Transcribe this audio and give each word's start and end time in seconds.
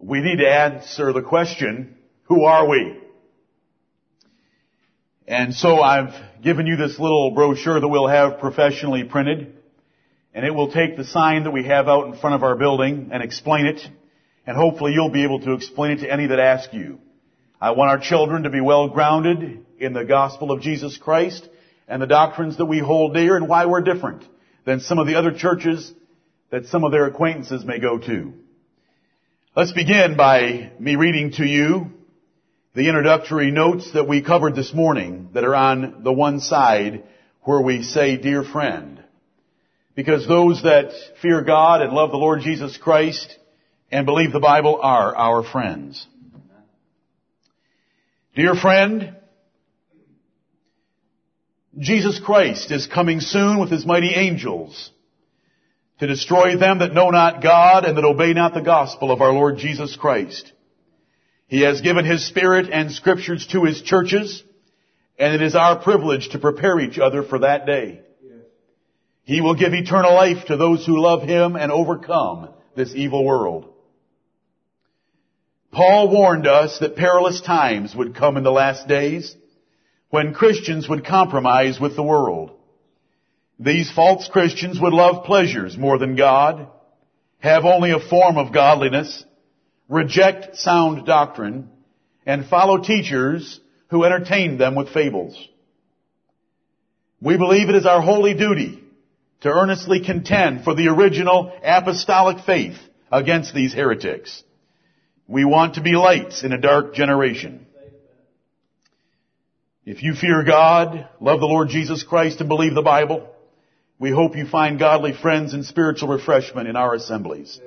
we 0.00 0.20
need 0.20 0.38
to 0.38 0.48
answer 0.48 1.12
the 1.12 1.22
question, 1.22 1.96
who 2.24 2.44
are 2.44 2.66
we? 2.66 2.96
And 5.28 5.54
so 5.54 5.80
I've 5.80 6.14
given 6.42 6.66
you 6.66 6.76
this 6.76 6.98
little 6.98 7.32
brochure 7.32 7.78
that 7.78 7.86
we'll 7.86 8.08
have 8.08 8.40
professionally 8.40 9.04
printed, 9.04 9.54
and 10.32 10.46
it 10.46 10.54
will 10.54 10.72
take 10.72 10.96
the 10.96 11.04
sign 11.04 11.44
that 11.44 11.50
we 11.50 11.64
have 11.64 11.86
out 11.86 12.06
in 12.06 12.18
front 12.18 12.34
of 12.34 12.42
our 12.42 12.56
building 12.56 13.10
and 13.12 13.22
explain 13.22 13.66
it, 13.66 13.80
and 14.46 14.56
hopefully 14.56 14.92
you'll 14.92 15.10
be 15.10 15.24
able 15.24 15.40
to 15.40 15.52
explain 15.52 15.92
it 15.92 16.00
to 16.00 16.10
any 16.10 16.26
that 16.28 16.40
ask 16.40 16.72
you. 16.72 16.98
I 17.60 17.72
want 17.72 17.90
our 17.90 18.00
children 18.00 18.44
to 18.44 18.50
be 18.50 18.62
well 18.62 18.88
grounded 18.88 19.66
in 19.78 19.92
the 19.92 20.04
gospel 20.04 20.50
of 20.50 20.62
Jesus 20.62 20.96
Christ 20.96 21.46
and 21.86 22.00
the 22.00 22.06
doctrines 22.06 22.56
that 22.56 22.64
we 22.64 22.78
hold 22.78 23.12
dear 23.12 23.36
and 23.36 23.48
why 23.48 23.66
we're 23.66 23.82
different 23.82 24.24
than 24.64 24.80
some 24.80 24.98
of 24.98 25.06
the 25.06 25.16
other 25.16 25.32
churches 25.32 25.92
that 26.50 26.66
some 26.66 26.84
of 26.84 26.90
their 26.90 27.04
acquaintances 27.04 27.66
may 27.66 27.78
go 27.78 27.98
to. 27.98 28.32
Let's 29.60 29.72
begin 29.72 30.16
by 30.16 30.72
me 30.78 30.96
reading 30.96 31.32
to 31.32 31.44
you 31.44 31.90
the 32.74 32.88
introductory 32.88 33.50
notes 33.50 33.92
that 33.92 34.08
we 34.08 34.22
covered 34.22 34.54
this 34.54 34.72
morning 34.72 35.28
that 35.34 35.44
are 35.44 35.54
on 35.54 36.02
the 36.02 36.14
one 36.14 36.40
side 36.40 37.04
where 37.42 37.60
we 37.60 37.82
say, 37.82 38.16
dear 38.16 38.42
friend. 38.42 39.04
Because 39.94 40.26
those 40.26 40.62
that 40.62 40.92
fear 41.20 41.42
God 41.42 41.82
and 41.82 41.92
love 41.92 42.10
the 42.10 42.16
Lord 42.16 42.40
Jesus 42.40 42.78
Christ 42.78 43.36
and 43.92 44.06
believe 44.06 44.32
the 44.32 44.40
Bible 44.40 44.80
are 44.82 45.14
our 45.14 45.44
friends. 45.44 46.06
Dear 48.34 48.54
friend, 48.54 49.14
Jesus 51.78 52.18
Christ 52.24 52.70
is 52.70 52.86
coming 52.86 53.20
soon 53.20 53.60
with 53.60 53.70
his 53.70 53.84
mighty 53.84 54.14
angels 54.14 54.90
to 56.00 56.06
destroy 56.06 56.56
them 56.56 56.78
that 56.78 56.94
know 56.94 57.10
not 57.10 57.42
God 57.42 57.84
and 57.84 57.96
that 57.96 58.04
obey 58.04 58.32
not 58.32 58.54
the 58.54 58.62
gospel 58.62 59.12
of 59.12 59.20
our 59.20 59.32
Lord 59.32 59.58
Jesus 59.58 59.96
Christ. 59.96 60.50
He 61.46 61.60
has 61.60 61.82
given 61.82 62.06
his 62.06 62.26
spirit 62.26 62.70
and 62.72 62.90
scriptures 62.90 63.46
to 63.48 63.64
his 63.64 63.82
churches, 63.82 64.42
and 65.18 65.34
it 65.34 65.42
is 65.42 65.54
our 65.54 65.78
privilege 65.78 66.30
to 66.30 66.38
prepare 66.38 66.80
each 66.80 66.98
other 66.98 67.22
for 67.22 67.40
that 67.40 67.66
day. 67.66 68.00
He 69.24 69.42
will 69.42 69.54
give 69.54 69.74
eternal 69.74 70.14
life 70.14 70.46
to 70.46 70.56
those 70.56 70.86
who 70.86 70.98
love 70.98 71.22
him 71.22 71.54
and 71.54 71.70
overcome 71.70 72.48
this 72.74 72.94
evil 72.94 73.22
world. 73.22 73.70
Paul 75.70 76.10
warned 76.10 76.46
us 76.46 76.78
that 76.78 76.96
perilous 76.96 77.42
times 77.42 77.94
would 77.94 78.16
come 78.16 78.38
in 78.38 78.42
the 78.42 78.50
last 78.50 78.88
days 78.88 79.36
when 80.08 80.32
Christians 80.32 80.88
would 80.88 81.04
compromise 81.04 81.78
with 81.78 81.94
the 81.94 82.02
world. 82.02 82.52
These 83.60 83.92
false 83.92 84.26
Christians 84.32 84.80
would 84.80 84.94
love 84.94 85.26
pleasures 85.26 85.76
more 85.76 85.98
than 85.98 86.16
God, 86.16 86.66
have 87.40 87.66
only 87.66 87.90
a 87.90 88.00
form 88.00 88.38
of 88.38 88.54
godliness, 88.54 89.22
reject 89.86 90.56
sound 90.56 91.04
doctrine, 91.04 91.68
and 92.24 92.46
follow 92.46 92.78
teachers 92.78 93.60
who 93.88 94.04
entertain 94.04 94.56
them 94.56 94.76
with 94.76 94.88
fables. 94.88 95.36
We 97.20 97.36
believe 97.36 97.68
it 97.68 97.74
is 97.74 97.84
our 97.84 98.00
holy 98.00 98.32
duty 98.32 98.82
to 99.42 99.50
earnestly 99.50 100.02
contend 100.02 100.64
for 100.64 100.74
the 100.74 100.88
original 100.88 101.52
apostolic 101.62 102.42
faith 102.46 102.78
against 103.12 103.54
these 103.54 103.74
heretics. 103.74 104.42
We 105.28 105.44
want 105.44 105.74
to 105.74 105.82
be 105.82 105.96
lights 105.96 106.44
in 106.44 106.52
a 106.52 106.60
dark 106.60 106.94
generation. 106.94 107.66
If 109.84 110.02
you 110.02 110.14
fear 110.14 110.44
God, 110.44 111.10
love 111.20 111.40
the 111.40 111.46
Lord 111.46 111.68
Jesus 111.68 112.02
Christ, 112.02 112.40
and 112.40 112.48
believe 112.48 112.74
the 112.74 112.80
Bible, 112.80 113.28
we 114.00 114.10
hope 114.10 114.34
you 114.34 114.46
find 114.46 114.78
godly 114.78 115.12
friends 115.12 115.52
and 115.52 115.64
spiritual 115.64 116.08
refreshment 116.08 116.66
in 116.66 116.74
our 116.74 116.94
assemblies. 116.94 117.60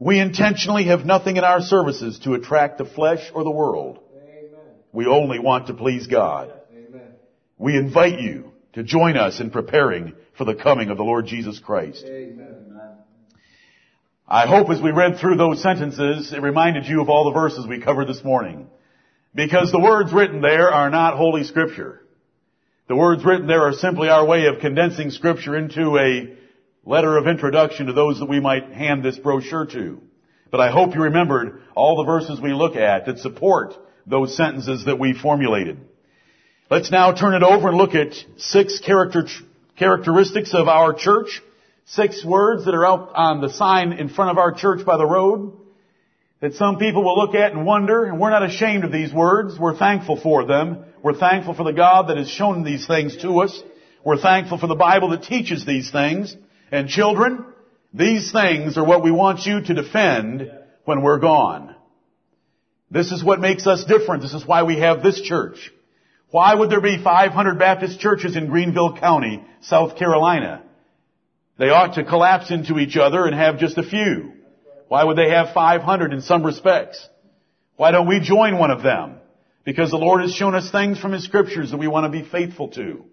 We 0.00 0.18
intentionally 0.18 0.86
have 0.86 1.06
nothing 1.06 1.36
in 1.36 1.44
our 1.44 1.60
services 1.60 2.18
to 2.24 2.34
attract 2.34 2.78
the 2.78 2.84
flesh 2.84 3.30
or 3.32 3.44
the 3.44 3.50
world. 3.50 4.00
We 4.92 5.06
only 5.06 5.38
want 5.38 5.68
to 5.68 5.74
please 5.74 6.08
God. 6.08 6.52
We 7.56 7.76
invite 7.76 8.18
you 8.18 8.52
to 8.72 8.82
join 8.82 9.16
us 9.16 9.38
in 9.38 9.50
preparing 9.50 10.14
for 10.36 10.44
the 10.44 10.56
coming 10.56 10.90
of 10.90 10.96
the 10.96 11.04
Lord 11.04 11.26
Jesus 11.26 11.60
Christ. 11.60 12.04
I 14.26 14.46
hope 14.48 14.70
as 14.70 14.82
we 14.82 14.90
read 14.90 15.18
through 15.18 15.36
those 15.36 15.62
sentences, 15.62 16.32
it 16.32 16.42
reminded 16.42 16.86
you 16.86 17.00
of 17.00 17.08
all 17.08 17.26
the 17.26 17.38
verses 17.38 17.64
we 17.64 17.80
covered 17.80 18.08
this 18.08 18.24
morning. 18.24 18.66
Because 19.34 19.70
the 19.70 19.80
words 19.80 20.12
written 20.12 20.40
there 20.40 20.70
are 20.70 20.90
not 20.90 21.16
Holy 21.16 21.44
Scripture. 21.44 22.01
The 22.92 22.96
words 22.96 23.24
written 23.24 23.46
there 23.46 23.62
are 23.62 23.72
simply 23.72 24.10
our 24.10 24.26
way 24.26 24.44
of 24.44 24.60
condensing 24.60 25.10
Scripture 25.12 25.56
into 25.56 25.96
a 25.96 26.36
letter 26.84 27.16
of 27.16 27.26
introduction 27.26 27.86
to 27.86 27.94
those 27.94 28.18
that 28.18 28.28
we 28.28 28.38
might 28.38 28.70
hand 28.70 29.02
this 29.02 29.16
brochure 29.16 29.64
to. 29.64 30.02
But 30.50 30.60
I 30.60 30.70
hope 30.70 30.94
you 30.94 31.04
remembered 31.04 31.62
all 31.74 31.96
the 31.96 32.04
verses 32.04 32.38
we 32.38 32.52
look 32.52 32.76
at 32.76 33.06
that 33.06 33.20
support 33.20 33.72
those 34.06 34.36
sentences 34.36 34.84
that 34.84 34.98
we 34.98 35.14
formulated. 35.14 35.80
Let's 36.70 36.90
now 36.90 37.12
turn 37.12 37.32
it 37.32 37.42
over 37.42 37.68
and 37.68 37.78
look 37.78 37.94
at 37.94 38.12
six 38.36 38.78
character, 38.80 39.24
characteristics 39.78 40.52
of 40.52 40.68
our 40.68 40.92
church 40.92 41.40
six 41.86 42.22
words 42.22 42.66
that 42.66 42.74
are 42.74 42.84
out 42.84 43.12
on 43.14 43.40
the 43.40 43.54
sign 43.54 43.94
in 43.94 44.10
front 44.10 44.32
of 44.32 44.36
our 44.36 44.52
church 44.52 44.84
by 44.84 44.98
the 44.98 45.06
road 45.06 45.56
that 46.40 46.52
some 46.56 46.76
people 46.76 47.02
will 47.02 47.16
look 47.16 47.34
at 47.34 47.52
and 47.52 47.64
wonder, 47.64 48.04
and 48.04 48.20
we're 48.20 48.28
not 48.28 48.44
ashamed 48.44 48.84
of 48.84 48.92
these 48.92 49.14
words. 49.14 49.58
We're 49.58 49.78
thankful 49.78 50.20
for 50.20 50.44
them. 50.44 50.84
We're 51.02 51.14
thankful 51.14 51.54
for 51.54 51.64
the 51.64 51.72
God 51.72 52.08
that 52.08 52.16
has 52.16 52.30
shown 52.30 52.62
these 52.62 52.86
things 52.86 53.16
to 53.18 53.40
us. 53.40 53.60
We're 54.04 54.20
thankful 54.20 54.58
for 54.58 54.68
the 54.68 54.76
Bible 54.76 55.10
that 55.10 55.24
teaches 55.24 55.66
these 55.66 55.90
things. 55.90 56.36
And 56.70 56.88
children, 56.88 57.44
these 57.92 58.30
things 58.30 58.78
are 58.78 58.84
what 58.84 59.02
we 59.02 59.10
want 59.10 59.44
you 59.44 59.60
to 59.62 59.74
defend 59.74 60.50
when 60.84 61.02
we're 61.02 61.18
gone. 61.18 61.74
This 62.90 63.10
is 63.10 63.24
what 63.24 63.40
makes 63.40 63.66
us 63.66 63.84
different. 63.84 64.22
This 64.22 64.34
is 64.34 64.46
why 64.46 64.62
we 64.62 64.78
have 64.78 65.02
this 65.02 65.20
church. 65.20 65.72
Why 66.30 66.54
would 66.54 66.70
there 66.70 66.80
be 66.80 67.02
500 67.02 67.58
Baptist 67.58 67.98
churches 67.98 68.36
in 68.36 68.46
Greenville 68.46 68.96
County, 68.96 69.44
South 69.62 69.98
Carolina? 69.98 70.62
They 71.58 71.68
ought 71.68 71.94
to 71.94 72.04
collapse 72.04 72.50
into 72.50 72.78
each 72.78 72.96
other 72.96 73.26
and 73.26 73.34
have 73.34 73.58
just 73.58 73.76
a 73.76 73.82
few. 73.82 74.34
Why 74.88 75.04
would 75.04 75.18
they 75.18 75.30
have 75.30 75.52
500 75.52 76.12
in 76.12 76.22
some 76.22 76.44
respects? 76.44 77.06
Why 77.76 77.90
don't 77.90 78.08
we 78.08 78.20
join 78.20 78.58
one 78.58 78.70
of 78.70 78.82
them? 78.82 79.16
Because 79.64 79.90
the 79.90 79.96
Lord 79.96 80.22
has 80.22 80.34
shown 80.34 80.54
us 80.54 80.70
things 80.70 80.98
from 80.98 81.12
His 81.12 81.24
scriptures 81.24 81.70
that 81.70 81.76
we 81.76 81.88
want 81.88 82.04
to 82.04 82.22
be 82.22 82.28
faithful 82.28 82.68
to. 82.68 83.04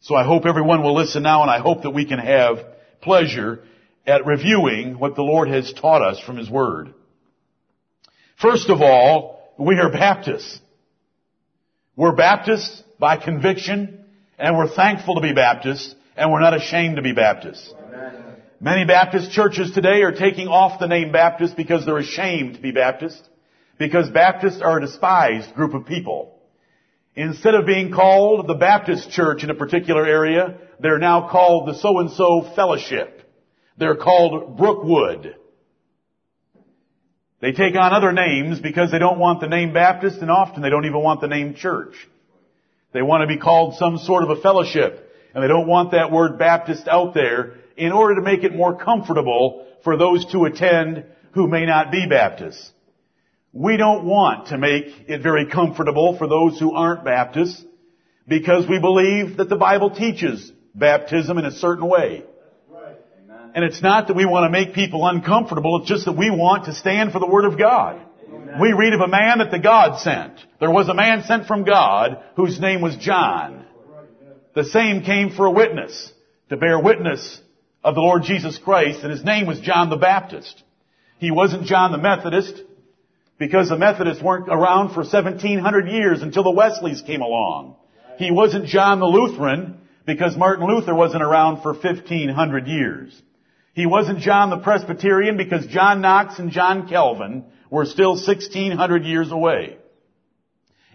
So 0.00 0.14
I 0.14 0.24
hope 0.24 0.46
everyone 0.46 0.82
will 0.82 0.94
listen 0.94 1.22
now 1.22 1.42
and 1.42 1.50
I 1.50 1.58
hope 1.58 1.82
that 1.82 1.90
we 1.90 2.06
can 2.06 2.18
have 2.18 2.58
pleasure 3.02 3.64
at 4.06 4.26
reviewing 4.26 4.98
what 4.98 5.14
the 5.14 5.22
Lord 5.22 5.48
has 5.48 5.72
taught 5.72 6.02
us 6.02 6.20
from 6.20 6.36
His 6.36 6.48
Word. 6.48 6.94
First 8.40 8.70
of 8.70 8.80
all, 8.80 9.54
we 9.58 9.78
are 9.78 9.92
Baptists. 9.92 10.60
We're 11.96 12.14
Baptists 12.14 12.82
by 12.98 13.18
conviction 13.18 14.04
and 14.38 14.56
we're 14.56 14.68
thankful 14.68 15.16
to 15.16 15.20
be 15.20 15.34
Baptists 15.34 15.94
and 16.16 16.32
we're 16.32 16.40
not 16.40 16.54
ashamed 16.54 16.96
to 16.96 17.02
be 17.02 17.12
Baptists. 17.12 17.74
Many 18.62 18.84
Baptist 18.84 19.32
churches 19.32 19.72
today 19.72 20.02
are 20.02 20.12
taking 20.12 20.48
off 20.48 20.80
the 20.80 20.86
name 20.86 21.12
Baptist 21.12 21.56
because 21.56 21.84
they're 21.84 21.96
ashamed 21.96 22.54
to 22.54 22.60
be 22.60 22.72
Baptist, 22.72 23.26
because 23.80 24.10
Baptists 24.10 24.60
are 24.60 24.76
a 24.76 24.80
despised 24.82 25.54
group 25.54 25.72
of 25.72 25.86
people. 25.86 26.38
Instead 27.16 27.54
of 27.54 27.64
being 27.64 27.90
called 27.90 28.46
the 28.46 28.54
Baptist 28.54 29.10
church 29.10 29.42
in 29.42 29.48
a 29.48 29.54
particular 29.54 30.06
area, 30.06 30.58
they're 30.80 30.98
now 30.98 31.30
called 31.30 31.66
the 31.66 31.78
so-and-so 31.78 32.52
fellowship. 32.54 33.22
They're 33.78 33.96
called 33.96 34.58
Brookwood. 34.58 35.34
They 37.40 37.52
take 37.52 37.74
on 37.74 37.94
other 37.94 38.12
names 38.12 38.60
because 38.60 38.90
they 38.90 38.98
don't 38.98 39.18
want 39.18 39.40
the 39.40 39.48
name 39.48 39.72
Baptist 39.72 40.18
and 40.20 40.30
often 40.30 40.60
they 40.60 40.68
don't 40.68 40.84
even 40.84 41.02
want 41.02 41.22
the 41.22 41.28
name 41.28 41.54
church. 41.54 41.94
They 42.92 43.00
want 43.00 43.22
to 43.22 43.34
be 43.34 43.40
called 43.40 43.76
some 43.76 43.96
sort 43.96 44.24
of 44.24 44.28
a 44.28 44.42
fellowship. 44.42 45.10
And 45.34 45.42
they 45.42 45.48
don't 45.48 45.66
want 45.66 45.92
that 45.92 46.12
word 46.12 46.38
Baptist 46.38 46.86
out 46.86 47.14
there 47.14 47.54
in 47.78 47.92
order 47.92 48.16
to 48.16 48.20
make 48.20 48.44
it 48.44 48.54
more 48.54 48.76
comfortable 48.76 49.66
for 49.84 49.96
those 49.96 50.30
to 50.32 50.44
attend 50.44 51.06
who 51.32 51.48
may 51.48 51.64
not 51.64 51.90
be 51.90 52.06
Baptists. 52.06 52.72
We 53.52 53.76
don't 53.76 54.04
want 54.04 54.48
to 54.48 54.58
make 54.58 54.86
it 55.08 55.22
very 55.22 55.46
comfortable 55.46 56.16
for 56.16 56.28
those 56.28 56.58
who 56.58 56.74
aren't 56.74 57.04
Baptists 57.04 57.64
because 58.28 58.68
we 58.68 58.78
believe 58.78 59.38
that 59.38 59.48
the 59.48 59.56
Bible 59.56 59.90
teaches 59.90 60.52
baptism 60.74 61.36
in 61.38 61.44
a 61.44 61.50
certain 61.50 61.86
way. 61.88 62.24
And 63.54 63.64
it's 63.64 63.82
not 63.82 64.06
that 64.06 64.14
we 64.14 64.24
want 64.24 64.44
to 64.44 64.50
make 64.50 64.74
people 64.74 65.04
uncomfortable, 65.04 65.80
it's 65.80 65.88
just 65.88 66.04
that 66.04 66.16
we 66.16 66.30
want 66.30 66.66
to 66.66 66.74
stand 66.74 67.12
for 67.12 67.18
the 67.18 67.26
Word 67.26 67.44
of 67.44 67.58
God. 67.58 68.00
Amen. 68.32 68.60
We 68.60 68.72
read 68.72 68.92
of 68.92 69.00
a 69.00 69.08
man 69.08 69.38
that 69.38 69.50
the 69.50 69.58
God 69.58 69.98
sent. 70.00 70.34
There 70.60 70.70
was 70.70 70.88
a 70.88 70.94
man 70.94 71.24
sent 71.24 71.46
from 71.46 71.64
God 71.64 72.22
whose 72.36 72.60
name 72.60 72.80
was 72.80 72.96
John. 72.96 73.64
The 74.54 74.64
same 74.64 75.02
came 75.02 75.30
for 75.30 75.46
a 75.46 75.50
witness, 75.50 76.12
to 76.48 76.56
bear 76.56 76.78
witness 76.80 77.40
of 77.82 77.94
the 77.94 78.00
Lord 78.00 78.22
Jesus 78.22 78.58
Christ, 78.58 79.00
and 79.02 79.10
his 79.10 79.24
name 79.24 79.46
was 79.46 79.60
John 79.60 79.90
the 79.90 79.96
Baptist. 79.96 80.62
He 81.18 81.30
wasn't 81.30 81.66
John 81.66 81.92
the 81.92 81.98
Methodist, 81.98 82.62
because 83.40 83.70
the 83.70 83.78
Methodists 83.78 84.22
weren't 84.22 84.48
around 84.48 84.90
for 84.90 85.00
1700 85.00 85.88
years 85.88 86.22
until 86.22 86.44
the 86.44 86.50
Wesleys 86.50 87.02
came 87.02 87.22
along. 87.22 87.74
He 88.18 88.30
wasn't 88.30 88.66
John 88.66 89.00
the 89.00 89.06
Lutheran, 89.06 89.78
because 90.06 90.36
Martin 90.36 90.66
Luther 90.66 90.94
wasn't 90.94 91.22
around 91.22 91.62
for 91.62 91.72
1500 91.72 92.66
years. 92.66 93.22
He 93.72 93.86
wasn't 93.86 94.18
John 94.18 94.50
the 94.50 94.58
Presbyterian 94.58 95.36
because 95.36 95.66
John 95.66 96.02
Knox 96.02 96.38
and 96.38 96.50
John 96.50 96.86
Calvin 96.88 97.44
were 97.70 97.86
still 97.86 98.10
1600 98.10 99.04
years 99.04 99.32
away. 99.32 99.78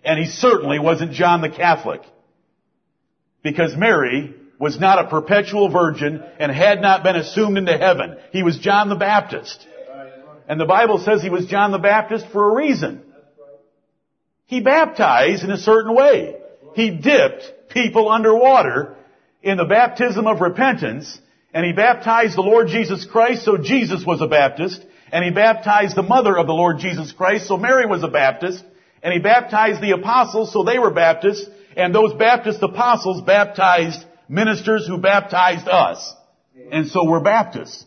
And 0.03 0.19
he 0.19 0.25
certainly 0.25 0.77
wasn't 0.77 1.13
John 1.13 1.41
the 1.41 1.50
Catholic 1.50 2.01
because 3.41 3.75
Mary 3.75 4.36
was 4.59 4.80
not 4.80 5.03
a 5.03 5.09
perpetual 5.09 5.69
virgin 5.69 6.24
and 6.39 6.51
had 6.51 6.80
not 6.80 7.03
been 7.03 7.15
assumed 7.15 7.57
into 7.57 7.75
heaven. 7.75 8.18
He 8.31 8.44
was 8.44 8.59
John 8.59 8.89
the 8.89 8.95
Baptist. 8.95 9.65
And 10.47 10.59
the 10.59 10.65
Bible 10.65 11.00
says 11.00 11.21
he 11.21 11.30
was 11.30 11.47
John 11.47 11.71
the 11.71 11.80
Baptist 11.80 12.27
for 12.31 12.51
a 12.51 12.56
reason. 12.56 13.01
He 14.45 14.62
baptized 14.62 15.44
in 15.44 15.51
a 15.51 15.57
certain 15.57 15.95
way. 15.95 16.36
He 16.75 16.92
dipped 16.92 17.69
people 17.69 18.09
underwater 18.09 18.95
in 19.42 19.57
the 19.57 19.65
baptism 19.65 20.27
of 20.27 20.42
repentance 20.42 21.19
and 21.56 21.65
he 21.65 21.71
baptized 21.71 22.36
the 22.36 22.42
Lord 22.42 22.68
Jesus 22.68 23.06
Christ, 23.06 23.45
so 23.45 23.56
Jesus 23.56 24.06
was 24.06 24.19
a 24.19 24.27
Baptist, 24.27 24.86
and 25.09 25.24
he 25.24 25.31
baptized 25.31 25.95
the 25.95 26.03
mother 26.03 26.38
of 26.38 26.48
the 26.48 26.53
Lord 26.53 26.80
Jesus 26.80 27.13
Christ, 27.13 27.48
so 27.48 27.56
Mary 27.56 27.86
was 27.86 28.03
a 28.03 28.09
Baptist, 28.09 28.62
and 29.01 29.13
he 29.13 29.19
baptized 29.19 29.81
the 29.81 29.91
apostles, 29.91 30.51
so 30.51 30.63
they 30.65 30.77
were 30.77 30.91
Baptists, 30.91 31.48
and 31.77 31.95
those 31.95 32.13
Baptist 32.15 32.62
apostles 32.62 33.21
baptized 33.21 34.03
ministers 34.27 34.86
who 34.86 34.98
baptized 34.98 35.69
us. 35.69 36.13
And 36.74 36.88
so 36.88 37.09
we're 37.09 37.21
Baptists. 37.21 37.86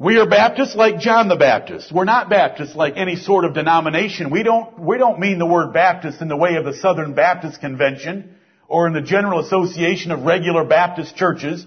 We 0.00 0.16
are 0.16 0.26
Baptists 0.26 0.74
like 0.74 0.98
John 0.98 1.28
the 1.28 1.36
Baptist. 1.36 1.92
We're 1.92 2.04
not 2.04 2.30
Baptists 2.30 2.74
like 2.74 2.94
any 2.96 3.16
sort 3.16 3.44
of 3.44 3.52
denomination. 3.52 4.30
We 4.30 4.42
don't, 4.42 4.78
we 4.78 4.96
don't 4.96 5.20
mean 5.20 5.38
the 5.38 5.44
word 5.44 5.74
Baptist 5.74 6.22
in 6.22 6.28
the 6.28 6.38
way 6.38 6.54
of 6.54 6.64
the 6.64 6.72
Southern 6.72 7.12
Baptist 7.12 7.60
Convention 7.60 8.34
or 8.66 8.86
in 8.86 8.94
the 8.94 9.02
General 9.02 9.40
Association 9.40 10.10
of 10.10 10.22
Regular 10.22 10.64
Baptist 10.64 11.16
Churches. 11.16 11.66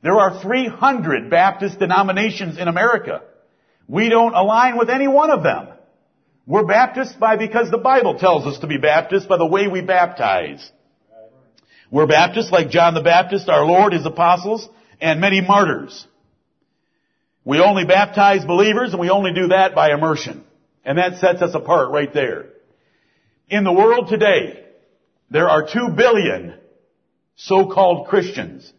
There 0.00 0.18
are 0.18 0.40
300 0.40 1.28
Baptist 1.28 1.78
denominations 1.78 2.56
in 2.56 2.66
America. 2.66 3.20
We 3.86 4.08
don't 4.08 4.32
align 4.32 4.78
with 4.78 4.88
any 4.88 5.06
one 5.06 5.30
of 5.30 5.42
them. 5.42 5.68
We're 6.46 6.64
Baptists 6.64 7.12
by 7.12 7.36
because 7.36 7.70
the 7.70 7.76
Bible 7.76 8.18
tells 8.18 8.46
us 8.46 8.58
to 8.60 8.66
be 8.66 8.78
Baptist 8.78 9.28
by 9.28 9.36
the 9.36 9.44
way 9.44 9.68
we 9.68 9.82
baptize. 9.82 10.66
We're 11.90 12.06
Baptists 12.06 12.50
like 12.50 12.70
John 12.70 12.94
the 12.94 13.02
Baptist, 13.02 13.50
our 13.50 13.66
Lord, 13.66 13.92
His 13.92 14.06
apostles, 14.06 14.66
and 14.98 15.20
many 15.20 15.42
martyrs. 15.42 16.06
We 17.46 17.60
only 17.60 17.84
baptize 17.84 18.44
believers 18.44 18.90
and 18.90 19.00
we 19.00 19.08
only 19.08 19.32
do 19.32 19.48
that 19.48 19.72
by 19.72 19.92
immersion. 19.92 20.44
And 20.84 20.98
that 20.98 21.20
sets 21.20 21.40
us 21.42 21.54
apart 21.54 21.92
right 21.92 22.12
there. 22.12 22.46
In 23.48 23.62
the 23.62 23.72
world 23.72 24.08
today, 24.08 24.64
there 25.30 25.48
are 25.48 25.62
two 25.62 25.90
billion 25.96 26.54
so-called 27.36 28.08
Christians. 28.08 28.70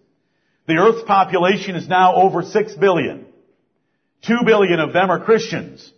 The 0.67 0.75
earth's 0.75 1.07
population 1.07 1.77
is 1.77 1.87
now 1.87 2.15
over 2.15 2.43
six 2.43 2.75
billion. 2.75 3.27
Two 4.21 4.39
billion 4.45 4.81
of 4.81 4.91
them 4.91 5.09
are 5.11 5.23
Christians. 5.23 5.89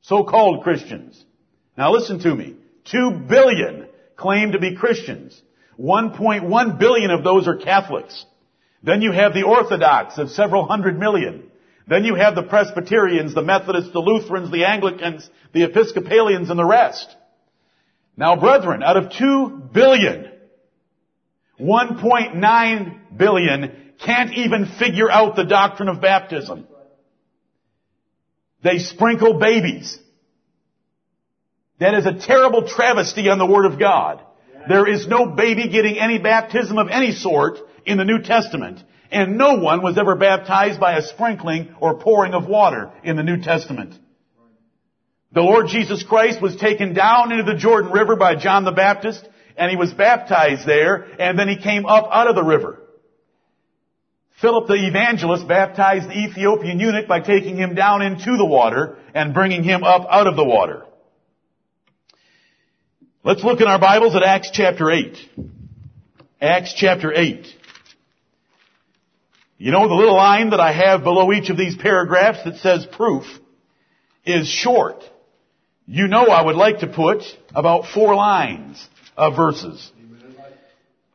So-called 0.00 0.62
Christians. 0.62 1.22
Now 1.76 1.92
listen 1.92 2.20
to 2.20 2.34
me. 2.34 2.56
Two 2.90 3.20
billion 3.28 3.86
claim 4.16 4.52
to 4.52 4.58
be 4.58 4.76
Christians. 4.76 5.38
1.1 5.78 6.78
billion 6.78 7.10
of 7.10 7.22
those 7.22 7.46
are 7.46 7.56
Catholics. 7.56 8.24
Then 8.82 9.02
you 9.02 9.12
have 9.12 9.34
the 9.34 9.42
Orthodox 9.42 10.18
of 10.18 10.30
several 10.30 10.66
hundred 10.66 10.98
million. 10.98 11.50
Then 11.86 12.04
you 12.04 12.14
have 12.14 12.34
the 12.34 12.42
Presbyterians, 12.42 13.34
the 13.34 13.42
Methodists, 13.42 13.92
the 13.92 14.00
Lutherans, 14.00 14.50
the 14.50 14.64
Anglicans, 14.64 15.28
the 15.52 15.64
Episcopalians, 15.64 16.50
and 16.50 16.58
the 16.58 16.64
rest. 16.64 17.16
Now 18.16 18.36
brethren, 18.36 18.82
out 18.82 18.96
of 18.96 19.12
2 19.12 19.70
billion, 19.72 20.30
1.9 21.60 23.16
billion 23.16 23.92
can't 24.04 24.34
even 24.34 24.66
figure 24.78 25.10
out 25.10 25.34
the 25.34 25.44
doctrine 25.44 25.88
of 25.88 26.00
baptism. 26.00 26.66
They 28.62 28.78
sprinkle 28.78 29.38
babies. 29.38 29.98
That 31.80 31.94
is 31.94 32.06
a 32.06 32.18
terrible 32.18 32.68
travesty 32.68 33.28
on 33.28 33.38
the 33.38 33.46
Word 33.46 33.66
of 33.66 33.78
God. 33.78 34.20
There 34.68 34.86
is 34.86 35.06
no 35.06 35.26
baby 35.26 35.68
getting 35.68 35.98
any 35.98 36.18
baptism 36.18 36.76
of 36.76 36.88
any 36.88 37.12
sort 37.12 37.58
in 37.88 37.98
the 37.98 38.04
New 38.04 38.22
Testament. 38.22 38.82
And 39.10 39.38
no 39.38 39.54
one 39.54 39.82
was 39.82 39.96
ever 39.96 40.14
baptized 40.14 40.78
by 40.78 40.96
a 40.96 41.02
sprinkling 41.02 41.74
or 41.80 41.98
pouring 41.98 42.34
of 42.34 42.46
water 42.46 42.90
in 43.02 43.16
the 43.16 43.22
New 43.22 43.40
Testament. 43.40 43.94
The 45.32 45.40
Lord 45.40 45.68
Jesus 45.68 46.02
Christ 46.02 46.40
was 46.40 46.56
taken 46.56 46.94
down 46.94 47.32
into 47.32 47.44
the 47.44 47.58
Jordan 47.58 47.90
River 47.90 48.16
by 48.16 48.36
John 48.36 48.64
the 48.64 48.72
Baptist, 48.72 49.26
and 49.56 49.70
he 49.70 49.76
was 49.76 49.92
baptized 49.92 50.66
there, 50.66 51.06
and 51.18 51.38
then 51.38 51.48
he 51.48 51.56
came 51.56 51.86
up 51.86 52.08
out 52.10 52.28
of 52.28 52.34
the 52.34 52.42
river. 52.42 52.80
Philip 54.40 54.68
the 54.68 54.86
evangelist 54.86 55.48
baptized 55.48 56.08
the 56.08 56.16
Ethiopian 56.16 56.78
eunuch 56.78 57.08
by 57.08 57.20
taking 57.20 57.56
him 57.56 57.74
down 57.74 58.02
into 58.02 58.36
the 58.36 58.44
water 58.44 58.96
and 59.12 59.34
bringing 59.34 59.64
him 59.64 59.82
up 59.82 60.06
out 60.08 60.26
of 60.26 60.36
the 60.36 60.44
water. 60.44 60.84
Let's 63.24 63.42
look 63.42 63.60
in 63.60 63.66
our 63.66 63.80
Bibles 63.80 64.14
at 64.14 64.22
Acts 64.22 64.50
chapter 64.52 64.90
8. 64.90 65.16
Acts 66.40 66.72
chapter 66.72 67.12
8. 67.12 67.46
You 69.58 69.72
know 69.72 69.88
the 69.88 69.94
little 69.94 70.16
line 70.16 70.50
that 70.50 70.60
I 70.60 70.72
have 70.72 71.02
below 71.02 71.32
each 71.32 71.50
of 71.50 71.56
these 71.56 71.76
paragraphs 71.76 72.44
that 72.44 72.56
says 72.56 72.86
proof 72.86 73.24
is 74.24 74.48
short 74.48 75.02
you 75.90 76.06
know 76.06 76.26
I 76.26 76.44
would 76.44 76.54
like 76.54 76.80
to 76.80 76.86
put 76.86 77.22
about 77.54 77.86
four 77.86 78.14
lines 78.14 78.86
of 79.16 79.34
verses. 79.34 79.90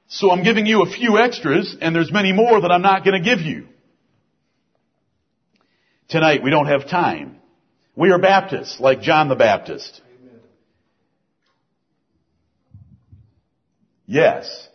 So 0.08 0.32
I'm 0.32 0.44
giving 0.44 0.66
you 0.66 0.82
a 0.82 0.90
few 0.90 1.20
extras, 1.20 1.78
and 1.80 1.96
there's 1.96 2.12
many 2.12 2.34
more 2.34 2.60
that 2.60 2.72
I'm 2.72 2.82
not 2.82 3.06
going 3.06 3.22
to 3.22 3.30
give 3.30 3.40
you. 3.40 3.68
Tonight 6.10 6.44
we 6.44 6.50
don't 6.50 6.66
have 6.66 6.90
time. 6.90 7.38
We 7.96 8.12
are 8.12 8.18
Baptists, 8.18 8.80
like 8.80 9.02
John 9.02 9.30
the 9.30 9.36
Baptist. 9.36 10.02
Yes, 14.08 14.68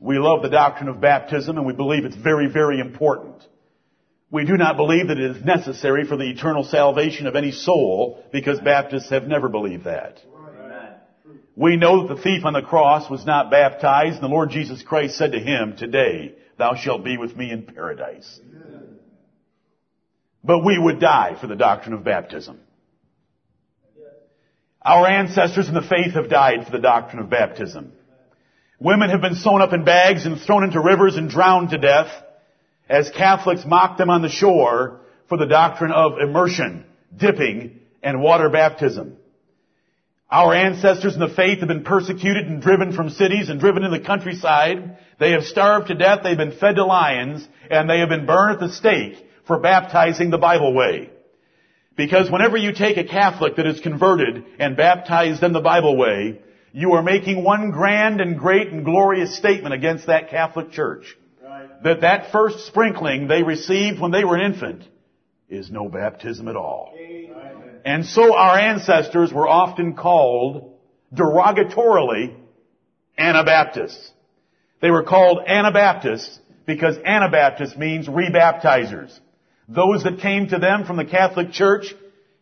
we 0.00 0.18
love 0.18 0.42
the 0.42 0.48
doctrine 0.48 0.88
of 0.88 1.00
baptism 1.00 1.56
and 1.56 1.66
we 1.66 1.72
believe 1.72 2.04
it's 2.04 2.16
very, 2.16 2.46
very 2.46 2.78
important. 2.80 3.42
We 4.30 4.44
do 4.44 4.56
not 4.56 4.76
believe 4.76 5.08
that 5.08 5.18
it 5.18 5.36
is 5.36 5.44
necessary 5.44 6.04
for 6.04 6.16
the 6.16 6.30
eternal 6.30 6.62
salvation 6.62 7.26
of 7.26 7.34
any 7.34 7.50
soul 7.50 8.22
because 8.30 8.60
Baptists 8.60 9.10
have 9.10 9.24
never 9.24 9.48
believed 9.48 9.84
that. 9.84 10.20
We 11.56 11.76
know 11.76 12.06
that 12.06 12.14
the 12.14 12.22
thief 12.22 12.44
on 12.44 12.52
the 12.52 12.62
cross 12.62 13.10
was 13.10 13.26
not 13.26 13.50
baptized 13.50 14.16
and 14.16 14.22
the 14.22 14.28
Lord 14.28 14.50
Jesus 14.50 14.82
Christ 14.82 15.16
said 15.16 15.32
to 15.32 15.40
him, 15.40 15.76
today 15.76 16.36
thou 16.56 16.76
shalt 16.76 17.02
be 17.02 17.16
with 17.16 17.36
me 17.36 17.50
in 17.50 17.62
paradise. 17.62 18.40
But 20.44 20.64
we 20.64 20.78
would 20.78 21.00
die 21.00 21.36
for 21.40 21.48
the 21.48 21.56
doctrine 21.56 21.94
of 21.94 22.04
baptism. 22.04 22.60
Our 24.82 25.08
ancestors 25.08 25.68
in 25.68 25.74
the 25.74 25.82
faith 25.82 26.14
have 26.14 26.30
died 26.30 26.64
for 26.64 26.70
the 26.70 26.78
doctrine 26.78 27.20
of 27.20 27.28
baptism. 27.28 27.92
Women 28.80 29.10
have 29.10 29.20
been 29.20 29.34
sewn 29.34 29.60
up 29.60 29.72
in 29.72 29.84
bags 29.84 30.24
and 30.24 30.40
thrown 30.40 30.62
into 30.62 30.80
rivers 30.80 31.16
and 31.16 31.28
drowned 31.28 31.70
to 31.70 31.78
death 31.78 32.10
as 32.88 33.10
Catholics 33.10 33.64
mock 33.66 33.98
them 33.98 34.08
on 34.08 34.22
the 34.22 34.28
shore 34.28 35.00
for 35.28 35.36
the 35.36 35.46
doctrine 35.46 35.90
of 35.90 36.18
immersion, 36.20 36.84
dipping, 37.16 37.80
and 38.02 38.22
water 38.22 38.48
baptism. 38.48 39.16
Our 40.30 40.54
ancestors 40.54 41.14
in 41.14 41.20
the 41.20 41.28
faith 41.28 41.58
have 41.58 41.68
been 41.68 41.84
persecuted 41.84 42.46
and 42.46 42.62
driven 42.62 42.92
from 42.92 43.10
cities 43.10 43.48
and 43.48 43.58
driven 43.58 43.82
to 43.82 43.88
the 43.88 44.00
countryside. 44.00 44.98
They 45.18 45.32
have 45.32 45.44
starved 45.44 45.88
to 45.88 45.94
death, 45.94 46.20
they've 46.22 46.36
been 46.36 46.58
fed 46.58 46.76
to 46.76 46.84
lions, 46.84 47.46
and 47.70 47.90
they 47.90 47.98
have 47.98 48.10
been 48.10 48.26
burned 48.26 48.54
at 48.54 48.60
the 48.60 48.72
stake 48.72 49.26
for 49.46 49.58
baptizing 49.58 50.30
the 50.30 50.38
Bible 50.38 50.74
way. 50.74 51.10
Because 51.96 52.30
whenever 52.30 52.56
you 52.56 52.72
take 52.72 52.96
a 52.96 53.04
Catholic 53.04 53.56
that 53.56 53.66
is 53.66 53.80
converted 53.80 54.44
and 54.60 54.76
baptized 54.76 55.42
in 55.42 55.52
the 55.52 55.60
Bible 55.60 55.96
way, 55.96 56.40
you 56.78 56.92
are 56.92 57.02
making 57.02 57.42
one 57.42 57.72
grand 57.72 58.20
and 58.20 58.38
great 58.38 58.68
and 58.68 58.84
glorious 58.84 59.36
statement 59.36 59.74
against 59.74 60.06
that 60.06 60.30
Catholic 60.30 60.70
Church 60.70 61.16
that 61.82 62.02
that 62.02 62.30
first 62.30 62.68
sprinkling 62.68 63.26
they 63.26 63.42
received 63.42 63.98
when 64.00 64.12
they 64.12 64.22
were 64.22 64.36
an 64.36 64.52
infant 64.52 64.84
is 65.48 65.72
no 65.72 65.88
baptism 65.88 66.46
at 66.46 66.54
all. 66.54 66.94
And 67.84 68.06
so 68.06 68.32
our 68.32 68.56
ancestors 68.56 69.32
were 69.32 69.48
often 69.48 69.94
called 69.94 70.78
derogatorily 71.12 72.36
Anabaptists. 73.18 74.12
They 74.80 74.92
were 74.92 75.02
called 75.02 75.40
Anabaptists 75.48 76.38
because 76.64 76.96
Anabaptist 77.04 77.76
means 77.76 78.06
rebaptizers. 78.06 79.18
Those 79.68 80.04
that 80.04 80.20
came 80.20 80.46
to 80.50 80.58
them 80.58 80.84
from 80.84 80.96
the 80.96 81.04
Catholic 81.04 81.50
Church 81.50 81.92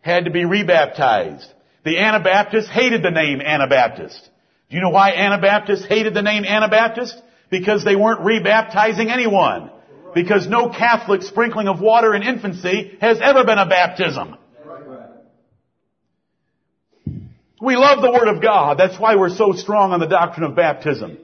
had 0.03 0.27
to 0.27 0.31
be 0.31 0.45
rebaptized. 0.45 1.51
The 1.87 1.99
Anabaptists 1.99 2.71
hated 2.71 3.03
the 3.03 3.11
name 3.11 3.41
Anabaptist. 3.41 4.29
Do 4.69 4.77
you 4.77 4.83
know 4.83 4.91
why 4.91 5.13
Anabaptists 5.13 5.87
hated 5.87 6.13
the 6.13 6.23
name 6.23 6.45
Anabaptist? 6.45 7.23
because 7.51 7.85
they 7.85 7.97
weren't 7.97 8.21
rebaptizing 8.21 9.11
anyone. 9.11 9.71
Because 10.15 10.47
no 10.47 10.71
Catholic 10.71 11.23
sprinkling 11.23 11.69
of 11.69 11.81
water 11.81 12.15
in 12.15 12.23
infancy 12.23 12.97
has 13.01 13.19
ever 13.23 13.45
been 13.45 13.59
a 13.59 13.67
baptism. 13.67 14.37
We 17.61 17.77
love 17.77 18.03
the 18.03 18.11
Word 18.11 18.29
of 18.29 18.43
God. 18.43 18.79
That's 18.79 18.99
why 18.99 19.17
we're 19.17 19.35
so 19.35 19.53
strong 19.53 19.93
on 19.93 20.01
the 20.01 20.07
doctrine 20.07 20.49
of 20.49 20.57
baptism. 20.57 21.19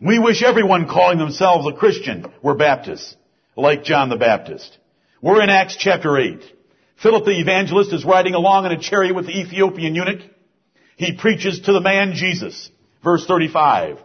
We 0.00 0.18
wish 0.18 0.42
everyone 0.42 0.88
calling 0.88 1.18
themselves 1.18 1.66
a 1.66 1.72
Christian 1.72 2.26
were 2.42 2.54
Baptists, 2.54 3.16
like 3.56 3.84
John 3.84 4.08
the 4.08 4.16
Baptist. 4.16 4.76
We're 5.22 5.42
in 5.42 5.48
Acts 5.48 5.76
chapter 5.76 6.18
8. 6.18 6.42
Philip 7.02 7.24
the 7.24 7.40
evangelist 7.40 7.92
is 7.92 8.04
riding 8.04 8.34
along 8.34 8.66
in 8.66 8.72
a 8.72 8.80
chariot 8.80 9.14
with 9.14 9.26
the 9.26 9.38
Ethiopian 9.38 9.94
eunuch. 9.94 10.22
He 10.96 11.16
preaches 11.16 11.60
to 11.60 11.72
the 11.72 11.80
man 11.80 12.14
Jesus. 12.14 12.70
Verse 13.02 13.26
35. 13.26 13.98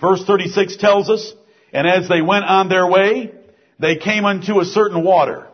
Verse 0.00 0.24
36 0.24 0.76
tells 0.78 1.10
us, 1.10 1.32
and 1.72 1.86
as 1.86 2.08
they 2.08 2.22
went 2.22 2.44
on 2.44 2.68
their 2.68 2.86
way, 2.86 3.32
they 3.78 3.96
came 3.96 4.24
unto 4.24 4.60
a 4.60 4.64
certain 4.64 5.04
water. 5.04 5.46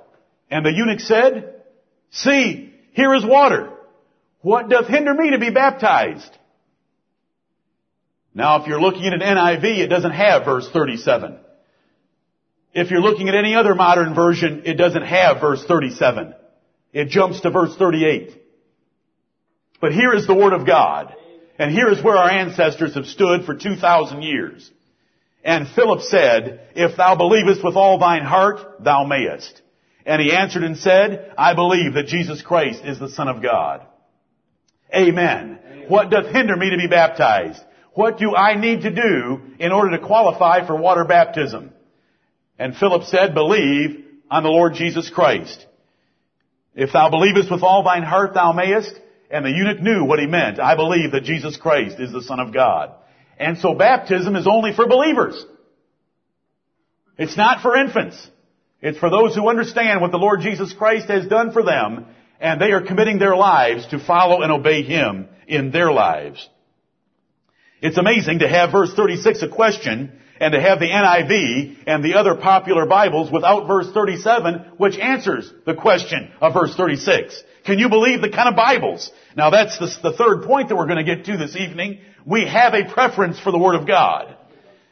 And 0.51 0.65
the 0.65 0.73
eunuch 0.73 1.01
said, 1.01 1.63
See, 2.11 2.73
here 2.93 3.15
is 3.15 3.25
water. 3.25 3.73
What 4.41 4.69
doth 4.69 4.87
hinder 4.87 5.13
me 5.13 5.33
to 5.33 5.39
be 5.39 5.51
baptized? 5.51 6.31
Now, 8.33 8.61
if 8.61 8.69
you're 8.69 8.81
looking 8.81 9.07
at 9.07 9.15
an 9.15 9.21
NIV, 9.21 9.79
it 9.79 9.89
doesn't 9.89 10.13
have 10.13 10.45
verse 10.45 10.69
37. 10.71 11.39
If 12.75 12.91
you're 12.91 13.01
looking 13.01 13.29
at 13.29 13.35
any 13.35 13.55
other 13.55 13.75
modern 13.75 14.15
version, 14.15 14.63
it 14.67 14.75
doesn't 14.75 15.03
have 15.03 15.41
verse 15.41 15.65
37. 15.65 16.35
It 16.97 17.11
jumps 17.11 17.43
to 17.43 17.51
verse 17.51 17.77
38. 17.77 18.41
But 19.83 19.93
here 19.93 20.15
is 20.15 20.27
the 20.27 20.35
Word 20.35 20.55
of 20.55 20.67
God. 20.67 21.15
And 21.59 21.71
here 21.71 21.91
is 21.91 22.03
where 22.03 22.17
our 22.17 22.31
ancestors 22.31 22.95
have 22.95 23.05
stood 23.05 23.45
for 23.45 23.55
2,000 23.55 24.23
years. 24.23 24.71
And 25.45 25.69
Philip 25.69 26.01
said, 26.01 26.71
If 26.75 26.97
thou 26.97 27.15
believest 27.15 27.63
with 27.63 27.77
all 27.77 27.99
thine 27.99 28.25
heart, 28.25 28.83
thou 28.83 29.05
mayest. 29.05 29.61
And 30.07 30.23
he 30.23 30.33
answered 30.33 30.63
and 30.63 30.79
said, 30.79 31.35
I 31.37 31.53
believe 31.53 31.93
that 31.95 32.07
Jesus 32.07 32.41
Christ 32.41 32.81
is 32.83 32.99
the 32.99 33.11
Son 33.11 33.29
of 33.29 33.43
God. 33.43 33.83
Amen. 34.95 35.59
Amen. 35.67 35.85
What 35.89 36.09
doth 36.09 36.33
hinder 36.33 36.57
me 36.57 36.71
to 36.71 36.79
be 36.79 36.89
baptized? 36.89 37.61
What 37.93 38.17
do 38.17 38.35
I 38.35 38.59
need 38.59 38.81
to 38.83 38.91
do 38.91 39.43
in 39.59 39.71
order 39.71 39.99
to 39.99 40.07
qualify 40.07 40.67
for 40.67 40.75
water 40.75 41.05
baptism? 41.05 41.75
And 42.59 42.75
Philip 42.75 43.05
said, 43.05 43.35
believe 43.35 44.03
on 44.31 44.45
the 44.45 44.49
Lord 44.49 44.73
Jesus 44.73 45.11
Christ. 45.11 45.67
If 46.77 46.93
thou 46.93 47.11
believest 47.11 47.51
with 47.51 47.63
all 47.63 47.83
thine 47.83 48.03
heart, 48.03 48.35
thou 48.35 48.53
mayest. 48.53 48.95
And 49.31 49.45
the 49.45 49.51
eunuch 49.51 49.81
knew 49.81 50.05
what 50.05 50.21
he 50.21 50.27
meant. 50.27 50.61
I 50.61 50.77
believe 50.77 51.13
that 51.13 51.25
Jesus 51.25 51.57
Christ 51.57 51.99
is 51.99 52.13
the 52.13 52.23
Son 52.23 52.39
of 52.39 52.55
God. 52.55 52.93
And 53.39 53.59
so 53.59 53.75
baptism 53.75 54.37
is 54.37 54.47
only 54.47 54.73
for 54.73 54.87
believers. 54.87 55.45
It's 57.19 57.37
not 57.37 57.63
for 57.63 57.77
infants. 57.77 58.17
It's 58.81 58.99
for 58.99 59.11
those 59.11 59.35
who 59.35 59.49
understand 59.49 60.01
what 60.01 60.13
the 60.13 60.19
Lord 60.19 60.43
Jesus 60.43 60.73
Christ 60.73 61.09
has 61.09 61.27
done 61.27 61.51
for 61.51 61.65
them 61.65 62.07
and 62.41 62.61
they 62.61 62.73
are 62.73 62.83
committing 62.83 63.19
their 63.19 63.37
lives 63.37 63.87
to 63.89 63.99
follow 63.99 64.43
and 64.43 64.53
obey 64.53 64.83
Him 64.83 65.29
in 65.47 65.71
their 65.71 65.91
lives. 65.91 66.47
It's 67.81 67.99
amazing 67.99 68.41
to 68.41 68.49
have 68.49 68.73
verse 68.73 68.93
36 68.95 69.43
a 69.43 69.49
question 69.49 70.21
and 70.41 70.53
to 70.53 70.61
have 70.61 70.79
the 70.79 70.89
NIV 70.89 71.85
and 71.87 72.05
the 72.05 72.15
other 72.15 72.35
popular 72.35 72.87
Bibles 72.87 73.31
without 73.31 73.67
verse 73.67 73.91
37 73.93 74.73
which 74.77 74.99
answers 74.99 75.53
the 75.65 75.75
question 75.75 76.31
of 76.41 76.55
verse 76.55 76.75
36. 76.75 77.43
Can 77.65 77.79
you 77.79 77.89
believe 77.89 78.21
the 78.21 78.31
kind 78.31 78.49
of 78.49 78.57
Bibles? 78.57 79.11
Now 79.37 79.51
that's 79.51 79.79
the, 79.79 80.11
the 80.11 80.17
third 80.17 80.45
point 80.45 80.69
that 80.69 80.77
we're 80.77 80.87
going 80.87 81.05
to 81.05 81.17
get 81.17 81.25
to 81.27 81.37
this 81.37 81.57
evening. 81.57 82.01
We 82.25 82.47
have 82.47 82.75
a 82.75 82.93
preference 82.93 83.41
for 83.41 83.51
the 83.51 83.59
Word 83.59 83.75
of 83.75 83.87
God. 83.87 84.37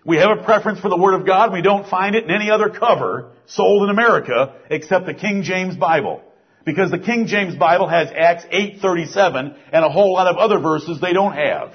We 0.04 0.18
have 0.18 0.38
a 0.38 0.42
preference 0.42 0.80
for 0.80 0.90
the 0.90 0.96
Word 0.96 1.14
of 1.14 1.26
God. 1.26 1.52
We 1.52 1.62
don't 1.62 1.88
find 1.88 2.14
it 2.14 2.24
in 2.24 2.30
any 2.30 2.50
other 2.50 2.68
cover 2.68 3.30
sold 3.46 3.84
in 3.84 3.90
America 3.90 4.54
except 4.70 5.06
the 5.06 5.14
King 5.14 5.42
James 5.42 5.76
Bible. 5.76 6.22
Because 6.64 6.90
the 6.90 6.98
King 6.98 7.26
James 7.26 7.54
Bible 7.56 7.88
has 7.88 8.08
Acts 8.14 8.44
8.37 8.44 9.56
and 9.72 9.84
a 9.84 9.90
whole 9.90 10.14
lot 10.14 10.26
of 10.26 10.36
other 10.36 10.58
verses 10.58 11.00
they 11.00 11.12
don't 11.12 11.34
have. 11.34 11.72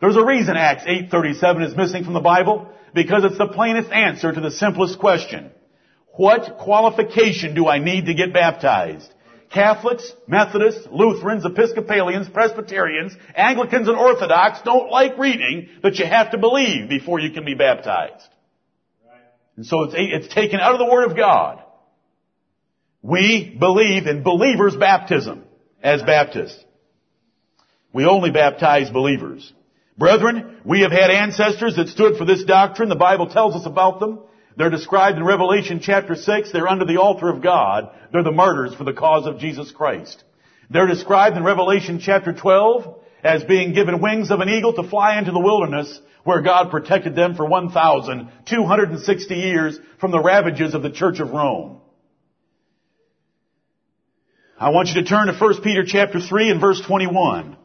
There's 0.00 0.16
a 0.16 0.24
reason 0.24 0.56
Acts 0.56 0.84
8.37 0.84 1.68
is 1.68 1.76
missing 1.76 2.04
from 2.04 2.14
the 2.14 2.20
Bible. 2.20 2.68
Because 2.94 3.24
it's 3.24 3.38
the 3.38 3.46
plainest 3.46 3.90
answer 3.90 4.32
to 4.32 4.40
the 4.40 4.50
simplest 4.50 4.98
question. 4.98 5.50
What 6.14 6.58
qualification 6.58 7.54
do 7.54 7.68
I 7.68 7.78
need 7.78 8.06
to 8.06 8.14
get 8.14 8.32
baptized? 8.32 9.12
Catholics, 9.52 10.12
Methodists, 10.28 10.86
Lutherans, 10.90 11.44
Episcopalians, 11.44 12.28
Presbyterians, 12.28 13.12
Anglicans, 13.34 13.88
and 13.88 13.96
Orthodox 13.96 14.60
don't 14.62 14.90
like 14.90 15.18
reading 15.18 15.68
that 15.82 15.98
you 15.98 16.06
have 16.06 16.32
to 16.32 16.38
believe 16.38 16.88
before 16.88 17.18
you 17.18 17.32
can 17.32 17.44
be 17.44 17.54
baptized. 17.54 18.28
And 19.56 19.66
so 19.66 19.84
it's, 19.84 19.94
it's 19.96 20.34
taken 20.34 20.60
out 20.60 20.72
of 20.72 20.78
the 20.78 20.92
Word 20.92 21.10
of 21.10 21.16
God. 21.16 21.62
We 23.02 23.56
believe 23.58 24.06
in 24.06 24.22
believers' 24.22 24.76
baptism 24.76 25.44
as 25.82 26.02
Baptists. 26.02 26.62
We 27.92 28.04
only 28.04 28.30
baptize 28.30 28.90
believers. 28.90 29.52
Brethren, 30.00 30.56
we 30.64 30.80
have 30.80 30.92
had 30.92 31.10
ancestors 31.10 31.76
that 31.76 31.88
stood 31.88 32.16
for 32.16 32.24
this 32.24 32.42
doctrine. 32.44 32.88
The 32.88 32.96
Bible 32.96 33.26
tells 33.26 33.54
us 33.54 33.66
about 33.66 34.00
them. 34.00 34.20
They're 34.56 34.70
described 34.70 35.18
in 35.18 35.24
Revelation 35.24 35.78
chapter 35.82 36.14
6. 36.14 36.52
They're 36.52 36.66
under 36.66 36.86
the 36.86 36.96
altar 36.96 37.28
of 37.28 37.42
God. 37.42 37.90
They're 38.10 38.22
the 38.22 38.32
martyrs 38.32 38.74
for 38.74 38.84
the 38.84 38.94
cause 38.94 39.26
of 39.26 39.38
Jesus 39.38 39.70
Christ. 39.70 40.24
They're 40.70 40.86
described 40.86 41.36
in 41.36 41.44
Revelation 41.44 42.00
chapter 42.02 42.32
12 42.32 42.98
as 43.22 43.44
being 43.44 43.74
given 43.74 44.00
wings 44.00 44.30
of 44.30 44.40
an 44.40 44.48
eagle 44.48 44.72
to 44.72 44.88
fly 44.88 45.18
into 45.18 45.32
the 45.32 45.38
wilderness 45.38 46.00
where 46.24 46.40
God 46.40 46.70
protected 46.70 47.14
them 47.14 47.34
for 47.34 47.44
1,260 47.44 49.34
years 49.34 49.78
from 50.00 50.12
the 50.12 50.22
ravages 50.22 50.74
of 50.74 50.82
the 50.82 50.90
Church 50.90 51.20
of 51.20 51.32
Rome. 51.32 51.82
I 54.58 54.70
want 54.70 54.88
you 54.88 55.02
to 55.02 55.06
turn 55.06 55.26
to 55.26 55.34
1 55.34 55.60
Peter 55.60 55.84
chapter 55.86 56.20
3 56.20 56.52
and 56.52 56.58
verse 56.58 56.80
21. 56.80 57.58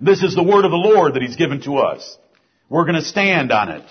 This 0.00 0.22
is 0.22 0.34
the 0.34 0.42
word 0.42 0.64
of 0.64 0.70
the 0.70 0.76
Lord 0.76 1.14
that 1.14 1.22
He's 1.22 1.36
given 1.36 1.62
to 1.62 1.78
us. 1.78 2.18
We're 2.68 2.84
going 2.84 2.96
to 2.96 3.02
stand 3.02 3.52
on 3.52 3.70
it. 3.70 3.84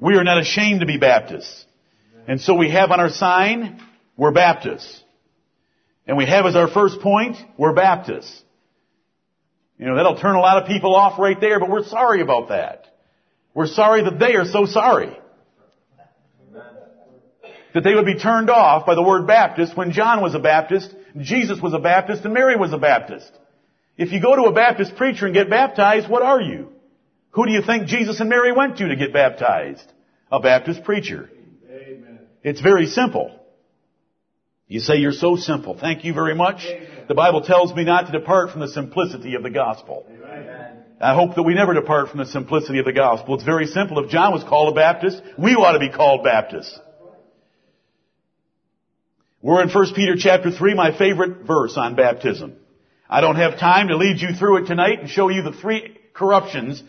We 0.00 0.14
are 0.16 0.24
not 0.24 0.40
ashamed 0.40 0.80
to 0.80 0.86
be 0.86 0.98
Baptists. 0.98 1.64
And 2.28 2.40
so 2.40 2.54
we 2.54 2.70
have 2.70 2.90
on 2.90 3.00
our 3.00 3.10
sign, 3.10 3.82
we're 4.16 4.32
Baptists. 4.32 5.02
And 6.06 6.16
we 6.16 6.26
have 6.26 6.46
as 6.46 6.56
our 6.56 6.68
first 6.68 7.00
point, 7.00 7.36
we're 7.56 7.72
Baptists. 7.72 8.42
You 9.78 9.86
know, 9.86 9.96
that'll 9.96 10.18
turn 10.18 10.36
a 10.36 10.40
lot 10.40 10.62
of 10.62 10.68
people 10.68 10.94
off 10.94 11.18
right 11.18 11.38
there, 11.40 11.60
but 11.60 11.68
we're 11.68 11.84
sorry 11.84 12.22
about 12.22 12.48
that. 12.48 12.86
We're 13.54 13.66
sorry 13.66 14.02
that 14.04 14.18
they 14.18 14.34
are 14.34 14.46
so 14.46 14.66
sorry. 14.66 15.16
That 17.74 17.84
they 17.84 17.94
would 17.94 18.06
be 18.06 18.18
turned 18.18 18.48
off 18.48 18.86
by 18.86 18.94
the 18.94 19.02
word 19.02 19.26
Baptist 19.26 19.76
when 19.76 19.92
John 19.92 20.22
was 20.22 20.34
a 20.34 20.38
Baptist, 20.38 20.94
Jesus 21.20 21.60
was 21.60 21.74
a 21.74 21.78
Baptist, 21.78 22.24
and 22.24 22.32
Mary 22.32 22.56
was 22.56 22.72
a 22.72 22.78
Baptist. 22.78 23.30
If 23.96 24.12
you 24.12 24.20
go 24.20 24.36
to 24.36 24.42
a 24.42 24.52
Baptist 24.52 24.96
preacher 24.96 25.26
and 25.26 25.34
get 25.34 25.48
baptized, 25.48 26.08
what 26.08 26.22
are 26.22 26.40
you? 26.40 26.68
Who 27.30 27.46
do 27.46 27.52
you 27.52 27.62
think 27.62 27.86
Jesus 27.86 28.20
and 28.20 28.28
Mary 28.28 28.52
went 28.52 28.78
to 28.78 28.88
to 28.88 28.96
get 28.96 29.12
baptized? 29.12 29.84
A 30.30 30.40
Baptist 30.40 30.84
preacher. 30.84 31.30
Amen. 31.70 32.20
It's 32.42 32.60
very 32.60 32.86
simple. 32.86 33.38
You 34.68 34.80
say 34.80 34.96
you're 34.96 35.12
so 35.12 35.36
simple. 35.36 35.78
Thank 35.78 36.04
you 36.04 36.12
very 36.12 36.34
much. 36.34 36.64
Amen. 36.64 37.04
The 37.08 37.14
Bible 37.14 37.42
tells 37.42 37.72
me 37.74 37.84
not 37.84 38.06
to 38.06 38.12
depart 38.12 38.50
from 38.50 38.60
the 38.60 38.68
simplicity 38.68 39.34
of 39.34 39.42
the 39.42 39.50
gospel. 39.50 40.06
Amen. 40.10 40.82
I 41.00 41.14
hope 41.14 41.34
that 41.34 41.42
we 41.42 41.54
never 41.54 41.74
depart 41.74 42.08
from 42.08 42.18
the 42.18 42.26
simplicity 42.26 42.78
of 42.78 42.86
the 42.86 42.92
gospel. 42.92 43.34
It's 43.34 43.44
very 43.44 43.66
simple. 43.66 44.02
If 44.02 44.10
John 44.10 44.32
was 44.32 44.42
called 44.44 44.72
a 44.72 44.74
Baptist, 44.74 45.22
we 45.38 45.52
ought 45.52 45.72
to 45.72 45.78
be 45.78 45.90
called 45.90 46.24
Baptists. 46.24 46.78
We're 49.42 49.62
in 49.62 49.68
1 49.68 49.94
Peter 49.94 50.14
chapter 50.16 50.50
3, 50.50 50.74
my 50.74 50.96
favorite 50.96 51.46
verse 51.46 51.76
on 51.76 51.94
baptism. 51.94 52.56
I 53.08 53.20
don't 53.20 53.36
have 53.36 53.58
time 53.58 53.88
to 53.88 53.96
lead 53.96 54.20
you 54.20 54.34
through 54.34 54.64
it 54.64 54.66
tonight 54.66 55.00
and 55.00 55.08
show 55.08 55.28
you 55.28 55.42
the 55.42 55.52
three 55.52 55.98
corruptions 56.12 56.82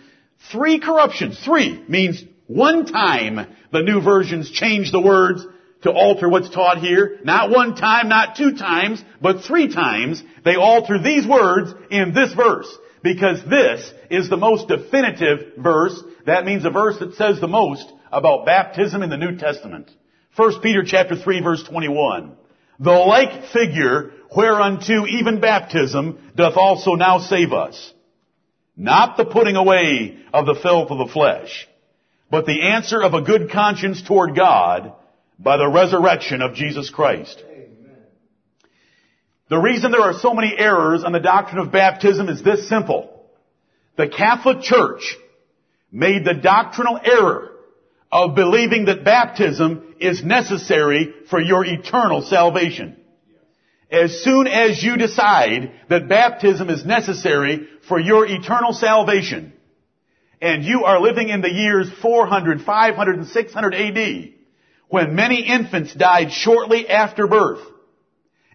Three 0.51 0.79
corruptions. 0.79 1.39
Three 1.43 1.83
means 1.88 2.24
one 2.45 2.86
time 2.86 3.47
the 3.71 3.81
new 3.81 4.01
versions 4.01 4.50
change 4.50 4.91
the 4.91 5.01
words 5.01 5.45
to 5.81 5.91
alter 5.91 6.29
what's 6.29 6.50
taught 6.50 6.77
here. 6.77 7.19
Not 7.24 7.50
one 7.50 7.75
time, 7.75 8.07
not 8.07 8.36
two 8.36 8.55
times, 8.55 9.03
but 9.21 9.41
three 9.41 9.74
times 9.74 10.24
they 10.45 10.55
alter 10.55 11.01
these 11.01 11.27
words 11.27 11.74
in 11.89 12.13
this 12.13 12.33
verse. 12.33 12.67
Because 13.03 13.43
this 13.50 13.91
is 14.09 14.29
the 14.29 14.38
most 14.38 14.67
definitive 14.67 15.53
verse. 15.57 16.01
That 16.25 16.45
means 16.45 16.65
a 16.65 16.69
verse 16.69 16.97
that 17.00 17.15
says 17.15 17.39
the 17.39 17.47
most 17.47 17.91
about 18.12 18.45
baptism 18.45 19.03
in 19.03 19.09
the 19.09 19.17
New 19.17 19.38
Testament. 19.38 19.91
1 20.36 20.62
Peter 20.62 20.83
chapter 20.86 21.15
3 21.15 21.41
verse 21.41 21.63
21. 21.63 22.36
The 22.79 22.91
like 22.91 23.46
figure 23.48 24.12
whereunto 24.36 25.05
even 25.07 25.39
baptism 25.39 26.31
doth 26.36 26.57
also 26.57 26.96
now 26.96 27.19
save 27.19 27.53
us 27.53 27.93
not 28.77 29.17
the 29.17 29.25
putting 29.25 29.55
away 29.55 30.19
of 30.31 30.46
the 30.46 30.55
filth 30.62 30.91
of 30.91 31.00
the 31.00 31.12
flesh, 31.12 31.67
but 32.29 32.46
the 32.46 32.62
answer 32.62 33.01
of 33.01 33.15
a 33.15 33.24
good 33.24 33.51
conscience 33.51 34.03
toward 34.03 34.36
God 34.36 34.93
by 35.39 35.57
the 35.57 35.67
resurrection 35.67 36.43
of 36.43 36.53
Jesus 36.53 36.91
Christ. 36.91 37.43
Amen. 37.43 37.98
The 39.50 39.57
reason 39.57 39.91
there 39.91 40.01
are 40.01 40.13
so 40.13 40.34
many 40.34 40.53
errors 40.55 41.03
on 41.03 41.12
the 41.12 41.19
doctrine 41.19 41.60
of 41.60 41.72
baptism 41.72 42.29
is 42.29 42.43
this 42.43 42.69
simple. 42.69 43.25
The 43.98 44.07
Catholic 44.07 44.62
Church 44.62 45.15
made 45.91 46.24
the 46.24 46.36
doctrinal 46.36 47.00
error 47.03 47.51
of 48.11 48.35
believing 48.35 48.85
that 48.85 49.03
baptism 49.03 49.95
is 49.99 50.23
necessary 50.23 51.13
for 51.29 51.41
your 51.41 51.65
eternal 51.65 52.21
salvation. 52.21 52.95
As 53.89 54.21
soon 54.21 54.47
as 54.47 54.83
you 54.83 54.97
decide 54.97 55.71
that 55.89 56.09
baptism 56.09 56.69
is 56.69 56.85
necessary 56.85 57.67
for 57.87 57.99
your 57.99 58.25
eternal 58.25 58.73
salvation, 58.73 59.53
and 60.41 60.63
you 60.63 60.83
are 60.83 60.99
living 60.99 61.29
in 61.29 61.41
the 61.41 61.51
years 61.51 61.89
400, 62.01 62.61
500, 62.61 63.17
and 63.17 63.27
600 63.27 63.73
AD, 63.73 64.33
when 64.89 65.15
many 65.15 65.41
infants 65.41 65.93
died 65.93 66.31
shortly 66.31 66.87
after 66.87 67.27
birth, 67.27 67.61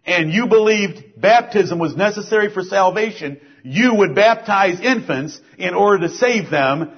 and 0.04 0.32
you 0.32 0.46
believed 0.46 1.20
baptism 1.20 1.78
was 1.78 1.96
necessary 1.96 2.52
for 2.52 2.62
salvation, 2.62 3.40
you 3.62 3.94
would 3.94 4.14
baptize 4.14 4.80
infants 4.80 5.40
in 5.58 5.74
order 5.74 6.08
to 6.08 6.14
save 6.14 6.50
them 6.50 6.92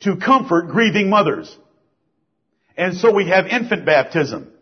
to 0.00 0.16
comfort 0.16 0.68
grieving 0.68 1.10
mothers. 1.10 1.56
And 2.76 2.96
so 2.96 3.12
we 3.12 3.28
have 3.28 3.46
infant 3.46 3.84
baptism. 3.86 4.52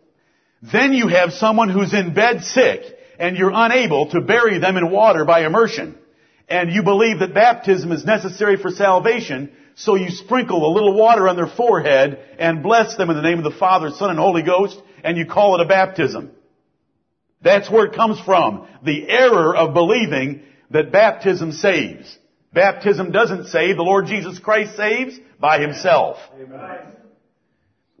Then 0.61 0.93
you 0.93 1.07
have 1.07 1.33
someone 1.33 1.69
who's 1.69 1.93
in 1.93 2.13
bed 2.13 2.43
sick 2.43 2.81
and 3.19 3.37
you're 3.37 3.51
unable 3.53 4.09
to 4.11 4.21
bury 4.21 4.57
them 4.59 4.77
in 4.77 4.91
water 4.91 5.25
by 5.25 5.45
immersion. 5.45 5.97
And 6.47 6.71
you 6.71 6.83
believe 6.83 7.19
that 7.19 7.33
baptism 7.33 7.91
is 7.91 8.05
necessary 8.05 8.57
for 8.57 8.69
salvation, 8.69 9.51
so 9.75 9.95
you 9.95 10.09
sprinkle 10.09 10.65
a 10.65 10.73
little 10.73 10.93
water 10.93 11.27
on 11.27 11.35
their 11.35 11.47
forehead 11.47 12.19
and 12.37 12.61
bless 12.61 12.95
them 12.95 13.09
in 13.09 13.15
the 13.15 13.21
name 13.21 13.39
of 13.39 13.43
the 13.43 13.57
Father, 13.57 13.89
Son, 13.91 14.11
and 14.11 14.19
Holy 14.19 14.43
Ghost, 14.43 14.79
and 15.03 15.17
you 15.17 15.25
call 15.25 15.55
it 15.55 15.65
a 15.65 15.67
baptism. 15.67 16.31
That's 17.41 17.69
where 17.69 17.85
it 17.85 17.95
comes 17.95 18.19
from. 18.21 18.67
The 18.83 19.09
error 19.09 19.55
of 19.55 19.73
believing 19.73 20.41
that 20.71 20.91
baptism 20.91 21.51
saves. 21.51 22.17
Baptism 22.53 23.11
doesn't 23.11 23.47
save. 23.47 23.75
The 23.75 23.83
Lord 23.83 24.05
Jesus 24.05 24.39
Christ 24.39 24.77
saves 24.77 25.19
by 25.39 25.59
Himself. 25.59 26.17
Amen. 26.39 26.95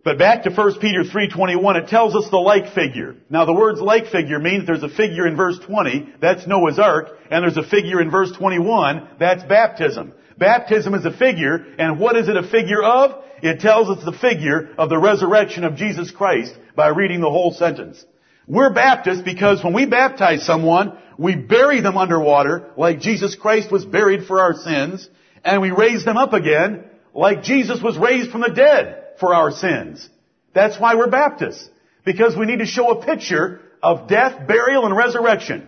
But 0.05 0.19
back 0.19 0.43
to 0.43 0.51
1 0.51 0.79
Peter 0.79 1.03
3.21, 1.03 1.81
it 1.81 1.87
tells 1.87 2.15
us 2.15 2.29
the 2.29 2.37
like 2.37 2.75
figure. 2.75 3.15
Now 3.27 3.45
the 3.45 3.55
words 3.55 3.81
like 3.81 4.05
figure 4.05 4.37
means 4.37 4.67
there's 4.67 4.83
a 4.83 4.87
figure 4.87 5.25
in 5.25 5.35
verse 5.35 5.57
20, 5.57 6.13
that's 6.21 6.45
Noah's 6.45 6.77
Ark, 6.77 7.07
and 7.31 7.43
there's 7.43 7.57
a 7.57 7.67
figure 7.67 7.99
in 7.99 8.11
verse 8.11 8.31
21, 8.31 9.07
that's 9.17 9.43
baptism. 9.45 10.13
Baptism 10.37 10.93
is 10.93 11.05
a 11.05 11.17
figure, 11.17 11.55
and 11.79 11.99
what 11.99 12.15
is 12.15 12.29
it 12.29 12.37
a 12.37 12.47
figure 12.47 12.83
of? 12.83 13.23
It 13.41 13.61
tells 13.61 13.89
us 13.89 14.05
the 14.05 14.11
figure 14.11 14.69
of 14.77 14.89
the 14.89 14.99
resurrection 14.99 15.63
of 15.63 15.75
Jesus 15.75 16.11
Christ 16.11 16.53
by 16.75 16.89
reading 16.89 17.19
the 17.19 17.31
whole 17.31 17.51
sentence. 17.51 18.05
We're 18.47 18.73
Baptists 18.75 19.23
because 19.23 19.63
when 19.63 19.73
we 19.73 19.87
baptize 19.87 20.45
someone, 20.45 20.99
we 21.17 21.35
bury 21.35 21.81
them 21.81 21.97
underwater 21.97 22.73
like 22.77 22.99
Jesus 22.99 23.33
Christ 23.33 23.71
was 23.71 23.85
buried 23.85 24.27
for 24.27 24.39
our 24.39 24.53
sins, 24.53 25.09
and 25.43 25.63
we 25.63 25.71
raise 25.71 26.05
them 26.05 26.17
up 26.17 26.33
again 26.33 26.83
like 27.15 27.41
Jesus 27.41 27.81
was 27.81 27.97
raised 27.97 28.29
from 28.29 28.41
the 28.41 28.51
dead 28.51 29.01
for 29.19 29.33
our 29.33 29.51
sins. 29.51 30.07
That's 30.53 30.79
why 30.79 30.95
we're 30.95 31.09
Baptists. 31.09 31.69
Because 32.05 32.35
we 32.35 32.45
need 32.45 32.59
to 32.59 32.65
show 32.65 32.91
a 32.91 33.05
picture 33.05 33.61
of 33.81 34.07
death, 34.07 34.47
burial, 34.47 34.85
and 34.85 34.95
resurrection. 34.95 35.67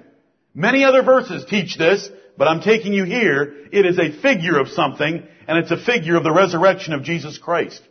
Many 0.53 0.83
other 0.83 1.03
verses 1.03 1.45
teach 1.45 1.77
this, 1.77 2.09
but 2.37 2.47
I'm 2.47 2.61
taking 2.61 2.93
you 2.93 3.03
here. 3.03 3.55
It 3.71 3.85
is 3.85 3.99
a 3.99 4.11
figure 4.21 4.59
of 4.59 4.69
something, 4.69 5.27
and 5.47 5.57
it's 5.57 5.71
a 5.71 5.77
figure 5.77 6.15
of 6.15 6.23
the 6.23 6.31
resurrection 6.31 6.93
of 6.93 7.03
Jesus 7.03 7.37
Christ. 7.37 7.81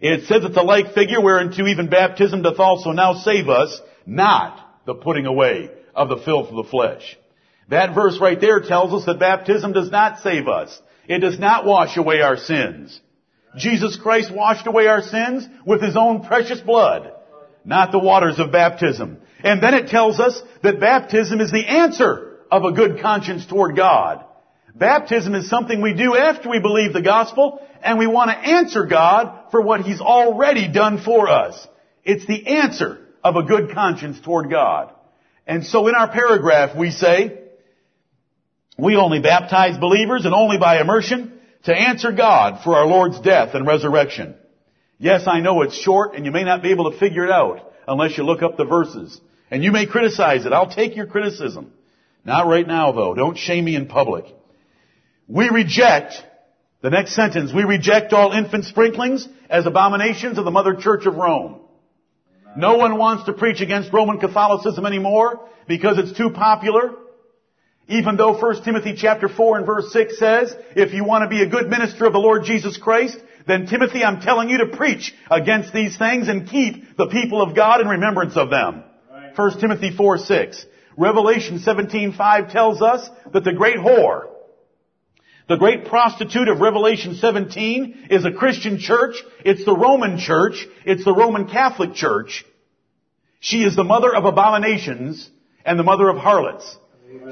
It 0.00 0.26
says 0.26 0.44
it's 0.44 0.56
a 0.56 0.62
like 0.62 0.94
figure 0.94 1.20
whereunto 1.22 1.66
even 1.66 1.88
baptism 1.88 2.42
doth 2.42 2.58
also 2.58 2.90
now 2.90 3.14
save 3.14 3.48
us, 3.48 3.80
not 4.04 4.82
the 4.86 4.94
putting 4.94 5.26
away 5.26 5.70
of 5.94 6.08
the 6.08 6.18
filth 6.18 6.50
of 6.50 6.56
the 6.56 6.70
flesh. 6.70 7.16
That 7.68 7.94
verse 7.94 8.18
right 8.20 8.40
there 8.40 8.60
tells 8.60 8.92
us 8.92 9.06
that 9.06 9.18
baptism 9.18 9.72
does 9.72 9.90
not 9.90 10.20
save 10.20 10.48
us. 10.48 10.78
It 11.08 11.20
does 11.20 11.38
not 11.38 11.64
wash 11.64 11.96
away 11.96 12.20
our 12.20 12.36
sins. 12.36 13.00
Jesus 13.56 13.96
Christ 13.96 14.32
washed 14.32 14.66
away 14.66 14.86
our 14.86 15.02
sins 15.02 15.46
with 15.64 15.82
His 15.82 15.96
own 15.96 16.24
precious 16.24 16.60
blood, 16.60 17.12
not 17.64 17.92
the 17.92 17.98
waters 17.98 18.38
of 18.38 18.52
baptism. 18.52 19.18
And 19.42 19.62
then 19.62 19.74
it 19.74 19.88
tells 19.88 20.18
us 20.20 20.40
that 20.62 20.80
baptism 20.80 21.40
is 21.40 21.50
the 21.50 21.66
answer 21.66 22.38
of 22.50 22.64
a 22.64 22.72
good 22.72 23.00
conscience 23.00 23.46
toward 23.46 23.76
God. 23.76 24.24
Baptism 24.74 25.34
is 25.34 25.48
something 25.48 25.80
we 25.80 25.94
do 25.94 26.16
after 26.16 26.50
we 26.50 26.58
believe 26.58 26.92
the 26.92 27.02
gospel 27.02 27.60
and 27.82 27.98
we 27.98 28.06
want 28.06 28.30
to 28.30 28.36
answer 28.36 28.86
God 28.86 29.50
for 29.50 29.60
what 29.60 29.82
He's 29.82 30.00
already 30.00 30.72
done 30.72 31.00
for 31.00 31.28
us. 31.28 31.66
It's 32.04 32.26
the 32.26 32.46
answer 32.46 32.98
of 33.22 33.36
a 33.36 33.44
good 33.44 33.72
conscience 33.72 34.20
toward 34.20 34.50
God. 34.50 34.92
And 35.46 35.64
so 35.64 35.86
in 35.88 35.94
our 35.94 36.08
paragraph 36.08 36.76
we 36.76 36.90
say, 36.90 37.40
we 38.76 38.96
only 38.96 39.20
baptize 39.20 39.78
believers 39.78 40.24
and 40.24 40.34
only 40.34 40.58
by 40.58 40.80
immersion 40.80 41.32
to 41.64 41.74
answer 41.74 42.12
God 42.12 42.62
for 42.62 42.76
our 42.76 42.86
Lord's 42.86 43.20
death 43.20 43.54
and 43.54 43.66
resurrection. 43.66 44.34
Yes, 44.98 45.24
I 45.26 45.40
know 45.40 45.62
it's 45.62 45.76
short 45.76 46.14
and 46.14 46.24
you 46.24 46.30
may 46.30 46.44
not 46.44 46.62
be 46.62 46.70
able 46.70 46.90
to 46.90 46.98
figure 46.98 47.24
it 47.24 47.30
out 47.30 47.72
unless 47.88 48.16
you 48.16 48.24
look 48.24 48.42
up 48.42 48.56
the 48.56 48.64
verses. 48.64 49.20
And 49.50 49.62
you 49.62 49.72
may 49.72 49.86
criticize 49.86 50.46
it. 50.46 50.52
I'll 50.52 50.70
take 50.70 50.96
your 50.96 51.06
criticism. 51.06 51.72
Not 52.24 52.46
right 52.46 52.66
now 52.66 52.92
though. 52.92 53.14
Don't 53.14 53.36
shame 53.36 53.64
me 53.64 53.76
in 53.76 53.86
public. 53.86 54.24
We 55.26 55.48
reject, 55.48 56.14
the 56.82 56.90
next 56.90 57.14
sentence, 57.14 57.52
we 57.52 57.64
reject 57.64 58.12
all 58.12 58.32
infant 58.32 58.64
sprinklings 58.66 59.26
as 59.48 59.66
abominations 59.66 60.38
of 60.38 60.44
the 60.44 60.50
Mother 60.50 60.74
Church 60.74 61.06
of 61.06 61.16
Rome. 61.16 61.60
No 62.56 62.76
one 62.76 62.98
wants 62.98 63.24
to 63.24 63.32
preach 63.32 63.60
against 63.60 63.92
Roman 63.92 64.20
Catholicism 64.20 64.86
anymore 64.86 65.48
because 65.66 65.98
it's 65.98 66.16
too 66.16 66.30
popular. 66.30 66.94
Even 67.88 68.16
though 68.16 68.40
1 68.40 68.64
Timothy 68.64 68.94
chapter 68.96 69.28
4 69.28 69.58
and 69.58 69.66
verse 69.66 69.92
6 69.92 70.18
says, 70.18 70.54
if 70.74 70.94
you 70.94 71.04
want 71.04 71.22
to 71.22 71.28
be 71.28 71.42
a 71.42 71.48
good 71.48 71.68
minister 71.68 72.06
of 72.06 72.12
the 72.12 72.18
Lord 72.18 72.44
Jesus 72.44 72.78
Christ, 72.78 73.18
then 73.46 73.66
Timothy, 73.66 74.02
I'm 74.02 74.22
telling 74.22 74.48
you 74.48 74.58
to 74.58 74.76
preach 74.76 75.14
against 75.30 75.74
these 75.74 75.96
things 75.98 76.28
and 76.28 76.48
keep 76.48 76.96
the 76.96 77.08
people 77.08 77.42
of 77.42 77.54
God 77.54 77.82
in 77.82 77.88
remembrance 77.88 78.36
of 78.36 78.48
them. 78.48 78.84
Right. 79.12 79.36
1 79.36 79.60
Timothy 79.60 79.94
4, 79.94 80.18
6. 80.18 80.66
Revelation 80.96 81.58
17, 81.58 82.14
5 82.14 82.50
tells 82.50 82.80
us 82.80 83.08
that 83.32 83.44
the 83.44 83.52
great 83.52 83.76
whore, 83.76 84.28
the 85.46 85.56
great 85.56 85.86
prostitute 85.86 86.48
of 86.48 86.60
Revelation 86.60 87.16
17 87.16 88.06
is 88.10 88.24
a 88.24 88.32
Christian 88.32 88.78
church. 88.78 89.16
It's 89.44 89.64
the 89.64 89.76
Roman 89.76 90.18
church. 90.18 90.66
It's 90.86 91.04
the 91.04 91.14
Roman 91.14 91.48
Catholic 91.48 91.94
church. 91.94 92.46
She 93.40 93.62
is 93.62 93.76
the 93.76 93.84
mother 93.84 94.14
of 94.14 94.24
abominations 94.24 95.28
and 95.66 95.78
the 95.78 95.82
mother 95.82 96.08
of 96.08 96.16
harlots. 96.16 96.78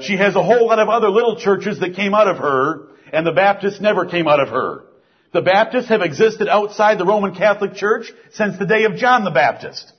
She 0.01 0.17
has 0.17 0.35
a 0.35 0.43
whole 0.43 0.67
lot 0.67 0.79
of 0.79 0.89
other 0.89 1.09
little 1.09 1.37
churches 1.37 1.79
that 1.79 1.95
came 1.95 2.13
out 2.13 2.27
of 2.27 2.37
her, 2.37 2.87
and 3.11 3.25
the 3.25 3.31
Baptists 3.31 3.79
never 3.79 4.05
came 4.05 4.27
out 4.27 4.39
of 4.39 4.49
her. 4.49 4.85
The 5.33 5.41
Baptists 5.41 5.89
have 5.89 6.01
existed 6.01 6.47
outside 6.47 6.97
the 6.99 7.05
Roman 7.05 7.33
Catholic 7.33 7.73
Church 7.75 8.11
since 8.33 8.57
the 8.57 8.65
day 8.65 8.83
of 8.85 8.95
John 8.95 9.23
the 9.23 9.31
Baptist. 9.31 9.91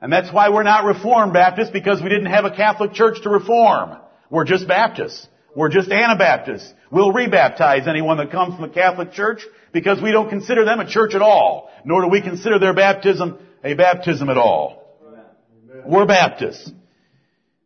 And 0.00 0.12
that's 0.12 0.32
why 0.32 0.48
we're 0.50 0.62
not 0.62 0.84
Reformed 0.84 1.32
Baptists, 1.32 1.70
because 1.70 2.02
we 2.02 2.08
didn't 2.08 2.26
have 2.26 2.44
a 2.44 2.54
Catholic 2.54 2.92
Church 2.92 3.22
to 3.22 3.30
reform. 3.30 3.96
We're 4.30 4.44
just 4.44 4.68
Baptists. 4.68 5.26
We're 5.54 5.68
just 5.68 5.90
Anabaptists. 5.90 6.72
We'll 6.90 7.12
rebaptize 7.12 7.88
anyone 7.88 8.18
that 8.18 8.30
comes 8.30 8.54
from 8.54 8.68
the 8.68 8.74
Catholic 8.74 9.12
Church 9.12 9.42
because 9.72 10.00
we 10.00 10.12
don't 10.12 10.28
consider 10.28 10.64
them 10.64 10.80
a 10.80 10.88
church 10.88 11.14
at 11.14 11.22
all, 11.22 11.70
nor 11.84 12.02
do 12.02 12.08
we 12.08 12.20
consider 12.20 12.58
their 12.58 12.74
baptism 12.74 13.38
a 13.62 13.74
baptism 13.74 14.30
at 14.30 14.38
all. 14.38 14.98
We're 15.86 16.06
Baptists. 16.06 16.72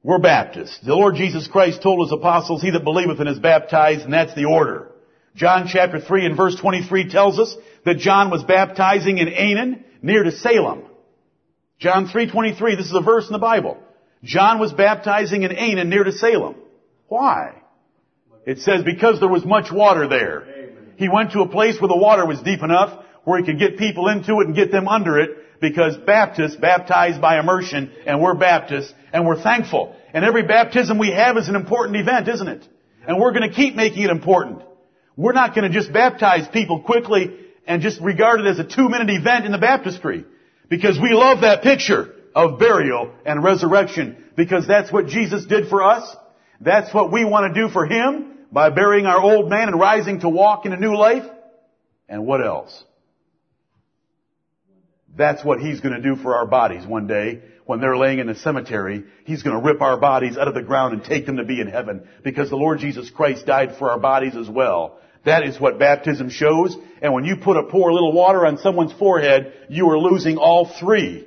We're 0.05 0.19
Baptists. 0.19 0.81
The 0.85 0.95
Lord 0.95 1.15
Jesus 1.15 1.49
Christ 1.49 1.83
told 1.83 2.07
his 2.07 2.13
apostles, 2.13 2.61
he 2.61 2.71
that 2.71 2.85
believeth 2.85 3.21
and 3.21 3.29
is 3.29 3.39
baptized, 3.39 4.03
and 4.03 4.13
that's 4.13 4.35
the 4.35 4.45
order. 4.45 4.93
John 5.35 5.67
chapter 5.67 5.99
3 5.99 6.27
and 6.27 6.37
verse 6.37 6.55
23 6.61 7.09
tells 7.09 7.39
us 7.39 7.57
that 7.87 7.97
John 7.97 8.31
was 8.31 8.45
baptizing 8.45 9.17
in 9.17 9.29
Aenon 9.29 9.83
near 10.03 10.23
to 10.23 10.31
Salem. 10.31 10.83
John 11.79 12.07
3.23, 12.07 12.77
this 12.77 12.87
is 12.87 12.95
a 12.95 13.01
verse 13.01 13.27
in 13.29 13.33
the 13.33 13.39
Bible. 13.39 13.79
John 14.23 14.59
was 14.59 14.75
baptizing 14.75 15.43
in 15.43 15.51
Aenon 15.53 15.89
near 15.89 16.05
to 16.05 16.13
Salem. 16.13 16.57
Why? 17.09 17.63
It 18.45 18.59
says 18.59 18.85
because 18.85 19.21
there 19.21 19.29
was 19.31 19.47
much 19.47 19.73
water 19.73 20.07
there. 20.07 20.47
He 20.97 21.09
went 21.09 21.33
to 21.33 21.41
a 21.41 21.49
place 21.49 21.81
where 21.81 21.89
the 21.89 21.97
water 21.97 22.27
was 22.27 22.43
deep 22.43 22.63
enough 22.63 23.03
where 23.25 23.41
he 23.41 23.47
could 23.47 23.59
get 23.59 23.79
people 23.79 24.09
into 24.09 24.41
it 24.41 24.49
and 24.49 24.55
get 24.55 24.71
them 24.71 24.87
under 24.87 25.19
it 25.19 25.31
because 25.65 25.97
Baptists 25.97 26.57
baptize 26.57 27.19
by 27.19 27.39
immersion 27.41 27.91
and 28.05 28.21
we're 28.21 28.35
Baptists 28.35 28.93
and 29.15 29.27
we're 29.27 29.43
thankful. 29.43 29.97
And 30.13 30.23
every 30.23 30.43
baptism 30.43 30.99
we 30.99 31.11
have 31.11 31.39
is 31.39 31.49
an 31.49 31.57
important 31.57 31.97
event, 31.97 32.29
isn't 32.29 32.49
it? 32.49 32.69
And 33.09 33.19
we're 33.19 33.33
going 33.33 33.49
to 33.49 33.55
keep 33.55 33.75
making 33.75 34.03
it 34.03 34.11
important. 34.11 34.61
We're 35.17 35.33
not 35.33 35.55
going 35.55 35.67
to 35.67 35.75
just 35.75 35.91
baptize 35.91 36.47
people 36.49 36.83
quickly 36.83 37.35
and 37.67 37.81
just 37.81 37.99
regard 38.03 38.41
it 38.41 38.47
as 38.47 38.59
a 38.59 38.65
two 38.65 38.91
minute 38.91 39.09
event 39.09 39.47
in 39.47 39.53
the 39.53 39.59
baptistry. 39.59 40.27
Because 40.69 40.99
we 41.01 41.15
love 41.15 41.41
that 41.41 41.63
picture 41.63 42.15
of 42.35 42.59
burial 42.59 43.15
and 43.25 43.43
resurrection 43.43 44.23
because 44.37 44.67
that's 44.67 44.93
what 44.93 45.07
Jesus 45.07 45.47
did 45.47 45.71
for 45.71 45.83
us. 45.83 46.15
That's 46.61 46.93
what 46.93 47.11
we 47.11 47.25
want 47.25 47.55
to 47.55 47.59
do 47.59 47.73
for 47.73 47.87
Him 47.87 48.37
by 48.53 48.69
burying 48.69 49.07
our 49.07 49.21
old 49.21 49.49
man 49.49 49.69
and 49.69 49.81
rising 49.81 50.21
to 50.21 50.29
walk 50.29 50.67
in 50.67 50.75
a 50.75 50.79
new 50.79 50.95
life. 50.95 51.25
And 52.07 52.27
what 52.27 52.45
else? 52.45 52.85
That's 55.17 55.45
what 55.45 55.61
He's 55.61 55.81
going 55.81 55.95
to 55.95 56.03
do 56.03 56.17
for 56.17 56.37
our 56.37 56.47
bodies 56.47 56.87
one 56.87 57.07
day 57.07 57.43
when 57.67 57.81
they're 57.81 57.97
laying 57.97 58.19
in 58.19 58.27
the 58.27 58.35
cemetery. 58.35 59.05
He's 59.25 59.43
going 59.43 59.57
to 59.57 59.63
rip 59.63 59.81
our 59.81 59.99
bodies 59.99 60.37
out 60.37 60.49
of 60.49 60.55
the 60.55 60.63
ground 60.63 60.95
and 60.95 61.05
take 61.05 61.27
them 61.27 61.37
to 61.37 61.45
be 61.45 61.61
in 61.61 61.69
heaven 61.69 62.07
because 62.23 62.51
the 62.51 62.57
Lord 62.57 62.79
Jesus 62.79 63.11
Christ 63.11 63.47
died 63.47 63.77
for 63.79 63.91
our 63.91 63.99
bodies 63.99 64.37
as 64.37 64.49
well. 64.49 64.99
That 65.25 65.45
is 65.47 65.59
what 65.59 65.79
baptism 65.79 66.29
shows. 66.29 66.77
And 67.01 67.15
when 67.15 67.25
you 67.25 67.37
put 67.37 67.57
a 67.57 67.63
pour 67.63 67.93
little 67.93 68.13
water 68.13 68.45
on 68.45 68.59
someone's 68.59 68.93
forehead, 68.93 69.53
you 69.71 69.89
are 69.91 69.99
losing 69.99 70.37
all 70.37 70.67
three 70.79 71.27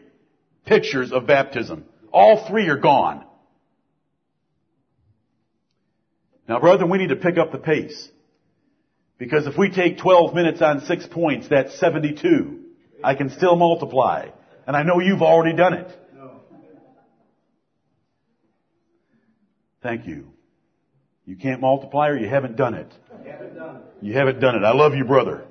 pictures 0.65 1.11
of 1.11 1.25
baptism. 1.25 1.85
All 2.11 2.47
three 2.47 2.67
are 2.69 2.77
gone. 2.77 3.23
Now, 6.47 6.59
brethren, 6.59 6.89
we 6.89 6.97
need 6.97 7.09
to 7.09 7.15
pick 7.15 7.37
up 7.37 7.51
the 7.51 7.57
pace. 7.57 8.09
Because 9.17 9.47
if 9.47 9.57
we 9.57 9.69
take 9.69 9.97
12 9.97 10.33
minutes 10.35 10.61
on 10.61 10.85
six 10.85 11.05
points, 11.07 11.47
that's 11.49 11.77
72. 11.79 12.66
I 13.03 13.15
can 13.15 13.29
still 13.29 13.55
multiply. 13.55 14.29
And 14.65 14.75
I 14.75 14.83
know 14.83 14.99
you've 14.99 15.21
already 15.21 15.55
done 15.55 15.73
it. 15.73 15.97
Thank 19.81 20.07
you. 20.07 20.33
You 21.25 21.35
can't 21.35 21.61
multiply 21.61 22.09
or 22.09 22.17
you 22.17 22.27
haven't 22.27 22.57
done 22.57 22.73
it. 22.73 22.91
You 24.01 24.13
haven't 24.13 24.39
done 24.39 24.55
it. 24.55 24.63
I 24.63 24.73
love 24.73 24.95
you, 24.95 25.05
brother. 25.05 25.45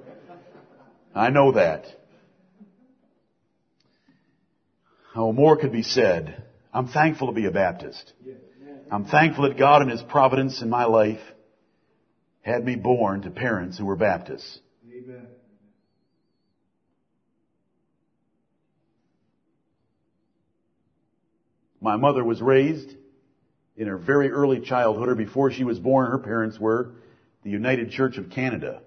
I 1.14 1.30
know 1.30 1.52
that. 1.52 1.86
Oh, 5.14 5.32
more 5.32 5.56
could 5.56 5.72
be 5.72 5.82
said. 5.82 6.44
I'm 6.74 6.88
thankful 6.88 7.28
to 7.28 7.32
be 7.32 7.46
a 7.46 7.50
Baptist. 7.50 8.12
I'm 8.90 9.06
thankful 9.06 9.48
that 9.48 9.58
God 9.58 9.82
in 9.82 9.88
His 9.88 10.02
providence 10.02 10.60
in 10.60 10.68
my 10.68 10.84
life 10.84 11.20
had 12.42 12.64
me 12.64 12.76
born 12.76 13.22
to 13.22 13.30
parents 13.30 13.78
who 13.78 13.86
were 13.86 13.96
Baptists. 13.96 14.60
My 21.86 21.94
mother 21.94 22.24
was 22.24 22.42
raised 22.42 22.96
in 23.76 23.86
her 23.86 23.96
very 23.96 24.28
early 24.32 24.58
childhood, 24.58 25.08
or 25.08 25.14
before 25.14 25.52
she 25.52 25.62
was 25.62 25.78
born, 25.78 26.10
her 26.10 26.18
parents 26.18 26.58
were 26.58 26.96
the 27.44 27.50
United 27.50 27.92
Church 27.92 28.18
of 28.18 28.28
Canada. 28.28 28.80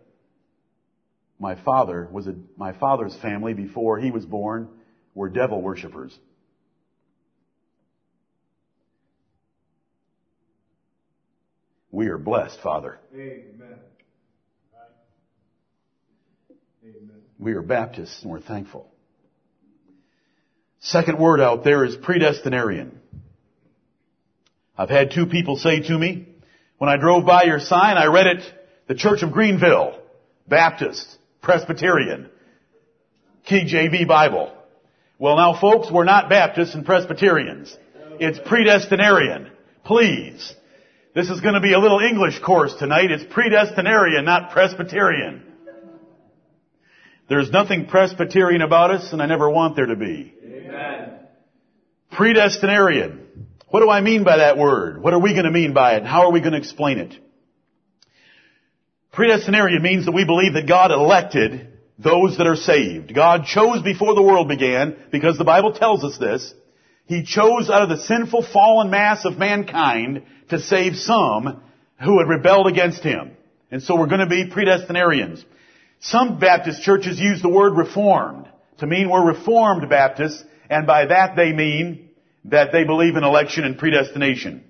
My 1.39 1.55
father 1.63 2.09
was 2.11 2.27
a, 2.27 2.35
my 2.57 2.73
father's 2.73 3.15
family 3.21 3.53
before 3.53 3.99
he 3.99 4.11
was 4.11 4.25
born 4.25 4.67
were 5.15 5.29
devil 5.29 5.61
worshippers. 5.61 6.19
We 11.91 12.07
are 12.07 12.17
blessed, 12.17 12.59
Father. 12.61 12.99
Amen. 13.15 13.79
Amen. 16.83 17.21
We 17.39 17.53
are 17.53 17.61
Baptists 17.61 18.23
and 18.23 18.29
we're 18.29 18.41
thankful. 18.41 18.91
Second 20.79 21.19
word 21.19 21.41
out 21.41 21.63
there 21.63 21.83
is 21.83 21.97
predestinarian. 21.97 22.91
I've 24.77 24.89
had 24.89 25.11
two 25.11 25.25
people 25.25 25.57
say 25.57 25.81
to 25.81 25.97
me, 25.97 26.27
when 26.77 26.89
I 26.89 26.97
drove 26.97 27.25
by 27.25 27.43
your 27.43 27.59
sign, 27.59 27.97
I 27.97 28.05
read 28.05 28.27
it, 28.27 28.43
the 28.87 28.95
Church 28.95 29.21
of 29.21 29.33
Greenville, 29.33 29.99
Baptist, 30.47 31.17
Presbyterian, 31.41 32.29
KJV 33.49 34.07
Bible. 34.07 34.53
Well 35.17 35.35
now 35.35 35.59
folks, 35.59 35.91
we're 35.91 36.05
not 36.05 36.29
Baptists 36.29 36.75
and 36.75 36.85
Presbyterians. 36.85 37.75
It's 38.21 38.39
predestinarian. 38.39 39.49
Please. 39.83 40.55
This 41.13 41.29
is 41.29 41.41
going 41.41 41.55
to 41.55 41.61
be 41.61 41.73
a 41.73 41.79
little 41.79 41.99
English 41.99 42.39
course 42.39 42.73
tonight. 42.75 43.11
It's 43.11 43.23
predestinarian, 43.23 44.23
not 44.23 44.51
Presbyterian. 44.51 45.43
There's 47.27 47.51
nothing 47.51 47.87
Presbyterian 47.87 48.61
about 48.61 48.91
us, 48.91 49.11
and 49.11 49.21
I 49.21 49.25
never 49.25 49.49
want 49.49 49.75
there 49.75 49.87
to 49.87 49.95
be. 49.95 50.33
Predestinarian. 52.11 53.25
What 53.69 53.81
do 53.81 53.89
I 53.89 54.01
mean 54.01 54.23
by 54.23 54.37
that 54.37 54.57
word? 54.57 55.01
What 55.01 55.13
are 55.13 55.19
we 55.19 55.33
going 55.33 55.45
to 55.45 55.51
mean 55.51 55.73
by 55.73 55.95
it? 55.95 56.05
How 56.05 56.25
are 56.25 56.31
we 56.31 56.39
going 56.39 56.53
to 56.53 56.57
explain 56.57 56.97
it? 56.97 57.13
Predestinarian 59.13 59.81
means 59.81 60.05
that 60.05 60.13
we 60.13 60.25
believe 60.25 60.53
that 60.53 60.67
God 60.67 60.91
elected 60.91 61.67
those 61.97 62.37
that 62.37 62.47
are 62.47 62.55
saved. 62.55 63.13
God 63.13 63.45
chose 63.45 63.81
before 63.83 64.15
the 64.15 64.21
world 64.21 64.47
began, 64.47 64.95
because 65.11 65.37
the 65.37 65.43
Bible 65.43 65.73
tells 65.73 66.03
us 66.03 66.17
this. 66.17 66.53
He 67.05 67.23
chose 67.23 67.69
out 67.69 67.81
of 67.81 67.89
the 67.89 68.03
sinful 68.03 68.45
fallen 68.53 68.89
mass 68.89 69.25
of 69.25 69.37
mankind 69.37 70.23
to 70.49 70.59
save 70.59 70.95
some 70.95 71.61
who 72.01 72.19
had 72.19 72.29
rebelled 72.29 72.67
against 72.67 73.03
Him. 73.03 73.35
And 73.71 73.83
so 73.83 73.95
we're 73.97 74.07
going 74.07 74.19
to 74.19 74.27
be 74.27 74.49
predestinarians. 74.49 75.43
Some 75.99 76.39
Baptist 76.39 76.81
churches 76.81 77.19
use 77.19 77.41
the 77.41 77.49
word 77.49 77.75
reformed 77.75 78.47
to 78.77 78.87
mean 78.87 79.09
we're 79.09 79.25
reformed 79.25 79.89
Baptists, 79.89 80.43
and 80.69 80.87
by 80.87 81.05
that 81.07 81.35
they 81.35 81.51
mean 81.51 82.09
that 82.45 82.71
they 82.71 82.83
believe 82.83 83.15
in 83.15 83.23
election 83.23 83.63
and 83.63 83.77
predestination. 83.77 84.63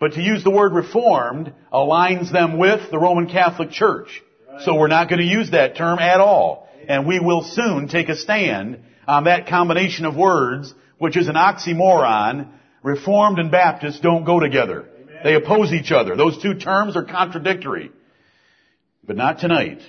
But 0.00 0.14
to 0.14 0.22
use 0.22 0.42
the 0.42 0.50
word 0.50 0.72
reformed 0.72 1.52
aligns 1.72 2.32
them 2.32 2.58
with 2.58 2.90
the 2.90 2.98
Roman 2.98 3.28
Catholic 3.28 3.70
Church. 3.70 4.22
So 4.64 4.74
we're 4.74 4.88
not 4.88 5.08
going 5.08 5.20
to 5.20 5.26
use 5.26 5.52
that 5.52 5.76
term 5.76 5.98
at 5.98 6.20
all 6.20 6.68
and 6.88 7.06
we 7.06 7.20
will 7.20 7.42
soon 7.42 7.88
take 7.88 8.08
a 8.08 8.16
stand 8.16 8.80
on 9.06 9.24
that 9.24 9.46
combination 9.46 10.04
of 10.04 10.16
words, 10.16 10.72
which 10.98 11.16
is 11.16 11.28
an 11.28 11.34
oxymoron. 11.34 12.48
Reformed 12.82 13.38
and 13.38 13.50
Baptist 13.50 14.02
don't 14.02 14.24
go 14.24 14.40
together. 14.40 14.80
Amen. 14.80 15.20
They 15.22 15.34
oppose 15.34 15.72
each 15.72 15.92
other. 15.92 16.16
Those 16.16 16.42
two 16.42 16.54
terms 16.54 16.96
are 16.96 17.04
contradictory. 17.04 17.92
But 19.04 19.16
not 19.16 19.38
tonight. 19.38 19.80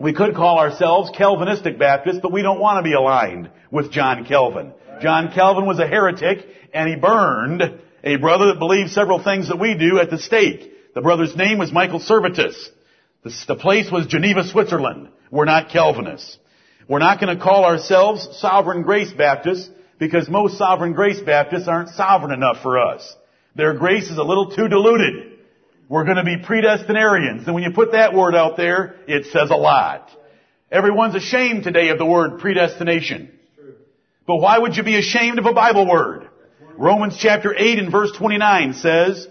We 0.00 0.14
could 0.14 0.34
call 0.34 0.58
ourselves 0.58 1.10
Calvinistic 1.14 1.78
Baptists, 1.78 2.20
but 2.22 2.32
we 2.32 2.40
don't 2.40 2.58
want 2.58 2.78
to 2.78 2.88
be 2.88 2.94
aligned 2.94 3.50
with 3.70 3.92
John 3.92 4.24
Calvin. 4.24 4.72
John 5.02 5.30
Calvin 5.30 5.66
was 5.66 5.78
a 5.78 5.86
heretic, 5.86 6.46
and 6.72 6.88
he 6.88 6.96
burned 6.96 7.62
a 8.02 8.16
brother 8.16 8.46
that 8.46 8.58
believed 8.58 8.92
several 8.92 9.22
things 9.22 9.48
that 9.48 9.60
we 9.60 9.74
do 9.74 10.00
at 10.00 10.08
the 10.08 10.16
stake. 10.16 10.94
The 10.94 11.02
brother's 11.02 11.36
name 11.36 11.58
was 11.58 11.70
Michael 11.70 12.00
Servetus. 12.00 12.70
The, 13.24 13.44
the 13.48 13.56
place 13.56 13.90
was 13.90 14.06
Geneva, 14.06 14.44
Switzerland. 14.44 15.10
We're 15.30 15.44
not 15.44 15.68
Calvinists. 15.68 16.38
We're 16.88 16.98
not 16.98 17.20
going 17.20 17.36
to 17.36 17.42
call 17.42 17.66
ourselves 17.66 18.26
Sovereign 18.38 18.82
Grace 18.82 19.12
Baptists 19.12 19.68
because 19.98 20.30
most 20.30 20.56
Sovereign 20.56 20.94
Grace 20.94 21.20
Baptists 21.20 21.68
aren't 21.68 21.90
sovereign 21.90 22.32
enough 22.32 22.62
for 22.62 22.78
us. 22.78 23.14
Their 23.54 23.74
grace 23.74 24.10
is 24.10 24.16
a 24.16 24.22
little 24.22 24.50
too 24.50 24.66
diluted. 24.66 25.29
We're 25.90 26.04
going 26.04 26.18
to 26.18 26.24
be 26.24 26.36
predestinarians. 26.36 27.46
And 27.46 27.54
when 27.54 27.64
you 27.64 27.72
put 27.72 27.92
that 27.92 28.14
word 28.14 28.36
out 28.36 28.56
there, 28.56 28.94
it 29.08 29.26
says 29.32 29.50
a 29.50 29.56
lot. 29.56 30.08
Everyone's 30.70 31.16
ashamed 31.16 31.64
today 31.64 31.88
of 31.88 31.98
the 31.98 32.06
word 32.06 32.38
predestination. 32.38 33.32
But 34.24 34.36
why 34.36 34.56
would 34.56 34.76
you 34.76 34.84
be 34.84 34.96
ashamed 34.96 35.40
of 35.40 35.46
a 35.46 35.52
Bible 35.52 35.90
word? 35.90 36.28
Romans 36.78 37.16
chapter 37.18 37.52
8 37.52 37.80
and 37.80 37.90
verse 37.90 38.12
29 38.16 38.74
says, 38.74 39.26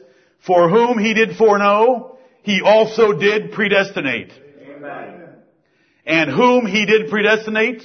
For 0.46 0.68
whom 0.68 1.00
he 1.00 1.14
did 1.14 1.38
foreknow, 1.38 2.18
he 2.44 2.62
also 2.62 3.14
did 3.14 3.54
predestinate. 3.54 4.34
Amen. 4.62 5.30
And 6.06 6.30
whom 6.30 6.66
he 6.66 6.86
did 6.86 7.10
predestinate, 7.10 7.84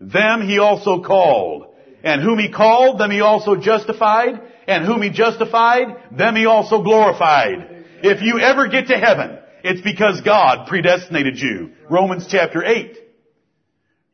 them 0.00 0.48
he 0.48 0.58
also 0.58 1.02
called. 1.02 1.66
And 2.02 2.22
whom 2.22 2.38
he 2.38 2.50
called, 2.50 2.98
them 2.98 3.10
he 3.10 3.20
also 3.20 3.56
justified. 3.56 4.40
And 4.66 4.86
whom 4.86 5.02
he 5.02 5.10
justified, 5.10 5.88
them 6.10 6.36
he 6.36 6.46
also 6.46 6.82
glorified. 6.82 7.73
If 8.06 8.20
you 8.20 8.38
ever 8.38 8.68
get 8.68 8.88
to 8.88 8.98
heaven, 8.98 9.38
it's 9.62 9.80
because 9.80 10.20
God 10.20 10.68
predestinated 10.68 11.38
you. 11.38 11.70
Romans 11.88 12.26
chapter 12.28 12.62
8. 12.62 12.98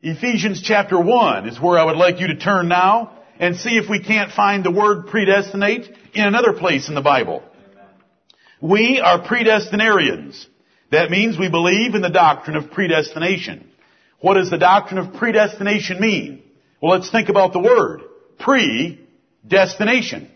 Ephesians 0.01 0.61
chapter 0.61 0.97
1 0.97 1.49
is 1.49 1.59
where 1.59 1.77
I 1.77 1.83
would 1.83 1.97
like 1.97 2.21
you 2.21 2.27
to 2.27 2.37
turn 2.37 2.69
now 2.69 3.19
and 3.37 3.57
see 3.57 3.71
if 3.71 3.89
we 3.89 4.01
can't 4.01 4.31
find 4.31 4.63
the 4.63 4.71
word 4.71 5.07
predestinate 5.07 5.93
in 6.13 6.23
another 6.23 6.53
place 6.53 6.87
in 6.87 6.95
the 6.95 7.01
Bible. 7.01 7.43
We 8.61 9.01
are 9.01 9.27
predestinarians. 9.27 10.47
That 10.91 11.11
means 11.11 11.37
we 11.37 11.49
believe 11.49 11.93
in 11.93 12.01
the 12.01 12.09
doctrine 12.09 12.55
of 12.55 12.71
predestination. 12.71 13.69
What 14.21 14.35
does 14.35 14.49
the 14.49 14.57
doctrine 14.57 14.99
of 14.99 15.15
predestination 15.15 15.99
mean? 15.99 16.43
Well, 16.81 16.93
let's 16.97 17.11
think 17.11 17.27
about 17.27 17.51
the 17.51 17.59
word. 17.59 18.03
Pre-destination. 18.39 20.31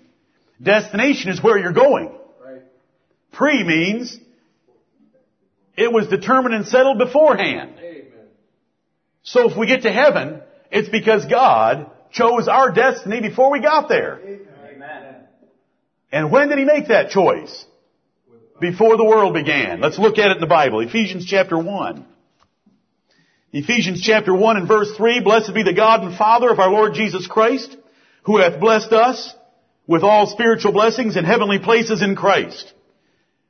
Destination 0.61 1.31
is 1.31 1.41
where 1.41 1.57
you're 1.57 1.71
going. 1.71 2.11
Pre 3.35 3.63
means 3.63 4.17
it 5.77 5.91
was 5.91 6.07
determined 6.07 6.55
and 6.55 6.65
settled 6.65 6.97
beforehand. 6.97 7.73
So 9.23 9.49
if 9.49 9.57
we 9.57 9.67
get 9.67 9.83
to 9.83 9.91
heaven, 9.91 10.41
it's 10.71 10.89
because 10.89 11.25
God 11.25 11.89
chose 12.11 12.47
our 12.47 12.71
destiny 12.71 13.21
before 13.21 13.51
we 13.51 13.59
got 13.59 13.89
there. 13.89 14.19
Amen. 14.19 15.15
And 16.11 16.31
when 16.31 16.49
did 16.49 16.57
He 16.59 16.65
make 16.65 16.87
that 16.87 17.09
choice? 17.09 17.65
before 18.59 18.97
the 18.97 19.03
world 19.03 19.33
began. 19.33 19.81
Let's 19.81 19.99
look 19.99 20.17
at 20.17 20.31
it 20.31 20.37
in 20.37 20.41
the 20.41 20.47
Bible. 20.47 20.79
Ephesians 20.79 21.25
chapter 21.25 21.57
1. 21.57 22.05
Ephesians 23.53 24.01
chapter 24.01 24.33
1 24.33 24.57
and 24.57 24.67
verse 24.67 24.95
3, 24.95 25.21
Blessed 25.21 25.53
be 25.53 25.63
the 25.63 25.73
God 25.73 26.03
and 26.03 26.17
Father 26.17 26.49
of 26.49 26.59
our 26.59 26.69
Lord 26.69 26.93
Jesus 26.93 27.27
Christ, 27.27 27.75
who 28.23 28.37
hath 28.37 28.59
blessed 28.59 28.91
us 28.91 29.33
with 29.87 30.03
all 30.03 30.27
spiritual 30.27 30.73
blessings 30.73 31.15
in 31.15 31.25
heavenly 31.25 31.59
places 31.59 32.01
in 32.01 32.15
Christ, 32.15 32.73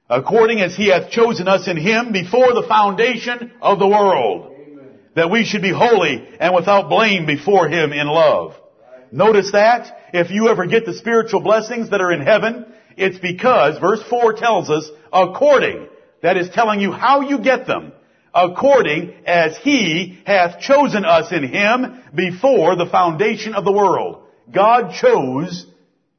according 0.09 0.59
as 0.61 0.75
he 0.75 0.89
hath 0.89 1.09
chosen 1.09 1.47
us 1.47 1.67
in 1.67 1.77
him 1.77 2.11
before 2.11 2.53
the 2.53 2.65
foundation 2.67 3.51
of 3.61 3.79
the 3.79 3.87
world, 3.87 4.53
Amen. 4.53 4.99
that 5.15 5.31
we 5.31 5.43
should 5.45 5.61
be 5.61 5.71
holy 5.71 6.27
and 6.39 6.53
without 6.53 6.89
blame 6.89 7.25
before 7.25 7.67
him 7.67 7.91
in 7.91 8.07
love. 8.07 8.51
Right. 8.51 9.11
Notice 9.11 9.51
that 9.51 10.09
if 10.13 10.31
you 10.31 10.49
ever 10.49 10.67
get 10.67 10.85
the 10.85 10.93
spiritual 10.93 11.41
blessings 11.41 11.89
that 11.89 12.01
are 12.01 12.11
in 12.11 12.21
heaven, 12.21 12.65
it's 12.97 13.17
because, 13.17 13.79
verse 13.79 14.01
4 14.09 14.33
tells 14.33 14.69
us, 14.69 14.89
according, 15.11 15.87
that 16.21 16.37
is 16.37 16.49
telling 16.49 16.79
you 16.79 16.91
how 16.91 17.21
you 17.21 17.39
get 17.39 17.67
them, 17.67 17.91
according 18.33 19.13
as 19.25 19.57
He 19.57 20.19
hath 20.25 20.59
chosen 20.59 21.05
us 21.05 21.31
in 21.31 21.47
Him 21.47 22.01
before 22.13 22.75
the 22.75 22.85
foundation 22.85 23.53
of 23.53 23.65
the 23.65 23.71
world. 23.71 24.23
God 24.51 24.93
chose 24.93 25.65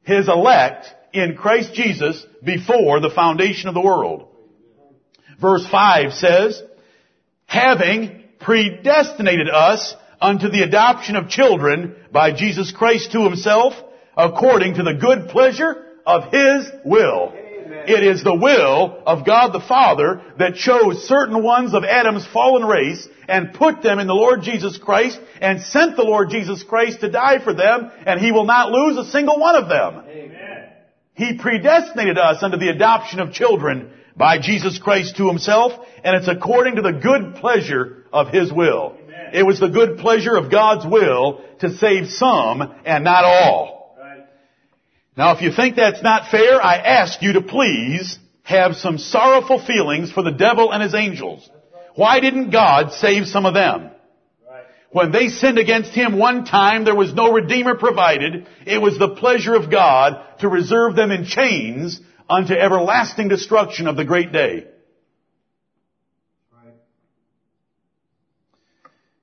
His 0.03 0.27
elect 0.27 0.87
in 1.13 1.35
Christ 1.35 1.73
Jesus 1.73 2.25
before 2.43 2.99
the 2.99 3.09
foundation 3.09 3.67
of 3.67 3.73
the 3.73 3.81
world. 3.81 4.27
Verse 5.39 5.65
5 5.69 6.13
says, 6.13 6.61
having 7.45 8.23
predestinated 8.39 9.49
us 9.49 9.95
unto 10.21 10.49
the 10.49 10.63
adoption 10.63 11.15
of 11.15 11.29
children 11.29 11.95
by 12.11 12.31
Jesus 12.31 12.71
Christ 12.71 13.11
to 13.11 13.23
himself, 13.23 13.73
according 14.15 14.75
to 14.75 14.83
the 14.83 14.95
good 14.95 15.29
pleasure 15.29 15.85
of 16.05 16.31
his 16.31 16.69
will. 16.83 17.33
It 17.87 18.03
is 18.03 18.23
the 18.23 18.35
will 18.35 19.01
of 19.05 19.25
God 19.25 19.53
the 19.53 19.65
Father 19.65 20.21
that 20.39 20.55
chose 20.55 21.07
certain 21.07 21.43
ones 21.43 21.73
of 21.73 21.83
Adam's 21.83 22.25
fallen 22.27 22.65
race 22.65 23.07
and 23.27 23.53
put 23.53 23.81
them 23.81 23.99
in 23.99 24.07
the 24.07 24.13
Lord 24.13 24.41
Jesus 24.41 24.77
Christ 24.77 25.19
and 25.41 25.61
sent 25.61 25.95
the 25.95 26.03
Lord 26.03 26.29
Jesus 26.29 26.63
Christ 26.63 27.01
to 27.01 27.11
die 27.11 27.43
for 27.43 27.53
them 27.53 27.91
and 28.05 28.19
He 28.19 28.31
will 28.31 28.45
not 28.45 28.71
lose 28.71 28.97
a 28.97 29.09
single 29.09 29.39
one 29.39 29.55
of 29.55 29.69
them. 29.69 30.03
He 31.17 31.35
predestinated 31.35 32.19
us 32.19 32.43
unto 32.43 32.57
the 32.57 32.69
adoption 32.69 33.19
of 33.19 33.33
children 33.33 33.91
by 34.15 34.37
Jesus 34.37 34.77
Christ 34.77 35.17
to 35.17 35.27
Himself 35.27 35.73
and 36.03 36.15
it's 36.15 36.27
according 36.27 36.75
to 36.75 36.83
the 36.83 36.93
good 36.93 37.35
pleasure 37.35 38.05
of 38.13 38.29
His 38.29 38.53
will. 38.53 38.95
Amen. 39.03 39.31
It 39.33 39.43
was 39.43 39.59
the 39.59 39.67
good 39.67 39.97
pleasure 39.97 40.37
of 40.37 40.51
God's 40.51 40.85
will 40.85 41.43
to 41.59 41.75
save 41.75 42.09
some 42.09 42.61
and 42.85 43.03
not 43.03 43.25
all. 43.25 43.97
Now 45.17 45.35
if 45.35 45.41
you 45.41 45.51
think 45.51 45.75
that's 45.75 46.03
not 46.03 46.29
fair, 46.29 46.63
I 46.63 46.75
ask 46.77 47.19
you 47.23 47.33
to 47.33 47.41
please 47.41 48.19
have 48.43 48.75
some 48.75 48.99
sorrowful 48.99 49.65
feelings 49.65 50.11
for 50.11 50.21
the 50.21 50.31
devil 50.31 50.71
and 50.71 50.83
his 50.83 50.93
angels. 50.93 51.49
Why 51.95 52.19
didn't 52.19 52.51
God 52.51 52.93
save 52.93 53.25
some 53.25 53.47
of 53.47 53.55
them? 53.55 53.89
When 54.91 55.11
they 55.11 55.27
sinned 55.27 55.57
against 55.57 55.91
Him 55.91 56.17
one 56.17 56.45
time, 56.45 56.85
there 56.85 56.95
was 56.95 57.13
no 57.13 57.31
Redeemer 57.33 57.75
provided. 57.75 58.47
It 58.65 58.81
was 58.81 58.97
the 58.97 59.15
pleasure 59.15 59.53
of 59.53 59.69
God 59.69 60.23
to 60.39 60.47
reserve 60.47 60.95
them 60.95 61.11
in 61.11 61.25
chains 61.25 61.99
unto 62.29 62.53
everlasting 62.53 63.27
destruction 63.27 63.87
of 63.87 63.97
the 63.97 64.05
great 64.05 64.31
day. 64.31 64.67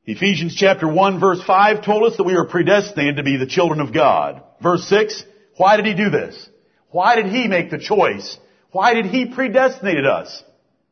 Ephesians 0.06 0.54
chapter 0.54 0.86
1 0.86 1.18
verse 1.18 1.42
5 1.42 1.82
told 1.82 2.10
us 2.10 2.18
that 2.18 2.24
we 2.24 2.34
are 2.34 2.44
predestinated 2.44 3.16
to 3.16 3.22
be 3.22 3.38
the 3.38 3.46
children 3.46 3.80
of 3.80 3.94
God. 3.94 4.42
Verse 4.62 4.86
6, 4.88 5.24
why 5.56 5.76
did 5.76 5.86
he 5.86 5.94
do 5.94 6.10
this? 6.10 6.48
Why 6.90 7.16
did 7.16 7.26
he 7.26 7.48
make 7.48 7.70
the 7.70 7.78
choice? 7.78 8.36
Why 8.70 8.92
did 8.92 9.06
he 9.06 9.26
predestinate 9.26 10.04
us? 10.04 10.42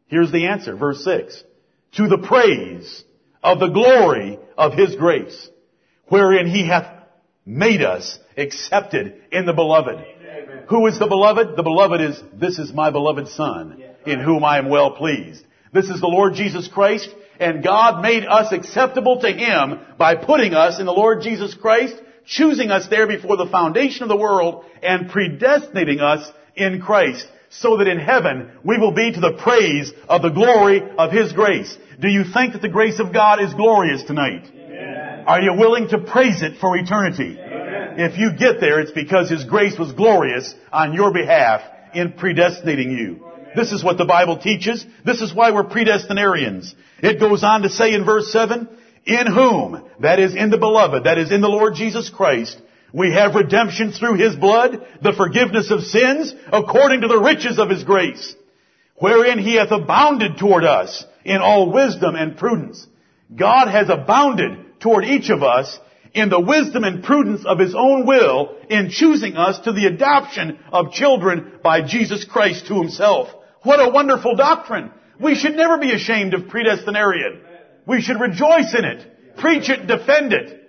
Here's 0.06 0.32
the 0.32 0.46
answer, 0.46 0.74
verse 0.76 1.04
6. 1.04 1.44
To 1.96 2.08
the 2.08 2.18
praise 2.18 3.04
of 3.42 3.61
the 3.61 3.68
glory 3.68 4.38
of 4.56 4.74
his 4.74 4.96
grace, 4.96 5.48
wherein 6.06 6.46
he 6.46 6.66
hath 6.66 6.86
made 7.44 7.82
us 7.82 8.18
accepted 8.36 9.22
in 9.32 9.46
the 9.46 9.52
beloved. 9.52 9.94
Amen. 9.94 10.64
Who 10.68 10.86
is 10.86 10.98
the 10.98 11.06
beloved? 11.06 11.56
The 11.56 11.62
beloved 11.62 12.00
is, 12.00 12.22
this 12.34 12.58
is 12.58 12.72
my 12.72 12.90
beloved 12.90 13.28
son, 13.28 13.82
in 14.06 14.20
whom 14.20 14.44
I 14.44 14.58
am 14.58 14.68
well 14.68 14.92
pleased. 14.92 15.44
This 15.72 15.88
is 15.88 16.00
the 16.00 16.06
Lord 16.06 16.34
Jesus 16.34 16.68
Christ, 16.68 17.08
and 17.40 17.64
God 17.64 18.02
made 18.02 18.24
us 18.24 18.52
acceptable 18.52 19.20
to 19.20 19.32
him 19.32 19.80
by 19.98 20.14
putting 20.14 20.54
us 20.54 20.78
in 20.78 20.86
the 20.86 20.92
Lord 20.92 21.22
Jesus 21.22 21.54
Christ 21.54 21.94
choosing 22.24 22.70
us 22.70 22.88
there 22.88 23.06
before 23.06 23.36
the 23.36 23.46
foundation 23.46 24.02
of 24.02 24.08
the 24.08 24.16
world 24.16 24.64
and 24.82 25.10
predestinating 25.10 26.00
us 26.00 26.30
in 26.54 26.80
Christ 26.80 27.26
so 27.50 27.78
that 27.78 27.88
in 27.88 27.98
heaven 27.98 28.50
we 28.64 28.78
will 28.78 28.92
be 28.92 29.12
to 29.12 29.20
the 29.20 29.38
praise 29.42 29.92
of 30.08 30.22
the 30.22 30.30
glory 30.30 30.82
of 30.98 31.12
His 31.12 31.32
grace. 31.32 31.76
Do 32.02 32.08
you 32.08 32.24
think 32.24 32.54
that 32.54 32.62
the 32.62 32.68
grace 32.68 32.98
of 32.98 33.12
God 33.12 33.40
is 33.40 33.54
glorious 33.54 34.02
tonight? 34.02 34.50
Amen. 34.52 35.24
Are 35.24 35.40
you 35.40 35.54
willing 35.54 35.86
to 35.90 35.98
praise 35.98 36.42
it 36.42 36.58
for 36.60 36.76
eternity? 36.76 37.38
Amen. 37.40 38.00
If 38.00 38.18
you 38.18 38.32
get 38.36 38.60
there, 38.60 38.80
it's 38.80 38.90
because 38.90 39.30
His 39.30 39.44
grace 39.44 39.78
was 39.78 39.92
glorious 39.92 40.52
on 40.72 40.94
your 40.94 41.12
behalf 41.12 41.62
in 41.94 42.14
predestinating 42.14 42.90
you. 42.90 43.24
This 43.54 43.70
is 43.70 43.84
what 43.84 43.98
the 43.98 44.04
Bible 44.04 44.38
teaches. 44.38 44.84
This 45.06 45.20
is 45.20 45.32
why 45.32 45.52
we're 45.52 45.62
predestinarians. 45.62 46.74
It 46.98 47.20
goes 47.20 47.44
on 47.44 47.62
to 47.62 47.70
say 47.70 47.94
in 47.94 48.04
verse 48.04 48.32
7, 48.32 48.68
in 49.06 49.26
whom, 49.28 49.84
that 50.00 50.18
is 50.18 50.34
in 50.34 50.50
the 50.50 50.58
beloved, 50.58 51.04
that 51.04 51.18
is 51.18 51.30
in 51.30 51.40
the 51.40 51.48
Lord 51.48 51.74
Jesus 51.76 52.10
Christ, 52.10 52.60
we 52.92 53.12
have 53.12 53.36
redemption 53.36 53.92
through 53.92 54.14
His 54.14 54.34
blood, 54.34 54.84
the 55.02 55.12
forgiveness 55.12 55.70
of 55.70 55.84
sins, 55.84 56.34
according 56.52 57.02
to 57.02 57.08
the 57.08 57.20
riches 57.20 57.60
of 57.60 57.70
His 57.70 57.84
grace, 57.84 58.34
wherein 58.96 59.38
He 59.38 59.54
hath 59.54 59.70
abounded 59.70 60.36
toward 60.36 60.64
us 60.64 61.04
in 61.24 61.38
all 61.38 61.72
wisdom 61.72 62.14
and 62.14 62.37
prudence. 62.37 62.87
God 63.35 63.68
has 63.68 63.88
abounded 63.88 64.80
toward 64.80 65.04
each 65.04 65.30
of 65.30 65.42
us 65.42 65.78
in 66.14 66.28
the 66.28 66.40
wisdom 66.40 66.85
and 66.85 67.02
prudence 67.02 67.44
of 67.46 67.58
His 67.58 67.74
own 67.74 68.06
will 68.06 68.56
in 68.68 68.90
choosing 68.90 69.37
us 69.37 69.61
to 69.61 69.72
the 69.72 69.87
adoption 69.87 70.58
of 70.72 70.92
children 70.92 71.61
by 71.62 71.82
Jesus 71.82 72.24
Christ 72.24 72.66
to 72.66 72.74
Himself. 72.74 73.28
What 73.62 73.80
a 73.80 73.90
wonderful 73.90 74.37
doctrine! 74.37 74.90
We 75.20 75.35
should 75.35 75.54
never 75.54 75.78
be 75.78 75.92
ashamed 75.92 76.35
of 76.35 76.42
predestinarian. 76.42 77.42
We 77.87 78.00
should 78.00 78.20
rejoice 78.20 78.74
in 78.76 78.85
it. 78.85 79.37
Preach 79.37 79.68
it, 79.70 79.87
defend 79.87 80.32
it. 80.32 80.62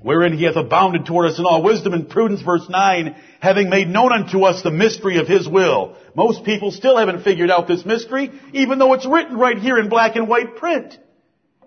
Wherein 0.00 0.32
he 0.32 0.44
hath 0.44 0.56
abounded 0.56 1.06
toward 1.06 1.30
us 1.30 1.38
in 1.38 1.44
all 1.44 1.62
wisdom 1.62 1.92
and 1.92 2.08
prudence, 2.08 2.40
verse 2.42 2.68
9, 2.68 3.16
having 3.40 3.68
made 3.68 3.88
known 3.88 4.12
unto 4.12 4.44
us 4.44 4.62
the 4.62 4.70
mystery 4.70 5.18
of 5.18 5.26
his 5.26 5.48
will. 5.48 5.96
Most 6.14 6.44
people 6.44 6.70
still 6.70 6.96
haven't 6.96 7.24
figured 7.24 7.50
out 7.50 7.66
this 7.66 7.84
mystery, 7.84 8.30
even 8.52 8.78
though 8.78 8.92
it's 8.92 9.06
written 9.06 9.36
right 9.36 9.58
here 9.58 9.76
in 9.78 9.88
black 9.88 10.14
and 10.14 10.28
white 10.28 10.56
print. 10.56 10.96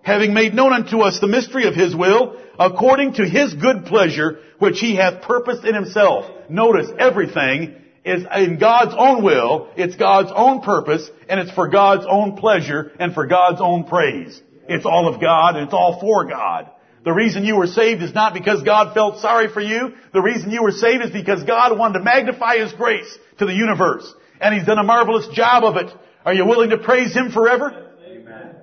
Having 0.02 0.32
made 0.32 0.54
known 0.54 0.72
unto 0.72 1.00
us 1.00 1.20
the 1.20 1.28
mystery 1.28 1.66
of 1.66 1.74
his 1.74 1.94
will, 1.94 2.36
according 2.58 3.14
to 3.14 3.28
his 3.28 3.52
good 3.54 3.84
pleasure, 3.84 4.38
which 4.58 4.80
he 4.80 4.96
hath 4.96 5.22
purposed 5.22 5.64
in 5.64 5.74
himself. 5.74 6.26
Notice 6.48 6.90
everything 6.98 7.74
is 8.04 8.24
in 8.34 8.58
God's 8.58 8.94
own 8.96 9.22
will, 9.22 9.68
it's 9.76 9.94
God's 9.96 10.32
own 10.34 10.62
purpose, 10.62 11.08
and 11.28 11.38
it's 11.38 11.52
for 11.52 11.68
God's 11.68 12.04
own 12.08 12.36
pleasure 12.36 12.92
and 12.98 13.14
for 13.14 13.26
God's 13.26 13.60
own 13.60 13.84
praise. 13.84 14.40
It's 14.68 14.86
all 14.86 15.06
of 15.06 15.20
God 15.20 15.56
and 15.56 15.66
it's 15.66 15.74
all 15.74 16.00
for 16.00 16.24
God. 16.24 16.70
The 17.04 17.12
reason 17.12 17.44
you 17.44 17.56
were 17.56 17.66
saved 17.66 18.02
is 18.02 18.14
not 18.14 18.32
because 18.32 18.62
God 18.62 18.94
felt 18.94 19.20
sorry 19.20 19.48
for 19.48 19.60
you. 19.60 19.94
The 20.12 20.22
reason 20.22 20.50
you 20.50 20.62
were 20.62 20.70
saved 20.70 21.04
is 21.04 21.10
because 21.10 21.42
God 21.42 21.76
wanted 21.76 21.98
to 21.98 22.04
magnify 22.04 22.58
His 22.58 22.72
grace 22.72 23.18
to 23.38 23.46
the 23.46 23.54
universe. 23.54 24.12
And 24.40 24.54
He's 24.54 24.66
done 24.66 24.78
a 24.78 24.84
marvelous 24.84 25.26
job 25.34 25.64
of 25.64 25.76
it. 25.76 25.92
Are 26.24 26.34
you 26.34 26.46
willing 26.46 26.70
to 26.70 26.78
praise 26.78 27.12
Him 27.12 27.32
forever? 27.32 27.90
Amen. 28.06 28.54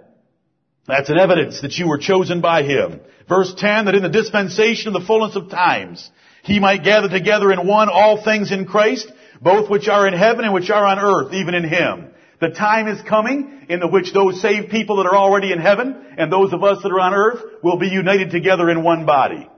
That's 0.88 1.10
an 1.10 1.18
evidence 1.18 1.62
that 1.62 1.74
you 1.74 1.88
were 1.88 1.98
chosen 1.98 2.40
by 2.40 2.64
Him. 2.64 3.02
Verse 3.28 3.54
10, 3.58 3.86
that 3.86 3.96
in 3.96 4.04
the 4.04 4.10
dispensation 4.10 4.88
of 4.88 5.02
the 5.02 5.06
fullness 5.06 5.36
of 5.36 5.50
times, 5.50 6.10
He 6.44 6.60
might 6.60 6.84
gather 6.86 7.10
together 7.10 7.52
in 7.52 7.68
one 7.68 7.90
all 7.90 8.24
things 8.24 8.54
in 8.54 8.66
Christ, 8.66 9.12
both 9.42 9.70
which 9.70 9.90
are 9.90 10.08
in 10.08 10.14
heaven 10.14 10.46
and 10.46 10.54
which 10.54 10.70
are 10.70 10.86
on 10.86 10.98
earth, 10.98 11.34
even 11.34 11.56
in 11.56 11.68
Him. 11.68 12.12
The 12.40 12.50
time 12.50 12.88
is 12.88 13.02
coming 13.02 13.66
in 13.68 13.82
the 13.82 13.88
which 13.88 14.14
those 14.14 14.42
saved 14.42 14.70
people 14.70 14.98
that 14.98 15.06
are 15.06 15.16
already 15.16 15.52
in 15.52 15.60
heaven 15.60 16.06
and 16.18 16.32
those 16.32 16.54
of 16.54 16.64
us 16.64 16.82
that 16.82 16.92
are 16.92 17.00
on 17.00 17.14
earth 17.14 17.44
will 17.62 17.78
be 17.78 17.88
united 17.88 18.32
together 18.32 18.70
in 18.70 18.84
one 18.84 19.06
body. 19.06 19.50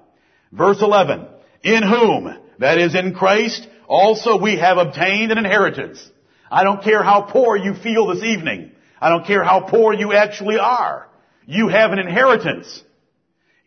Verse 0.52 0.82
11, 0.82 1.28
in 1.64 1.84
whom, 1.84 2.38
that 2.60 2.80
is 2.80 2.96
in 2.96 3.14
Christ, 3.14 3.68
also 3.88 4.40
we 4.42 4.58
have 4.58 4.78
obtained 4.78 5.32
an 5.32 5.38
inheritance. 5.38 6.04
I 6.50 6.64
don't 6.64 6.84
care 6.84 7.04
how 7.04 7.22
poor 7.22 7.56
you 7.56 7.76
feel 7.76 8.08
this 8.08 8.24
evening. 8.24 8.72
I 9.00 9.10
don't 9.10 9.28
care 9.28 9.44
how 9.44 9.62
poor 9.62 9.94
you 9.94 10.14
actually 10.14 10.58
are. 10.58 11.08
You 11.46 11.68
have 11.68 11.92
an 11.92 12.00
inheritance. 12.00 12.84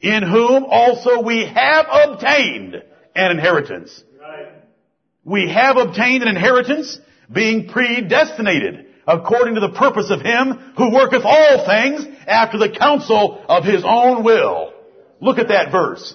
In 0.00 0.22
whom 0.22 0.64
also 0.64 1.22
we 1.22 1.46
have 1.46 1.86
obtained 1.90 2.82
an 3.14 3.30
inheritance. 3.30 4.02
We 5.24 5.48
have 5.50 5.76
obtained 5.76 6.22
an 6.22 6.28
inheritance, 6.28 6.98
being 7.32 7.68
predestinated 7.68 8.86
according 9.06 9.54
to 9.54 9.60
the 9.60 9.70
purpose 9.70 10.10
of 10.10 10.20
Him 10.20 10.72
who 10.76 10.92
worketh 10.92 11.22
all 11.24 11.66
things 11.66 12.06
after 12.26 12.58
the 12.58 12.70
counsel 12.70 13.44
of 13.48 13.64
His 13.64 13.82
own 13.84 14.24
will. 14.24 14.72
Look 15.20 15.38
at 15.38 15.48
that 15.48 15.72
verse. 15.72 16.14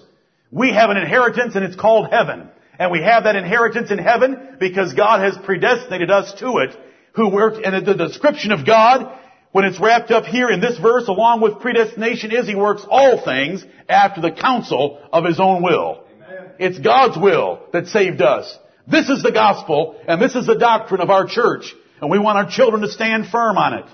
We 0.51 0.73
have 0.73 0.89
an 0.89 0.97
inheritance 0.97 1.55
and 1.55 1.63
it's 1.63 1.75
called 1.75 2.09
heaven. 2.11 2.49
And 2.77 2.91
we 2.91 3.01
have 3.03 3.25
that 3.25 3.35
inheritance 3.35 3.91
in 3.91 3.97
heaven 3.97 4.55
because 4.59 4.93
God 4.93 5.21
has 5.21 5.37
predestinated 5.45 6.09
us 6.09 6.33
to 6.39 6.59
it 6.59 6.77
who 7.13 7.29
worked, 7.29 7.65
and 7.65 7.85
the 7.85 7.93
description 7.93 8.51
of 8.51 8.65
God, 8.65 9.17
when 9.51 9.65
it's 9.65 9.79
wrapped 9.79 10.11
up 10.11 10.25
here 10.25 10.49
in 10.49 10.61
this 10.61 10.77
verse 10.77 11.07
along 11.07 11.41
with 11.41 11.59
predestination 11.59 12.31
is 12.31 12.47
He 12.47 12.55
works 12.55 12.85
all 12.89 13.23
things 13.23 13.65
after 13.89 14.21
the 14.21 14.31
counsel 14.31 14.99
of 15.11 15.25
His 15.25 15.39
own 15.39 15.61
will. 15.61 16.05
Amen. 16.15 16.51
It's 16.59 16.79
God's 16.79 17.17
will 17.17 17.59
that 17.73 17.87
saved 17.87 18.21
us. 18.21 18.57
This 18.87 19.09
is 19.09 19.21
the 19.21 19.31
gospel, 19.31 19.99
and 20.07 20.21
this 20.21 20.35
is 20.35 20.47
the 20.47 20.57
doctrine 20.57 21.01
of 21.01 21.09
our 21.09 21.25
church, 21.27 21.75
and 22.01 22.09
we 22.09 22.19
want 22.19 22.37
our 22.37 22.49
children 22.49 22.81
to 22.81 22.87
stand 22.89 23.27
firm 23.27 23.57
on 23.57 23.73
it. 23.73 23.85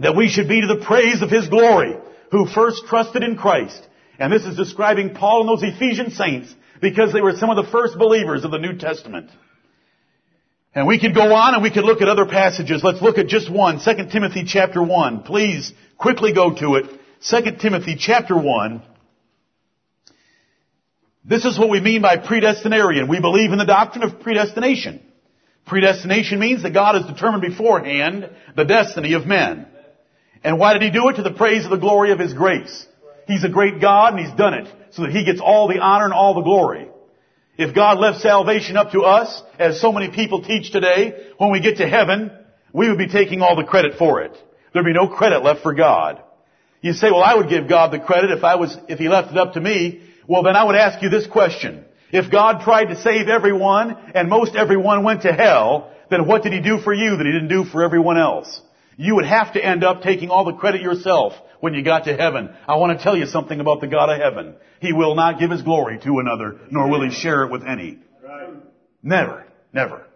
That 0.00 0.16
we 0.16 0.28
should 0.28 0.48
be 0.48 0.60
to 0.60 0.66
the 0.66 0.84
praise 0.84 1.22
of 1.22 1.30
His 1.30 1.48
glory, 1.48 1.96
who 2.30 2.46
first 2.46 2.86
trusted 2.86 3.22
in 3.22 3.36
Christ. 3.36 3.86
And 4.18 4.32
this 4.32 4.44
is 4.44 4.56
describing 4.56 5.14
Paul 5.14 5.40
and 5.40 5.48
those 5.48 5.74
Ephesian 5.74 6.10
saints, 6.10 6.54
because 6.80 7.12
they 7.12 7.20
were 7.20 7.36
some 7.36 7.50
of 7.50 7.56
the 7.56 7.70
first 7.70 7.98
believers 7.98 8.44
of 8.44 8.50
the 8.50 8.58
New 8.58 8.76
Testament. 8.78 9.30
And 10.74 10.86
we 10.86 11.00
could 11.00 11.14
go 11.14 11.34
on 11.34 11.54
and 11.54 11.62
we 11.62 11.70
could 11.70 11.84
look 11.84 12.02
at 12.02 12.08
other 12.08 12.26
passages. 12.26 12.82
Let's 12.84 13.02
look 13.02 13.18
at 13.18 13.26
just 13.26 13.50
one. 13.50 13.80
2 13.80 14.10
Timothy 14.12 14.44
chapter 14.46 14.82
1. 14.82 15.22
Please 15.22 15.72
quickly 15.96 16.32
go 16.32 16.54
to 16.54 16.76
it. 16.76 16.86
2 17.28 17.56
Timothy 17.60 17.96
chapter 17.98 18.36
1. 18.36 18.82
This 21.24 21.44
is 21.44 21.58
what 21.58 21.68
we 21.68 21.80
mean 21.80 22.00
by 22.00 22.16
predestinarian. 22.16 23.08
We 23.08 23.20
believe 23.20 23.50
in 23.50 23.58
the 23.58 23.66
doctrine 23.66 24.04
of 24.04 24.20
predestination. 24.20 25.02
Predestination 25.68 26.38
means 26.38 26.62
that 26.62 26.72
God 26.72 26.94
has 26.94 27.06
determined 27.06 27.42
beforehand 27.42 28.30
the 28.56 28.64
destiny 28.64 29.12
of 29.12 29.26
men. 29.26 29.66
And 30.42 30.58
why 30.58 30.72
did 30.72 30.82
He 30.82 30.90
do 30.90 31.08
it? 31.08 31.16
To 31.16 31.22
the 31.22 31.32
praise 31.32 31.64
of 31.64 31.70
the 31.70 31.76
glory 31.76 32.10
of 32.10 32.18
His 32.18 32.32
grace. 32.32 32.86
He's 33.26 33.44
a 33.44 33.48
great 33.48 33.80
God 33.80 34.14
and 34.14 34.26
He's 34.26 34.36
done 34.36 34.54
it 34.54 34.68
so 34.90 35.02
that 35.02 35.12
He 35.12 35.24
gets 35.24 35.40
all 35.40 35.68
the 35.68 35.78
honor 35.78 36.06
and 36.06 36.14
all 36.14 36.34
the 36.34 36.42
glory. 36.42 36.88
If 37.58 37.74
God 37.74 37.98
left 37.98 38.20
salvation 38.20 38.76
up 38.76 38.92
to 38.92 39.02
us, 39.02 39.42
as 39.58 39.80
so 39.80 39.92
many 39.92 40.10
people 40.10 40.42
teach 40.42 40.70
today, 40.70 41.28
when 41.38 41.50
we 41.50 41.60
get 41.60 41.78
to 41.78 41.88
heaven, 41.88 42.30
we 42.72 42.88
would 42.88 42.98
be 42.98 43.08
taking 43.08 43.42
all 43.42 43.56
the 43.56 43.64
credit 43.64 43.98
for 43.98 44.22
it. 44.22 44.36
There'd 44.72 44.86
be 44.86 44.92
no 44.92 45.08
credit 45.08 45.42
left 45.42 45.62
for 45.62 45.74
God. 45.74 46.22
You 46.80 46.92
say, 46.92 47.10
well, 47.10 47.22
I 47.22 47.34
would 47.34 47.48
give 47.48 47.68
God 47.68 47.92
the 47.92 47.98
credit 47.98 48.30
if 48.30 48.44
I 48.44 48.54
was, 48.54 48.76
if 48.88 48.98
He 48.98 49.08
left 49.08 49.32
it 49.32 49.38
up 49.38 49.54
to 49.54 49.60
me. 49.60 50.02
Well, 50.28 50.44
then 50.44 50.56
I 50.56 50.64
would 50.64 50.76
ask 50.76 51.02
you 51.02 51.08
this 51.08 51.26
question. 51.26 51.84
If 52.10 52.30
God 52.30 52.62
tried 52.62 52.86
to 52.86 53.00
save 53.00 53.28
everyone 53.28 53.96
and 54.14 54.28
most 54.28 54.54
everyone 54.54 55.04
went 55.04 55.22
to 55.22 55.32
hell, 55.32 55.92
then 56.10 56.26
what 56.26 56.42
did 56.42 56.52
He 56.52 56.60
do 56.60 56.78
for 56.78 56.92
you 56.92 57.16
that 57.16 57.26
He 57.26 57.32
didn't 57.32 57.48
do 57.48 57.64
for 57.64 57.82
everyone 57.82 58.18
else? 58.18 58.60
You 58.96 59.16
would 59.16 59.26
have 59.26 59.52
to 59.52 59.64
end 59.64 59.84
up 59.84 60.02
taking 60.02 60.30
all 60.30 60.44
the 60.44 60.54
credit 60.54 60.80
yourself 60.80 61.34
when 61.60 61.74
you 61.74 61.82
got 61.82 62.04
to 62.04 62.16
heaven. 62.16 62.50
I 62.66 62.76
want 62.76 62.98
to 62.98 63.02
tell 63.02 63.16
you 63.16 63.26
something 63.26 63.60
about 63.60 63.80
the 63.80 63.86
God 63.86 64.10
of 64.10 64.20
heaven. 64.20 64.54
He 64.80 64.92
will 64.92 65.14
not 65.14 65.38
give 65.38 65.50
His 65.50 65.62
glory 65.62 65.98
to 66.00 66.18
another, 66.18 66.58
nor 66.70 66.88
will 66.88 67.08
He 67.08 67.14
share 67.14 67.44
it 67.44 67.50
with 67.50 67.64
any. 67.64 67.98
Right. 68.24 68.54
Never. 69.02 69.46
Never. 69.72 70.06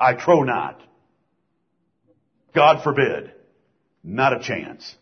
I 0.00 0.14
trow 0.14 0.42
not. 0.42 0.80
God 2.54 2.82
forbid. 2.82 3.32
Not 4.02 4.32
a 4.32 4.40
chance. 4.40 4.96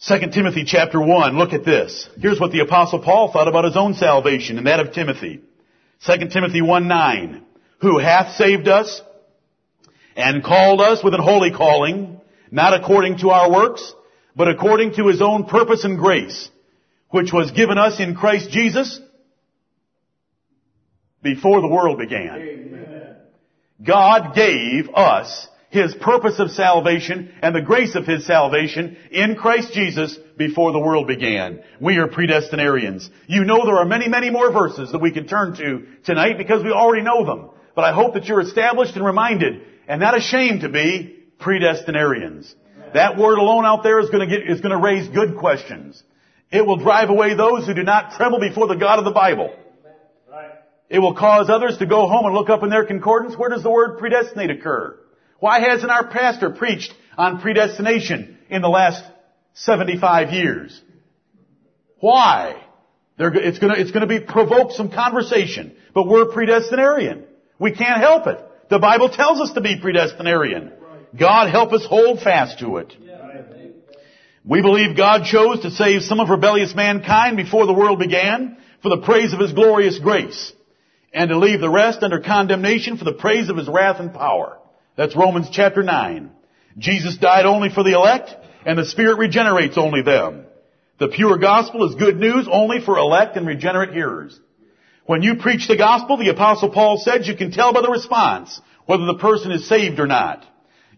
2 0.00 0.30
Timothy 0.32 0.64
chapter 0.66 1.00
1, 1.00 1.38
look 1.38 1.52
at 1.52 1.64
this. 1.64 2.08
Here's 2.18 2.40
what 2.40 2.52
the 2.52 2.60
apostle 2.60 2.98
Paul 3.00 3.32
thought 3.32 3.48
about 3.48 3.64
his 3.64 3.76
own 3.76 3.94
salvation 3.94 4.58
and 4.58 4.66
that 4.66 4.80
of 4.80 4.92
Timothy. 4.92 5.40
2 6.06 6.28
Timothy 6.28 6.60
1 6.60 6.88
9, 6.88 7.42
who 7.80 7.98
hath 7.98 8.36
saved 8.36 8.68
us 8.68 9.00
and 10.16 10.44
called 10.44 10.80
us 10.80 11.02
with 11.02 11.14
an 11.14 11.22
holy 11.22 11.50
calling, 11.50 12.20
not 12.50 12.74
according 12.74 13.18
to 13.18 13.30
our 13.30 13.50
works, 13.50 13.94
but 14.36 14.48
according 14.48 14.94
to 14.94 15.06
his 15.06 15.22
own 15.22 15.44
purpose 15.44 15.84
and 15.84 15.98
grace, 15.98 16.50
which 17.10 17.32
was 17.32 17.50
given 17.52 17.78
us 17.78 18.00
in 18.00 18.14
Christ 18.14 18.50
Jesus 18.50 19.00
before 21.22 21.60
the 21.62 21.68
world 21.68 21.98
began. 21.98 22.34
Amen. 22.34 23.16
God 23.82 24.34
gave 24.34 24.88
us 24.94 25.48
His 25.74 25.92
purpose 25.96 26.38
of 26.38 26.52
salvation 26.52 27.34
and 27.42 27.52
the 27.52 27.60
grace 27.60 27.96
of 27.96 28.06
His 28.06 28.24
salvation 28.24 28.96
in 29.10 29.34
Christ 29.34 29.72
Jesus 29.72 30.16
before 30.38 30.70
the 30.70 30.78
world 30.78 31.08
began. 31.08 31.64
We 31.80 31.96
are 31.96 32.06
predestinarians. 32.06 33.10
You 33.26 33.42
know 33.42 33.66
there 33.66 33.78
are 33.78 33.84
many, 33.84 34.08
many 34.08 34.30
more 34.30 34.52
verses 34.52 34.92
that 34.92 35.00
we 35.00 35.10
can 35.10 35.26
turn 35.26 35.56
to 35.56 35.84
tonight 36.04 36.38
because 36.38 36.62
we 36.62 36.70
already 36.70 37.02
know 37.02 37.26
them. 37.26 37.50
But 37.74 37.84
I 37.84 37.92
hope 37.92 38.14
that 38.14 38.26
you're 38.26 38.40
established 38.40 38.94
and 38.94 39.04
reminded 39.04 39.62
and 39.88 40.00
not 40.00 40.16
ashamed 40.16 40.60
to 40.60 40.68
be 40.68 41.24
predestinarians. 41.40 42.54
That 42.94 43.18
word 43.18 43.38
alone 43.38 43.64
out 43.64 43.82
there 43.82 43.98
is 43.98 44.10
going 44.10 44.28
to 44.28 44.38
get, 44.38 44.48
is 44.48 44.60
going 44.60 44.70
to 44.70 44.80
raise 44.80 45.08
good 45.08 45.36
questions. 45.38 46.00
It 46.52 46.64
will 46.64 46.76
drive 46.76 47.10
away 47.10 47.34
those 47.34 47.66
who 47.66 47.74
do 47.74 47.82
not 47.82 48.12
tremble 48.12 48.38
before 48.38 48.68
the 48.68 48.76
God 48.76 49.00
of 49.00 49.04
the 49.04 49.10
Bible. 49.10 49.52
It 50.88 51.00
will 51.00 51.14
cause 51.14 51.50
others 51.50 51.78
to 51.78 51.86
go 51.86 52.06
home 52.06 52.26
and 52.26 52.34
look 52.36 52.48
up 52.48 52.62
in 52.62 52.70
their 52.70 52.84
concordance. 52.84 53.36
Where 53.36 53.50
does 53.50 53.64
the 53.64 53.70
word 53.70 53.98
predestinate 53.98 54.50
occur? 54.50 55.00
Why 55.40 55.60
hasn't 55.60 55.90
our 55.90 56.06
pastor 56.08 56.50
preached 56.50 56.92
on 57.16 57.40
predestination 57.40 58.38
in 58.48 58.62
the 58.62 58.68
last 58.68 59.02
75 59.54 60.32
years? 60.32 60.80
Why? 62.00 62.62
They're, 63.16 63.34
it's 63.34 63.58
gonna, 63.58 63.74
it's 63.74 63.90
gonna 63.90 64.06
be, 64.06 64.20
provoke 64.20 64.72
some 64.72 64.90
conversation. 64.90 65.76
But 65.94 66.08
we're 66.08 66.26
predestinarian. 66.26 67.24
We 67.58 67.72
can't 67.72 68.00
help 68.00 68.26
it. 68.26 68.40
The 68.68 68.78
Bible 68.78 69.08
tells 69.08 69.40
us 69.40 69.52
to 69.54 69.60
be 69.60 69.80
predestinarian. 69.80 70.72
God 71.18 71.50
help 71.50 71.72
us 71.72 71.86
hold 71.86 72.20
fast 72.20 72.58
to 72.58 72.78
it. 72.78 72.92
We 74.44 74.60
believe 74.60 74.96
God 74.96 75.24
chose 75.24 75.60
to 75.60 75.70
save 75.70 76.02
some 76.02 76.20
of 76.20 76.28
rebellious 76.28 76.74
mankind 76.74 77.36
before 77.36 77.66
the 77.66 77.72
world 77.72 77.98
began 77.98 78.58
for 78.82 78.90
the 78.90 79.02
praise 79.02 79.32
of 79.32 79.40
His 79.40 79.52
glorious 79.52 79.98
grace 79.98 80.52
and 81.14 81.30
to 81.30 81.38
leave 81.38 81.60
the 81.60 81.70
rest 81.70 82.02
under 82.02 82.20
condemnation 82.20 82.98
for 82.98 83.04
the 83.04 83.12
praise 83.12 83.48
of 83.48 83.56
His 83.56 83.68
wrath 83.68 84.00
and 84.00 84.12
power. 84.12 84.58
That's 84.96 85.16
Romans 85.16 85.48
chapter 85.50 85.82
9. 85.82 86.30
Jesus 86.78 87.16
died 87.16 87.46
only 87.46 87.68
for 87.68 87.82
the 87.82 87.92
elect 87.92 88.30
and 88.64 88.78
the 88.78 88.86
Spirit 88.86 89.18
regenerates 89.18 89.76
only 89.76 90.02
them. 90.02 90.44
The 90.98 91.08
pure 91.08 91.38
gospel 91.38 91.88
is 91.88 91.96
good 91.96 92.16
news 92.16 92.46
only 92.50 92.80
for 92.80 92.98
elect 92.98 93.36
and 93.36 93.46
regenerate 93.46 93.92
hearers. 93.92 94.38
When 95.06 95.22
you 95.22 95.36
preach 95.36 95.68
the 95.68 95.76
gospel, 95.76 96.16
the 96.16 96.30
apostle 96.30 96.70
Paul 96.70 96.98
said 96.98 97.26
you 97.26 97.36
can 97.36 97.50
tell 97.50 97.72
by 97.72 97.82
the 97.82 97.90
response 97.90 98.60
whether 98.86 99.04
the 99.04 99.18
person 99.18 99.50
is 99.50 99.68
saved 99.68 99.98
or 99.98 100.06
not. 100.06 100.44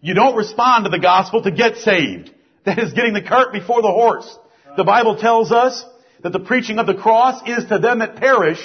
You 0.01 0.13
don't 0.13 0.35
respond 0.35 0.85
to 0.85 0.91
the 0.91 0.99
gospel 0.99 1.41
to 1.43 1.51
get 1.51 1.77
saved. 1.77 2.31
That 2.67 2.79
is 2.79 2.91
getting 2.91 3.13
the 3.13 3.21
cart 3.21 3.53
before 3.53 3.81
the 3.81 3.87
horse. 3.87 4.37
The 4.75 4.83
Bible 4.83 5.15
tells 5.15 5.53
us 5.53 5.85
that 6.21 6.33
the 6.33 6.41
preaching 6.41 6.79
of 6.79 6.85
the 6.85 6.95
cross 6.95 7.41
is 7.47 7.63
to 7.69 7.79
them 7.79 7.99
that 7.99 8.17
perish 8.17 8.59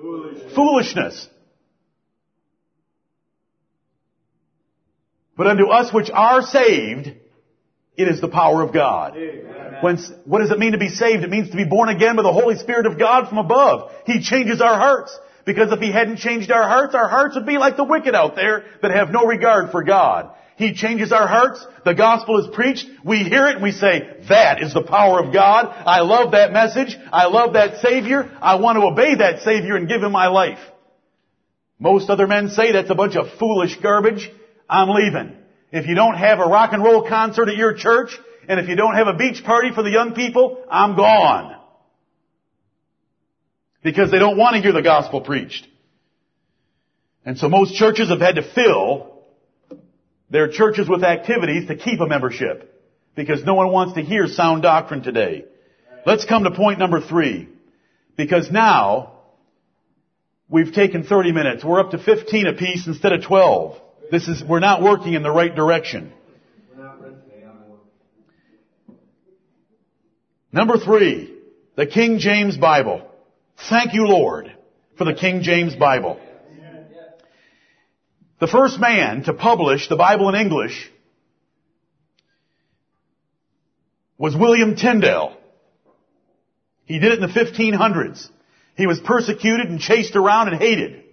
Foolish. 0.00 0.54
foolishness. 0.54 1.28
But 5.40 5.46
unto 5.46 5.68
us 5.68 5.90
which 5.90 6.10
are 6.10 6.42
saved, 6.42 7.06
it 7.96 8.08
is 8.08 8.20
the 8.20 8.28
power 8.28 8.60
of 8.60 8.74
God. 8.74 9.16
When, 9.80 9.96
what 10.26 10.40
does 10.40 10.50
it 10.50 10.58
mean 10.58 10.72
to 10.72 10.78
be 10.78 10.90
saved? 10.90 11.24
It 11.24 11.30
means 11.30 11.48
to 11.48 11.56
be 11.56 11.64
born 11.64 11.88
again 11.88 12.16
by 12.16 12.22
the 12.22 12.30
Holy 12.30 12.56
Spirit 12.56 12.84
of 12.84 12.98
God 12.98 13.26
from 13.26 13.38
above. 13.38 13.90
He 14.04 14.20
changes 14.20 14.60
our 14.60 14.76
hearts. 14.76 15.18
Because 15.46 15.72
if 15.72 15.80
He 15.80 15.92
hadn't 15.92 16.18
changed 16.18 16.50
our 16.50 16.68
hearts, 16.68 16.94
our 16.94 17.08
hearts 17.08 17.36
would 17.36 17.46
be 17.46 17.56
like 17.56 17.78
the 17.78 17.84
wicked 17.84 18.14
out 18.14 18.36
there 18.36 18.66
that 18.82 18.90
have 18.90 19.12
no 19.12 19.24
regard 19.24 19.70
for 19.70 19.82
God. 19.82 20.30
He 20.56 20.74
changes 20.74 21.10
our 21.10 21.26
hearts. 21.26 21.66
The 21.86 21.94
gospel 21.94 22.44
is 22.44 22.54
preached. 22.54 22.84
We 23.02 23.20
hear 23.20 23.46
it 23.46 23.54
and 23.54 23.62
we 23.62 23.72
say, 23.72 24.18
that 24.28 24.62
is 24.62 24.74
the 24.74 24.82
power 24.82 25.24
of 25.24 25.32
God. 25.32 25.68
I 25.68 26.02
love 26.02 26.32
that 26.32 26.52
message. 26.52 26.98
I 27.10 27.28
love 27.28 27.54
that 27.54 27.80
Savior. 27.80 28.30
I 28.42 28.56
want 28.56 28.76
to 28.76 28.82
obey 28.82 29.14
that 29.14 29.40
Savior 29.40 29.76
and 29.76 29.88
give 29.88 30.02
Him 30.02 30.12
my 30.12 30.26
life. 30.26 30.60
Most 31.78 32.10
other 32.10 32.26
men 32.26 32.50
say 32.50 32.72
that's 32.72 32.90
a 32.90 32.94
bunch 32.94 33.16
of 33.16 33.38
foolish 33.38 33.76
garbage. 33.76 34.30
I'm 34.70 34.88
leaving. 34.88 35.36
If 35.72 35.86
you 35.86 35.96
don't 35.96 36.14
have 36.14 36.38
a 36.38 36.44
rock 36.44 36.72
and 36.72 36.82
roll 36.82 37.06
concert 37.06 37.48
at 37.48 37.56
your 37.56 37.74
church, 37.74 38.16
and 38.48 38.60
if 38.60 38.68
you 38.68 38.76
don't 38.76 38.94
have 38.94 39.08
a 39.08 39.14
beach 39.14 39.42
party 39.44 39.70
for 39.74 39.82
the 39.82 39.90
young 39.90 40.14
people, 40.14 40.64
I'm 40.70 40.96
gone. 40.96 41.56
Because 43.82 44.10
they 44.10 44.18
don't 44.18 44.36
want 44.36 44.54
to 44.54 44.62
hear 44.62 44.72
the 44.72 44.82
gospel 44.82 45.22
preached. 45.22 45.66
And 47.24 47.36
so 47.36 47.48
most 47.48 47.74
churches 47.74 48.08
have 48.10 48.20
had 48.20 48.36
to 48.36 48.42
fill 48.42 49.22
their 50.30 50.48
churches 50.48 50.88
with 50.88 51.02
activities 51.02 51.66
to 51.68 51.74
keep 51.74 52.00
a 52.00 52.06
membership. 52.06 52.66
Because 53.16 53.44
no 53.44 53.54
one 53.54 53.72
wants 53.72 53.94
to 53.94 54.02
hear 54.02 54.28
sound 54.28 54.62
doctrine 54.62 55.02
today. 55.02 55.44
Let's 56.06 56.24
come 56.24 56.44
to 56.44 56.52
point 56.52 56.78
number 56.78 57.00
three. 57.00 57.48
Because 58.16 58.50
now, 58.50 59.14
we've 60.48 60.72
taken 60.72 61.02
30 61.02 61.32
minutes. 61.32 61.64
We're 61.64 61.80
up 61.80 61.90
to 61.90 61.98
15 61.98 62.46
apiece 62.46 62.86
instead 62.86 63.12
of 63.12 63.24
12. 63.24 63.80
This 64.10 64.26
is, 64.26 64.42
we're 64.42 64.60
not 64.60 64.82
working 64.82 65.14
in 65.14 65.22
the 65.22 65.30
right 65.30 65.54
direction. 65.54 66.12
Number 70.52 70.78
three, 70.78 71.32
the 71.76 71.86
King 71.86 72.18
James 72.18 72.56
Bible. 72.56 73.08
Thank 73.68 73.94
you, 73.94 74.06
Lord, 74.06 74.52
for 74.98 75.04
the 75.04 75.14
King 75.14 75.42
James 75.42 75.76
Bible. 75.76 76.18
The 78.40 78.48
first 78.48 78.80
man 78.80 79.22
to 79.24 79.34
publish 79.34 79.88
the 79.88 79.96
Bible 79.96 80.28
in 80.28 80.34
English 80.34 80.90
was 84.18 84.34
William 84.34 84.74
Tyndale. 84.74 85.36
He 86.84 86.98
did 86.98 87.12
it 87.12 87.22
in 87.22 87.28
the 87.28 87.32
1500s. 87.32 88.28
He 88.76 88.86
was 88.86 88.98
persecuted 88.98 89.68
and 89.68 89.78
chased 89.78 90.16
around 90.16 90.48
and 90.48 90.60
hated. 90.60 91.04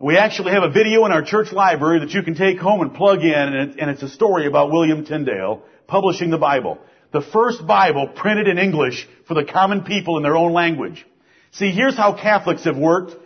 We 0.00 0.16
actually 0.16 0.52
have 0.52 0.62
a 0.62 0.70
video 0.70 1.04
in 1.06 1.12
our 1.12 1.22
church 1.22 1.52
library 1.52 1.98
that 2.00 2.10
you 2.10 2.22
can 2.22 2.36
take 2.36 2.60
home 2.60 2.82
and 2.82 2.94
plug 2.94 3.22
in, 3.22 3.32
and, 3.34 3.90
it's 3.90 4.02
a 4.02 4.08
story 4.08 4.46
about 4.46 4.70
William 4.70 5.04
Tyndale 5.04 5.64
publishing 5.88 6.30
the 6.30 6.38
Bible. 6.38 6.78
The 7.12 7.20
first 7.20 7.66
Bible 7.66 8.06
printed 8.06 8.46
in 8.46 8.58
English 8.58 9.08
for 9.26 9.34
the 9.34 9.44
common 9.44 9.82
people 9.82 10.16
in 10.16 10.22
their 10.22 10.36
own 10.36 10.52
language. 10.52 11.04
See, 11.50 11.72
here's 11.72 11.96
how 11.96 12.12
Catholics 12.12 12.64
have 12.64 12.76
worked 12.76 13.16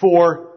for 0.00 0.50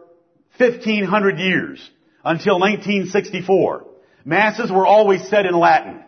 1500 0.58 1.38
years 1.38 1.90
until 2.22 2.60
1964. 2.60 3.86
Masses 4.26 4.70
were 4.70 4.86
always 4.86 5.26
said 5.28 5.46
in 5.46 5.58
Latin. 5.58 6.04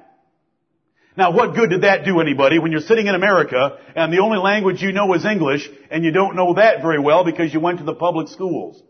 Now 1.16 1.30
what 1.30 1.54
good 1.54 1.70
did 1.70 1.82
that 1.82 2.04
do 2.04 2.20
anybody 2.20 2.58
when 2.58 2.70
you're 2.70 2.82
sitting 2.82 3.06
in 3.06 3.14
America 3.14 3.78
and 3.96 4.12
the 4.12 4.18
only 4.18 4.38
language 4.38 4.82
you 4.82 4.92
know 4.92 5.14
is 5.14 5.24
English 5.24 5.70
and 5.90 6.04
you 6.04 6.10
don't 6.10 6.36
know 6.36 6.54
that 6.54 6.82
very 6.82 6.98
well 6.98 7.24
because 7.24 7.54
you 7.54 7.60
went 7.60 7.78
to 7.78 7.84
the 7.84 7.94
public 7.94 8.28
schools? 8.28 8.82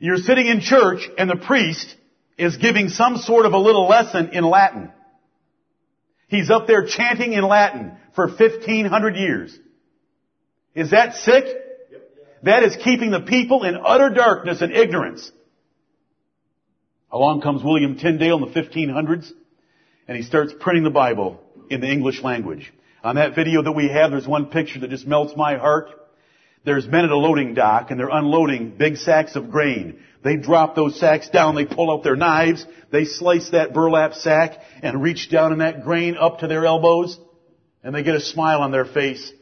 You're 0.00 0.16
sitting 0.16 0.46
in 0.46 0.60
church 0.60 1.08
and 1.16 1.30
the 1.30 1.36
priest 1.36 1.94
is 2.38 2.56
giving 2.56 2.88
some 2.88 3.18
sort 3.18 3.44
of 3.44 3.52
a 3.52 3.58
little 3.58 3.86
lesson 3.86 4.30
in 4.32 4.42
Latin. 4.44 4.90
He's 6.26 6.50
up 6.50 6.66
there 6.66 6.86
chanting 6.86 7.34
in 7.34 7.44
Latin 7.44 7.96
for 8.14 8.26
1500 8.26 9.16
years. 9.16 9.56
Is 10.74 10.90
that 10.90 11.14
sick? 11.16 11.44
That 12.42 12.62
is 12.62 12.76
keeping 12.82 13.10
the 13.10 13.20
people 13.20 13.64
in 13.64 13.76
utter 13.76 14.08
darkness 14.08 14.62
and 14.62 14.72
ignorance. 14.72 15.30
Along 17.12 17.42
comes 17.42 17.62
William 17.62 17.98
Tyndale 17.98 18.36
in 18.36 18.52
the 18.52 18.60
1500s, 18.60 19.30
and 20.08 20.16
he 20.16 20.22
starts 20.22 20.54
printing 20.58 20.84
the 20.84 20.90
Bible 20.90 21.40
in 21.68 21.82
the 21.82 21.88
English 21.88 22.22
language. 22.22 22.72
On 23.04 23.16
that 23.16 23.34
video 23.34 23.62
that 23.62 23.72
we 23.72 23.88
have, 23.88 24.12
there's 24.12 24.26
one 24.26 24.46
picture 24.46 24.80
that 24.80 24.90
just 24.90 25.06
melts 25.06 25.34
my 25.36 25.56
heart. 25.56 25.90
There's 26.64 26.86
men 26.86 27.04
at 27.04 27.10
a 27.10 27.16
loading 27.16 27.54
dock, 27.54 27.90
and 27.90 27.98
they're 27.98 28.08
unloading 28.08 28.76
big 28.76 28.96
sacks 28.96 29.34
of 29.34 29.50
grain. 29.50 29.98
They 30.22 30.36
drop 30.36 30.74
those 30.74 31.00
sacks 31.00 31.30
down, 31.30 31.54
they 31.54 31.64
pull 31.64 31.90
out 31.90 32.04
their 32.04 32.16
knives, 32.16 32.66
they 32.90 33.06
slice 33.06 33.50
that 33.50 33.72
burlap 33.72 34.12
sack, 34.14 34.58
and 34.82 35.02
reach 35.02 35.30
down 35.30 35.52
in 35.52 35.58
that 35.60 35.82
grain 35.82 36.16
up 36.18 36.40
to 36.40 36.46
their 36.46 36.66
elbows, 36.66 37.18
and 37.82 37.94
they 37.94 38.02
get 38.02 38.14
a 38.14 38.20
smile 38.20 38.60
on 38.60 38.70
their 38.70 38.84
face, 38.84 39.32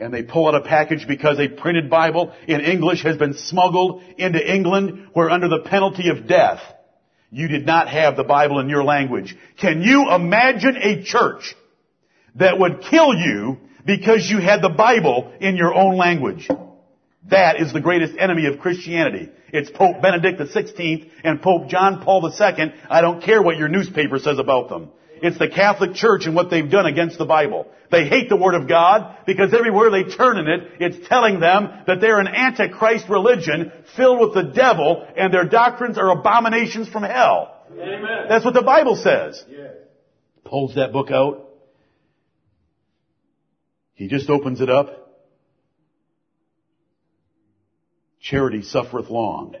and 0.00 0.12
they 0.12 0.24
pull 0.24 0.48
out 0.48 0.56
a 0.56 0.62
package 0.62 1.06
because 1.06 1.38
a 1.38 1.46
printed 1.46 1.88
Bible 1.88 2.32
in 2.48 2.60
English 2.60 3.04
has 3.04 3.16
been 3.16 3.34
smuggled 3.34 4.02
into 4.18 4.44
England, 4.44 5.10
where 5.12 5.30
under 5.30 5.48
the 5.48 5.60
penalty 5.60 6.08
of 6.08 6.26
death, 6.26 6.60
you 7.30 7.46
did 7.46 7.64
not 7.64 7.88
have 7.88 8.16
the 8.16 8.24
Bible 8.24 8.58
in 8.58 8.68
your 8.68 8.82
language. 8.82 9.36
Can 9.60 9.82
you 9.82 10.10
imagine 10.10 10.76
a 10.76 11.04
church 11.04 11.54
that 12.34 12.58
would 12.58 12.82
kill 12.82 13.14
you 13.14 13.58
because 13.86 14.28
you 14.28 14.38
had 14.38 14.62
the 14.62 14.68
Bible 14.68 15.32
in 15.40 15.56
your 15.56 15.72
own 15.72 15.96
language? 15.96 16.48
That 17.30 17.60
is 17.60 17.72
the 17.72 17.80
greatest 17.80 18.14
enemy 18.18 18.46
of 18.46 18.58
Christianity. 18.58 19.30
It's 19.52 19.70
Pope 19.70 20.02
Benedict 20.02 20.40
XVI 20.40 21.10
and 21.22 21.40
Pope 21.40 21.68
John 21.68 22.02
Paul 22.02 22.28
II. 22.28 22.74
I 22.90 23.00
don't 23.00 23.22
care 23.22 23.40
what 23.40 23.56
your 23.56 23.68
newspaper 23.68 24.18
says 24.18 24.38
about 24.38 24.68
them. 24.68 24.90
It's 25.22 25.38
the 25.38 25.48
Catholic 25.48 25.94
Church 25.94 26.26
and 26.26 26.34
what 26.34 26.50
they've 26.50 26.70
done 26.70 26.84
against 26.86 27.16
the 27.16 27.24
Bible. 27.24 27.66
They 27.90 28.06
hate 28.06 28.28
the 28.28 28.36
Word 28.36 28.54
of 28.54 28.68
God 28.68 29.16
because 29.26 29.54
everywhere 29.54 29.90
they 29.90 30.02
turn 30.02 30.36
in 30.38 30.48
it, 30.48 30.72
it's 30.80 31.08
telling 31.08 31.40
them 31.40 31.68
that 31.86 32.00
they're 32.00 32.18
an 32.18 32.26
antichrist 32.26 33.08
religion 33.08 33.72
filled 33.96 34.20
with 34.20 34.34
the 34.34 34.52
devil 34.52 35.06
and 35.16 35.32
their 35.32 35.46
doctrines 35.46 35.96
are 35.96 36.10
abominations 36.10 36.88
from 36.88 37.04
hell. 37.04 37.64
Amen. 37.72 38.26
That's 38.28 38.44
what 38.44 38.54
the 38.54 38.62
Bible 38.62 38.96
says. 38.96 39.42
Yes. 39.48 39.72
Pulls 40.44 40.74
that 40.74 40.92
book 40.92 41.10
out. 41.10 41.48
He 43.94 44.08
just 44.08 44.28
opens 44.28 44.60
it 44.60 44.68
up. 44.68 45.03
Charity 48.24 48.62
suffereth 48.62 49.10
long 49.10 49.54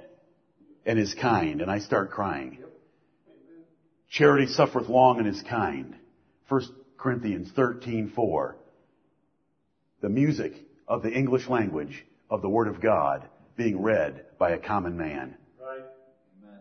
and 0.86 0.98
is 0.98 1.14
kind. 1.20 1.60
And 1.60 1.70
I 1.70 1.80
start 1.80 2.10
crying. 2.10 2.60
Charity 4.08 4.46
suffereth 4.46 4.88
long 4.88 5.18
and 5.18 5.28
is 5.28 5.42
kind. 5.42 5.94
1 6.48 6.62
Corinthians 6.96 7.52
13:4. 7.52 8.54
The 10.00 10.08
music 10.08 10.54
of 10.88 11.02
the 11.02 11.12
English 11.12 11.46
language 11.46 12.06
of 12.30 12.40
the 12.40 12.48
Word 12.48 12.68
of 12.68 12.80
God 12.80 13.28
being 13.54 13.82
read 13.82 14.24
by 14.38 14.52
a 14.52 14.58
common 14.58 14.96
man. 14.96 15.36
Right. 15.60 15.84
Amen. 16.42 16.60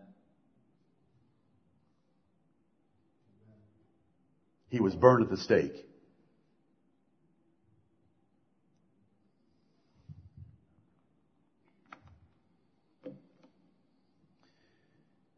He 4.67 4.81
was 4.81 4.93
burned 4.93 5.23
at 5.23 5.29
the 5.29 5.37
stake. 5.37 5.85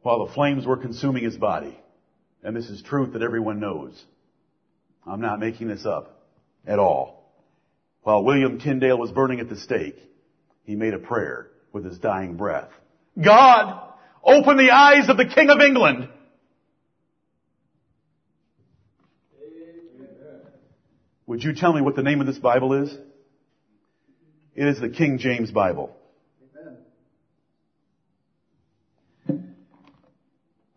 While 0.06 0.28
the 0.28 0.34
flames 0.34 0.68
were 0.68 0.78
consuming 0.78 1.24
his 1.24 1.36
body, 1.36 1.76
and 2.44 2.56
this 2.56 2.70
is 2.70 2.84
truth 2.84 3.14
that 3.14 3.24
everyone 3.24 3.60
knows. 3.60 4.00
I'm 5.04 5.20
not 5.20 5.40
making 5.40 5.68
this 5.68 5.84
up 5.84 6.22
at 6.68 6.78
all. 6.78 7.34
While 8.04 8.24
William 8.24 8.60
Tyndale 8.60 9.00
was 9.00 9.10
burning 9.10 9.40
at 9.40 9.50
the 9.50 9.58
stake, 9.58 9.98
he 10.64 10.76
made 10.76 10.94
a 10.94 11.00
prayer 11.00 11.48
with 11.74 11.86
his 11.86 11.98
dying 11.98 12.36
breath. 12.38 12.70
God, 13.20 13.82
open 14.24 14.58
the 14.58 14.70
eyes 14.70 15.10
of 15.10 15.18
the 15.18 15.26
King 15.26 15.50
of 15.50 15.60
England. 15.60 16.08
Would 21.26 21.44
you 21.44 21.56
tell 21.56 21.74
me 21.74 21.82
what 21.82 21.96
the 21.96 22.04
name 22.04 22.22
of 22.22 22.28
this 22.28 22.38
Bible 22.38 22.74
is? 22.84 22.96
It 24.54 24.68
is 24.68 24.80
the 24.80 24.90
King 24.90 25.18
James 25.18 25.50
Bible. 25.50 25.98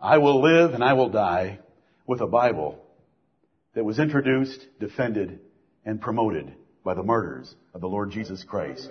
I 0.01 0.19
will 0.19 0.41
live 0.41 0.75
and 0.75 0.85
I 0.85 0.93
will 0.93 1.09
die 1.09 1.59
with 2.07 2.21
a 2.21 2.27
Bible 2.27 2.79
that 3.75 3.85
was 3.85 3.99
introduced, 3.99 4.67
defended, 4.79 5.41
and 5.85 6.01
promoted 6.01 6.53
by 6.85 6.95
the 6.95 7.03
martyrs 7.03 7.55
of 7.75 7.81
the 7.81 7.89
Lord 7.89 8.11
Jesus 8.11 8.45
Christ. 8.45 8.91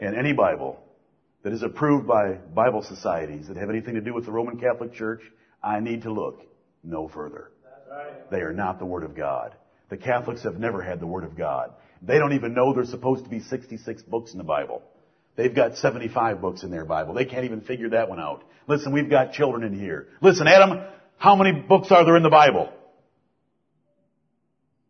And 0.00 0.16
any 0.16 0.32
Bible 0.32 0.82
that 1.42 1.52
is 1.52 1.62
approved 1.62 2.06
by 2.06 2.34
Bible 2.54 2.82
societies 2.82 3.48
that 3.48 3.56
have 3.56 3.70
anything 3.70 3.94
to 3.94 4.00
do 4.00 4.14
with 4.14 4.24
the 4.24 4.32
Roman 4.32 4.58
Catholic 4.58 4.94
Church, 4.94 5.20
I 5.62 5.80
need 5.80 6.02
to 6.02 6.12
look 6.12 6.40
no 6.82 7.08
further. 7.08 7.50
Right. 7.90 8.30
They 8.30 8.40
are 8.40 8.52
not 8.52 8.78
the 8.78 8.86
Word 8.86 9.04
of 9.04 9.14
God. 9.14 9.54
The 9.90 9.96
Catholics 9.96 10.44
have 10.44 10.58
never 10.58 10.80
had 10.80 11.00
the 11.00 11.06
Word 11.06 11.24
of 11.24 11.36
God. 11.36 11.72
They 12.00 12.18
don't 12.18 12.32
even 12.32 12.54
know 12.54 12.72
there's 12.72 12.88
supposed 12.88 13.24
to 13.24 13.30
be 13.30 13.40
66 13.40 14.02
books 14.04 14.32
in 14.32 14.38
the 14.38 14.44
Bible. 14.44 14.82
They've 15.40 15.54
got 15.54 15.78
75 15.78 16.42
books 16.42 16.64
in 16.64 16.70
their 16.70 16.84
Bible. 16.84 17.14
They 17.14 17.24
can't 17.24 17.46
even 17.46 17.62
figure 17.62 17.88
that 17.90 18.10
one 18.10 18.20
out. 18.20 18.44
Listen, 18.66 18.92
we've 18.92 19.08
got 19.08 19.32
children 19.32 19.64
in 19.64 19.72
here. 19.72 20.08
Listen, 20.20 20.46
Adam, 20.46 20.82
how 21.16 21.34
many 21.34 21.52
books 21.62 21.90
are 21.90 22.04
there 22.04 22.18
in 22.18 22.22
the 22.22 22.28
Bible? 22.28 22.70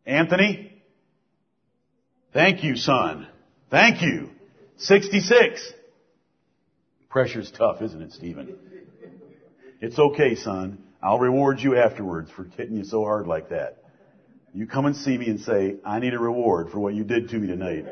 Anthony? 0.05 0.73
Thank 2.33 2.65
you, 2.65 2.75
son. 2.75 3.29
Thank 3.69 4.01
you. 4.01 4.31
66. 4.75 5.71
Pressure's 7.07 7.49
tough, 7.51 7.81
isn't 7.81 8.01
it, 8.01 8.11
Stephen? 8.11 8.57
It's 9.79 9.97
okay, 9.97 10.35
son. 10.35 10.83
I'll 11.01 11.19
reward 11.19 11.61
you 11.61 11.77
afterwards 11.77 12.29
for 12.29 12.43
hitting 12.57 12.75
you 12.75 12.83
so 12.83 13.05
hard 13.05 13.25
like 13.25 13.51
that. 13.51 13.85
You 14.53 14.67
come 14.67 14.85
and 14.85 14.97
see 14.97 15.17
me 15.17 15.29
and 15.29 15.39
say, 15.39 15.77
I 15.85 15.99
need 15.99 16.13
a 16.13 16.19
reward 16.19 16.71
for 16.71 16.81
what 16.81 16.93
you 16.93 17.05
did 17.05 17.29
to 17.29 17.37
me 17.37 17.47
tonight. 17.47 17.85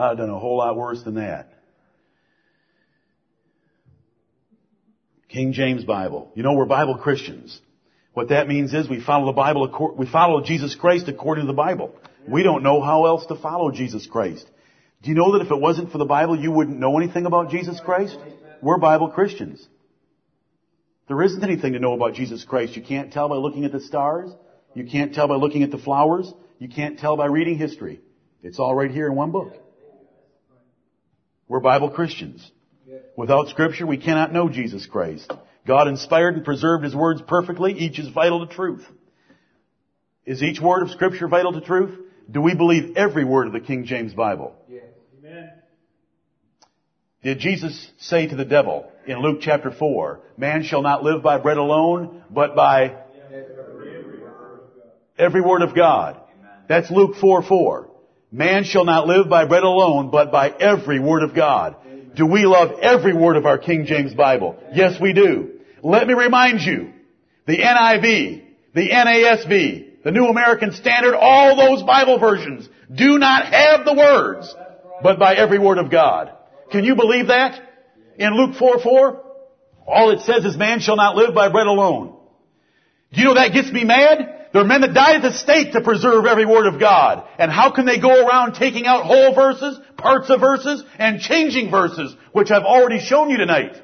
I've 0.00 0.16
done 0.16 0.30
a 0.30 0.38
whole 0.38 0.58
lot 0.58 0.76
worse 0.76 1.02
than 1.02 1.14
that. 1.14 1.52
King 5.28 5.52
James 5.52 5.84
Bible. 5.84 6.32
You 6.34 6.42
know, 6.42 6.54
we're 6.54 6.64
Bible 6.64 6.96
Christians. 6.96 7.60
What 8.14 8.30
that 8.30 8.48
means 8.48 8.74
is 8.74 8.88
we 8.88 9.00
follow 9.00 9.26
the 9.26 9.32
Bible, 9.32 9.94
we 9.96 10.06
follow 10.06 10.42
Jesus 10.42 10.74
Christ 10.74 11.06
according 11.08 11.44
to 11.44 11.46
the 11.46 11.56
Bible. 11.56 11.94
We 12.26 12.42
don't 12.42 12.62
know 12.62 12.80
how 12.82 13.06
else 13.06 13.26
to 13.26 13.36
follow 13.36 13.70
Jesus 13.70 14.06
Christ. 14.06 14.44
Do 15.02 15.10
you 15.10 15.14
know 15.14 15.32
that 15.32 15.44
if 15.44 15.50
it 15.50 15.60
wasn't 15.60 15.92
for 15.92 15.98
the 15.98 16.04
Bible, 16.04 16.38
you 16.38 16.50
wouldn't 16.50 16.78
know 16.78 16.98
anything 16.98 17.26
about 17.26 17.50
Jesus 17.50 17.80
Christ? 17.80 18.16
We're 18.60 18.78
Bible 18.78 19.10
Christians. 19.10 19.66
There 21.08 21.22
isn't 21.22 21.42
anything 21.42 21.72
to 21.74 21.78
know 21.78 21.94
about 21.94 22.14
Jesus 22.14 22.44
Christ. 22.44 22.76
You 22.76 22.82
can't 22.82 23.12
tell 23.12 23.28
by 23.28 23.36
looking 23.36 23.64
at 23.64 23.72
the 23.72 23.80
stars. 23.80 24.30
You 24.74 24.84
can't 24.84 25.14
tell 25.14 25.28
by 25.28 25.36
looking 25.36 25.62
at 25.62 25.70
the 25.70 25.78
flowers. 25.78 26.32
You 26.58 26.68
can't 26.68 26.98
tell 26.98 27.16
by 27.16 27.26
reading 27.26 27.56
history. 27.58 28.00
It's 28.42 28.58
all 28.58 28.74
right 28.74 28.90
here 28.90 29.06
in 29.06 29.14
one 29.14 29.30
book. 29.30 29.54
We're 31.50 31.58
Bible 31.58 31.90
Christians. 31.90 32.48
Without 33.16 33.48
scripture, 33.48 33.84
we 33.84 33.96
cannot 33.96 34.32
know 34.32 34.48
Jesus 34.48 34.86
Christ. 34.86 35.32
God 35.66 35.88
inspired 35.88 36.36
and 36.36 36.44
preserved 36.44 36.84
His 36.84 36.94
words 36.94 37.20
perfectly. 37.26 37.72
Each 37.72 37.98
is 37.98 38.08
vital 38.08 38.46
to 38.46 38.54
truth. 38.54 38.86
Is 40.24 40.44
each 40.44 40.60
word 40.60 40.84
of 40.84 40.90
scripture 40.90 41.26
vital 41.26 41.52
to 41.54 41.60
truth? 41.60 41.98
Do 42.30 42.40
we 42.40 42.54
believe 42.54 42.96
every 42.96 43.24
word 43.24 43.48
of 43.48 43.52
the 43.52 43.58
King 43.58 43.84
James 43.84 44.14
Bible? 44.14 44.54
Yes. 44.68 44.84
Amen. 45.18 45.50
Did 47.24 47.40
Jesus 47.40 47.90
say 47.98 48.28
to 48.28 48.36
the 48.36 48.44
devil 48.44 48.88
in 49.04 49.18
Luke 49.18 49.40
chapter 49.40 49.72
4, 49.72 50.20
man 50.36 50.62
shall 50.62 50.82
not 50.82 51.02
live 51.02 51.20
by 51.20 51.38
bread 51.38 51.56
alone, 51.56 52.22
but 52.30 52.54
by 52.54 52.94
every 55.18 55.40
word 55.40 55.62
of 55.62 55.74
God. 55.74 56.20
That's 56.68 56.92
Luke 56.92 57.16
4 57.20 57.42
4. 57.42 57.89
Man 58.32 58.64
shall 58.64 58.84
not 58.84 59.06
live 59.06 59.28
by 59.28 59.44
bread 59.46 59.64
alone, 59.64 60.10
but 60.10 60.30
by 60.30 60.50
every 60.50 61.00
word 61.00 61.22
of 61.22 61.34
God. 61.34 61.76
Do 62.14 62.26
we 62.26 62.44
love 62.44 62.78
every 62.80 63.14
word 63.14 63.36
of 63.36 63.46
our 63.46 63.58
King 63.58 63.86
James 63.86 64.14
Bible? 64.14 64.56
Yes, 64.72 65.00
we 65.00 65.12
do. 65.12 65.60
Let 65.82 66.06
me 66.06 66.14
remind 66.14 66.60
you, 66.60 66.92
the 67.46 67.58
NIV, 67.58 68.44
the 68.74 68.88
NASB, 68.88 70.02
the 70.04 70.10
New 70.10 70.26
American 70.26 70.72
Standard, 70.72 71.16
all 71.16 71.56
those 71.56 71.82
Bible 71.82 72.18
versions 72.18 72.68
do 72.92 73.18
not 73.18 73.46
have 73.46 73.84
the 73.84 73.94
words, 73.94 74.54
but 75.02 75.18
by 75.18 75.34
every 75.34 75.58
word 75.58 75.78
of 75.78 75.90
God. 75.90 76.32
Can 76.70 76.84
you 76.84 76.94
believe 76.94 77.28
that? 77.28 77.60
In 78.16 78.34
Luke 78.36 78.56
4 78.56 78.80
4, 78.80 79.24
all 79.86 80.10
it 80.10 80.20
says 80.20 80.44
is 80.44 80.56
man 80.56 80.80
shall 80.80 80.96
not 80.96 81.16
live 81.16 81.34
by 81.34 81.48
bread 81.50 81.66
alone. 81.66 82.16
Do 83.12 83.20
you 83.20 83.26
know 83.28 83.34
that 83.34 83.52
gets 83.52 83.72
me 83.72 83.84
mad? 83.84 84.39
There 84.52 84.62
are 84.62 84.66
men 84.66 84.80
that 84.80 84.94
die 84.94 85.14
at 85.14 85.22
the 85.22 85.32
stake 85.32 85.72
to 85.72 85.80
preserve 85.80 86.26
every 86.26 86.44
word 86.44 86.66
of 86.66 86.80
God. 86.80 87.24
And 87.38 87.52
how 87.52 87.70
can 87.70 87.86
they 87.86 88.00
go 88.00 88.26
around 88.26 88.54
taking 88.54 88.84
out 88.86 89.04
whole 89.04 89.32
verses, 89.34 89.78
parts 89.96 90.28
of 90.28 90.40
verses, 90.40 90.82
and 90.98 91.20
changing 91.20 91.70
verses, 91.70 92.14
which 92.32 92.50
I've 92.50 92.64
already 92.64 92.98
shown 92.98 93.30
you 93.30 93.36
tonight? 93.36 93.80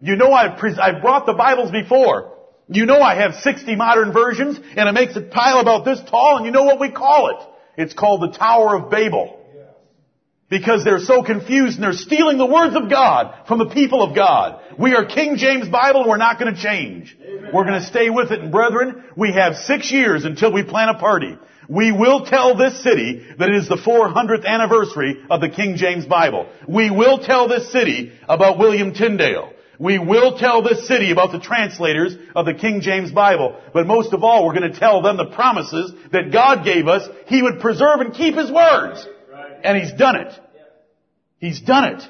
You 0.00 0.16
know 0.16 0.32
I've, 0.32 0.58
pre- 0.58 0.74
I've 0.74 1.02
brought 1.02 1.26
the 1.26 1.34
Bibles 1.34 1.70
before. 1.70 2.32
You 2.68 2.86
know 2.86 3.00
I 3.00 3.16
have 3.16 3.34
60 3.34 3.76
modern 3.76 4.12
versions, 4.12 4.58
and 4.76 4.88
it 4.88 4.92
makes 4.92 5.14
a 5.16 5.20
pile 5.20 5.60
about 5.60 5.84
this 5.84 6.00
tall, 6.08 6.38
and 6.38 6.46
you 6.46 6.52
know 6.52 6.64
what 6.64 6.80
we 6.80 6.90
call 6.90 7.30
it. 7.30 7.48
It's 7.82 7.94
called 7.94 8.22
the 8.22 8.36
Tower 8.36 8.76
of 8.76 8.90
Babel. 8.90 9.38
Because 10.52 10.84
they're 10.84 11.00
so 11.00 11.22
confused 11.22 11.76
and 11.76 11.82
they're 11.82 11.94
stealing 11.94 12.36
the 12.36 12.44
words 12.44 12.76
of 12.76 12.90
God 12.90 13.46
from 13.48 13.58
the 13.58 13.70
people 13.70 14.02
of 14.02 14.14
God. 14.14 14.60
We 14.78 14.94
are 14.94 15.06
King 15.06 15.38
James 15.38 15.66
Bible 15.66 16.02
and 16.02 16.10
we're 16.10 16.18
not 16.18 16.38
going 16.38 16.54
to 16.54 16.60
change. 16.60 17.16
We're 17.54 17.64
going 17.64 17.80
to 17.80 17.86
stay 17.86 18.10
with 18.10 18.30
it. 18.30 18.40
And 18.40 18.52
brethren, 18.52 19.02
we 19.16 19.32
have 19.32 19.56
six 19.56 19.90
years 19.90 20.26
until 20.26 20.52
we 20.52 20.62
plan 20.62 20.90
a 20.90 20.98
party. 20.98 21.38
We 21.70 21.90
will 21.90 22.26
tell 22.26 22.54
this 22.54 22.82
city 22.82 23.26
that 23.38 23.48
it 23.48 23.54
is 23.54 23.66
the 23.66 23.76
400th 23.76 24.44
anniversary 24.44 25.24
of 25.30 25.40
the 25.40 25.48
King 25.48 25.76
James 25.76 26.04
Bible. 26.04 26.46
We 26.68 26.90
will 26.90 27.20
tell 27.20 27.48
this 27.48 27.72
city 27.72 28.12
about 28.28 28.58
William 28.58 28.92
Tyndale. 28.92 29.54
We 29.78 29.98
will 29.98 30.36
tell 30.36 30.60
this 30.60 30.86
city 30.86 31.12
about 31.12 31.32
the 31.32 31.40
translators 31.40 32.14
of 32.36 32.44
the 32.44 32.52
King 32.52 32.82
James 32.82 33.10
Bible. 33.10 33.58
But 33.72 33.86
most 33.86 34.12
of 34.12 34.22
all, 34.22 34.44
we're 34.44 34.52
going 34.52 34.70
to 34.70 34.78
tell 34.78 35.00
them 35.00 35.16
the 35.16 35.34
promises 35.34 35.94
that 36.12 36.30
God 36.30 36.62
gave 36.62 36.88
us. 36.88 37.08
He 37.24 37.40
would 37.40 37.58
preserve 37.58 38.00
and 38.00 38.12
keep 38.12 38.34
His 38.34 38.52
words. 38.52 39.08
And 39.62 39.78
He's 39.78 39.92
done 39.92 40.16
it. 40.16 40.32
He's 41.38 41.60
done 41.60 41.94
it. 41.94 42.02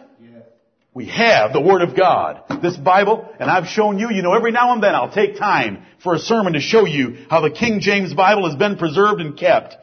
We 0.94 1.06
have 1.06 1.54
the 1.54 1.60
Word 1.60 1.80
of 1.80 1.96
God. 1.96 2.42
This 2.62 2.76
Bible, 2.76 3.26
and 3.40 3.50
I've 3.50 3.66
shown 3.66 3.98
you, 3.98 4.10
you 4.10 4.22
know, 4.22 4.34
every 4.34 4.52
now 4.52 4.74
and 4.74 4.82
then 4.82 4.94
I'll 4.94 5.10
take 5.10 5.38
time 5.38 5.84
for 6.02 6.14
a 6.14 6.18
sermon 6.18 6.52
to 6.52 6.60
show 6.60 6.84
you 6.84 7.16
how 7.30 7.40
the 7.40 7.50
King 7.50 7.80
James 7.80 8.12
Bible 8.12 8.46
has 8.46 8.56
been 8.56 8.76
preserved 8.76 9.20
and 9.20 9.36
kept. 9.36 9.76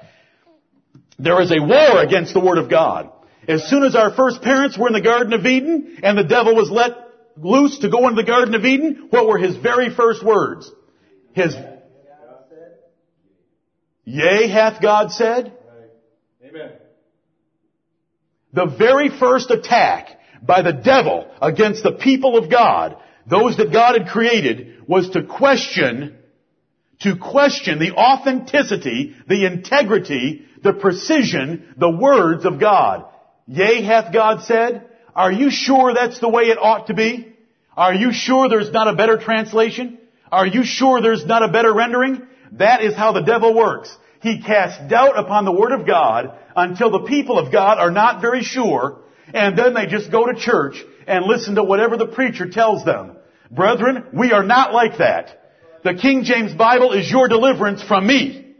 There 1.18 1.42
is 1.42 1.52
a 1.52 1.60
war 1.60 2.02
against 2.04 2.34
the 2.34 2.40
Word 2.40 2.60
of 2.60 2.70
God. 2.70 3.12
As 3.48 3.68
soon 3.68 3.84
as 3.84 3.96
our 3.96 4.14
first 4.14 4.44
parents 4.44 4.78
were 4.78 4.88
in 4.88 4.94
the 4.94 5.02
Garden 5.02 5.34
of 5.34 5.46
Eden 5.46 5.98
and 6.04 6.16
the 6.16 6.24
devil 6.24 6.56
was 6.56 6.70
let 6.70 6.92
loose 7.38 7.80
to 7.80 7.90
go 7.90 8.08
into 8.08 8.22
the 8.22 8.28
Garden 8.28 8.54
of 8.54 8.64
Eden, 8.64 9.08
what 9.10 9.28
were 9.28 9.40
his 9.40 9.58
very 9.58 9.90
first 9.90 10.24
words? 10.24 10.72
His, 11.34 11.56
Yea, 14.06 14.48
hath 14.48 14.82
God 14.82 15.12
said? 15.12 15.54
Amen. 16.48 16.72
The 18.54 18.66
very 18.66 19.10
first 19.10 19.52
attack 19.52 20.20
by 20.42 20.62
the 20.62 20.74
devil 20.74 21.30
against 21.42 21.84
the 21.84 21.92
people 21.92 22.38
of 22.38 22.50
God, 22.50 22.98
those 23.28 23.58
that 23.58 23.72
God 23.72 24.00
had 24.00 24.10
created, 24.10 24.84
was 24.88 25.10
to 25.12 25.24
question, 25.24 26.18
to 27.02 27.16
question 27.18 27.80
the 27.80 27.92
authenticity, 27.92 29.16
the 29.28 29.46
integrity, 29.46 30.46
the 30.64 30.74
precision, 30.74 31.74
the 31.78 31.92
words 31.92 32.46
of 32.46 32.60
God. 32.60 33.06
Yea, 33.48 33.84
hath 33.84 34.14
God 34.14 34.44
said? 34.44 34.90
Are 35.16 35.32
you 35.32 35.52
sure 35.52 35.94
that's 35.94 36.20
the 36.20 36.30
way 36.30 36.44
it 36.44 36.58
ought 36.58 36.88
to 36.88 36.94
be? 36.94 37.36
Are 37.76 37.94
you 37.94 38.12
sure 38.12 38.50
there's 38.50 38.72
not 38.72 38.88
a 38.88 38.96
better 38.96 39.18
translation? 39.18 40.00
Are 40.32 40.48
you 40.48 40.64
sure 40.64 41.02
there's 41.02 41.26
not 41.26 41.44
a 41.44 41.52
better 41.52 41.74
rendering? 41.74 42.28
That 42.54 42.84
is 42.84 42.96
how 42.96 43.12
the 43.12 43.22
devil 43.22 43.56
works. 43.56 43.96
He 44.22 44.42
casts 44.42 44.90
doubt 44.90 45.18
upon 45.18 45.46
the 45.46 45.52
Word 45.52 45.72
of 45.72 45.88
God 45.88 46.38
until 46.56 46.92
the 46.92 47.08
people 47.08 47.40
of 47.40 47.52
God 47.52 47.78
are 47.78 47.92
not 47.92 48.22
very 48.22 48.44
sure, 48.44 49.00
and 49.34 49.58
then 49.58 49.74
they 49.74 49.86
just 49.86 50.12
go 50.12 50.26
to 50.26 50.40
church 50.40 50.84
and 51.08 51.26
listen 51.26 51.56
to 51.56 51.64
whatever 51.64 51.98
the 51.98 52.08
preacher 52.08 52.50
tells 52.50 52.84
them. 52.84 53.18
Brethren, 53.50 54.06
we 54.14 54.32
are 54.32 54.44
not 54.44 54.74
like 54.74 54.98
that. 54.98 55.40
The 55.84 55.94
King 55.94 56.24
James 56.24 56.54
Bible 56.54 56.92
is 56.92 57.10
your 57.10 57.28
deliverance 57.28 57.82
from 57.82 58.06
me. 58.06 58.56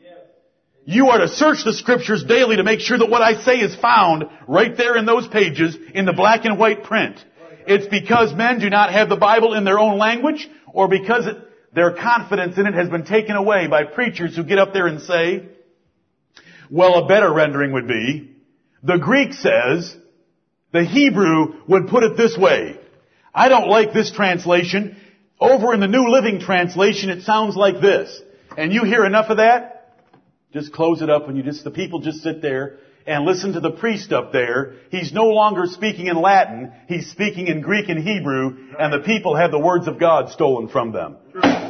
You 0.86 1.10
are 1.10 1.20
to 1.20 1.28
search 1.28 1.64
the 1.64 1.74
scriptures 1.74 2.24
daily 2.24 2.56
to 2.56 2.64
make 2.64 2.80
sure 2.80 2.98
that 2.98 3.10
what 3.10 3.22
I 3.22 3.44
say 3.44 3.60
is 3.60 3.76
found 3.76 4.24
right 4.48 4.76
there 4.76 4.98
in 4.98 5.06
those 5.06 5.28
pages 5.28 5.78
in 5.94 6.06
the 6.06 6.14
black 6.14 6.46
and 6.46 6.58
white 6.58 6.84
print. 6.84 7.24
It's 7.68 7.86
because 7.86 8.34
men 8.34 8.60
do 8.60 8.70
not 8.72 8.92
have 8.92 9.10
the 9.10 9.16
Bible 9.16 9.54
in 9.54 9.66
their 9.66 9.78
own 9.78 10.00
language 10.00 10.50
or 10.74 10.88
because 10.88 11.28
it, 11.28 11.38
their 11.74 11.94
confidence 11.94 12.58
in 12.58 12.66
it 12.66 12.74
has 12.74 12.90
been 12.90 13.06
taken 13.06 13.36
away 13.36 13.68
by 13.68 13.84
preachers 13.84 14.36
who 14.36 14.44
get 14.44 14.58
up 14.58 14.74
there 14.74 14.88
and 14.88 15.02
say, 15.02 15.48
well, 16.70 16.96
a 16.96 17.08
better 17.08 17.32
rendering 17.32 17.74
would 17.74 17.88
be, 17.88 18.36
the 18.84 18.98
Greek 18.98 19.34
says, 19.34 19.96
the 20.72 20.84
Hebrew 20.84 21.62
would 21.68 21.88
put 21.88 22.04
it 22.04 22.18
this 22.18 22.38
way. 22.38 22.80
I 23.34 23.50
don't 23.50 23.68
like 23.68 23.94
this 23.94 24.12
translation. 24.12 24.98
Over 25.40 25.74
in 25.74 25.80
the 25.80 25.88
New 25.88 26.10
Living 26.10 26.40
Translation, 26.40 27.10
it 27.10 27.24
sounds 27.24 27.56
like 27.56 27.82
this. 27.82 28.22
And 28.58 28.74
you 28.74 28.84
hear 28.84 29.06
enough 29.06 29.30
of 29.30 29.38
that? 29.38 29.98
Just 30.54 30.74
close 30.74 31.02
it 31.02 31.10
up 31.10 31.28
and 31.28 31.38
you 31.38 31.44
just, 31.44 31.64
the 31.64 31.72
people 31.72 32.00
just 32.02 32.22
sit 32.22 32.42
there 32.42 32.80
and 33.06 33.26
listen 33.26 33.54
to 33.54 33.60
the 33.60 33.72
priest 33.72 34.12
up 34.12 34.32
there. 34.32 34.76
He's 34.92 35.14
no 35.14 35.26
longer 35.26 35.66
speaking 35.66 36.08
in 36.08 36.22
Latin. 36.22 36.72
He's 36.88 37.10
speaking 37.10 37.48
in 37.48 37.62
Greek 37.62 37.90
and 37.90 38.00
Hebrew 38.00 38.58
and 38.78 38.94
the 38.94 39.00
people 39.00 39.36
have 39.36 39.52
the 39.52 39.60
words 39.60 39.88
of 39.88 40.00
God 40.00 40.30
stolen 40.32 40.68
from 40.68 40.92
them. 40.92 41.18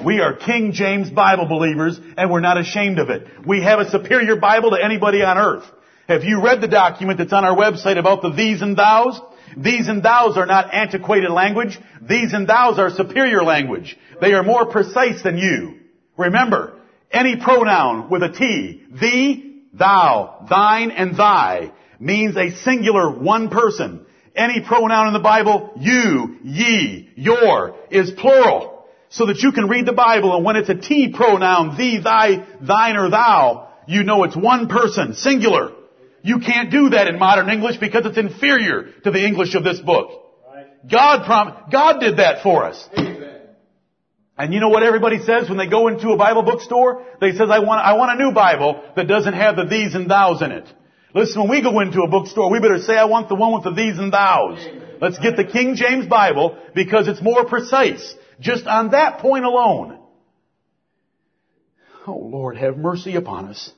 We 0.03 0.21
are 0.21 0.33
King 0.33 0.71
James 0.71 1.09
Bible 1.09 1.45
believers 1.45 1.99
and 2.15 2.31
we're 2.31 2.39
not 2.39 2.57
ashamed 2.57 2.99
of 2.99 3.09
it. 3.09 3.27
We 3.45 3.61
have 3.63 3.79
a 3.79 3.89
superior 3.89 4.37
Bible 4.37 4.71
to 4.71 4.81
anybody 4.81 5.21
on 5.23 5.37
earth. 5.37 5.65
Have 6.07 6.23
you 6.23 6.41
read 6.41 6.61
the 6.61 6.69
document 6.69 7.17
that's 7.17 7.33
on 7.33 7.43
our 7.43 7.55
website 7.55 7.97
about 7.97 8.21
the 8.21 8.31
these 8.31 8.61
and 8.61 8.77
thous? 8.77 9.19
These 9.57 9.89
and 9.89 10.01
thous 10.01 10.37
are 10.37 10.45
not 10.45 10.73
antiquated 10.73 11.31
language. 11.31 11.77
These 12.01 12.31
and 12.31 12.47
thous 12.47 12.79
are 12.79 12.91
superior 12.91 13.43
language. 13.43 13.97
They 14.21 14.31
are 14.31 14.43
more 14.43 14.67
precise 14.67 15.21
than 15.21 15.37
you. 15.37 15.79
Remember, 16.17 16.79
any 17.11 17.35
pronoun 17.35 18.09
with 18.09 18.23
a 18.23 18.31
T, 18.31 18.83
thee, 19.01 19.63
thou, 19.73 20.45
thine, 20.49 20.91
and 20.91 21.17
thy 21.17 21.73
means 21.99 22.37
a 22.37 22.55
singular 22.55 23.11
one 23.11 23.49
person. 23.49 24.05
Any 24.33 24.61
pronoun 24.61 25.07
in 25.07 25.13
the 25.13 25.19
Bible, 25.19 25.73
you, 25.77 26.37
ye, 26.43 27.09
your, 27.15 27.75
is 27.91 28.11
plural. 28.11 28.78
So 29.09 29.25
that 29.25 29.39
you 29.39 29.51
can 29.51 29.67
read 29.67 29.85
the 29.85 29.93
Bible 29.93 30.35
and 30.35 30.45
when 30.45 30.55
it's 30.55 30.69
a 30.69 30.75
T 30.75 31.09
pronoun, 31.09 31.77
thee, 31.77 31.99
thy, 32.03 32.45
thine, 32.61 32.95
or 32.95 33.09
thou, 33.09 33.69
you 33.87 34.03
know 34.03 34.23
it's 34.23 34.35
one 34.35 34.67
person, 34.67 35.15
singular. 35.15 35.71
You 36.21 36.39
can't 36.39 36.69
do 36.69 36.89
that 36.89 37.07
in 37.07 37.17
modern 37.17 37.49
English 37.49 37.77
because 37.77 38.05
it's 38.05 38.17
inferior 38.17 38.91
to 39.03 39.11
the 39.11 39.25
English 39.25 39.55
of 39.55 39.63
this 39.63 39.79
book. 39.79 40.11
God 40.89 41.25
prom- 41.25 41.69
God 41.71 41.99
did 41.99 42.17
that 42.17 42.43
for 42.43 42.65
us. 42.65 42.87
And 44.37 44.53
you 44.53 44.61
know 44.61 44.69
what 44.69 44.83
everybody 44.83 45.19
says 45.19 45.49
when 45.49 45.57
they 45.57 45.67
go 45.67 45.89
into 45.89 46.11
a 46.11 46.17
Bible 46.17 46.43
bookstore? 46.43 47.03
They 47.19 47.31
says, 47.31 47.49
I 47.51 47.59
want, 47.59 47.85
I 47.85 47.93
want 47.93 48.19
a 48.19 48.23
new 48.23 48.31
Bible 48.33 48.81
that 48.95 49.07
doesn't 49.07 49.33
have 49.33 49.57
the 49.57 49.65
these 49.65 49.95
and 49.95 50.07
thous 50.07 50.41
in 50.41 50.51
it. 50.51 50.65
Listen, 51.13 51.41
when 51.41 51.49
we 51.49 51.61
go 51.61 51.79
into 51.81 52.03
a 52.03 52.07
bookstore, 52.07 52.49
we 52.49 52.61
better 52.61 52.77
say, 52.77 52.95
I 52.95 53.05
want 53.05 53.27
the 53.27 53.35
one 53.35 53.53
with 53.53 53.63
the 53.63 53.73
these 53.73 53.97
and 53.97 54.13
thous. 54.13 54.65
Let's 55.01 55.17
get 55.19 55.35
the 55.35 55.43
King 55.43 55.75
James 55.75 56.05
Bible 56.05 56.57
because 56.73 57.07
it's 57.07 57.21
more 57.21 57.45
precise. 57.45 58.15
Just 58.39 58.65
on 58.65 58.91
that 58.91 59.19
point 59.19 59.45
alone. 59.45 59.99
Oh 62.07 62.17
Lord, 62.17 62.57
have 62.57 62.77
mercy 62.77 63.15
upon 63.15 63.47
us. 63.47 63.71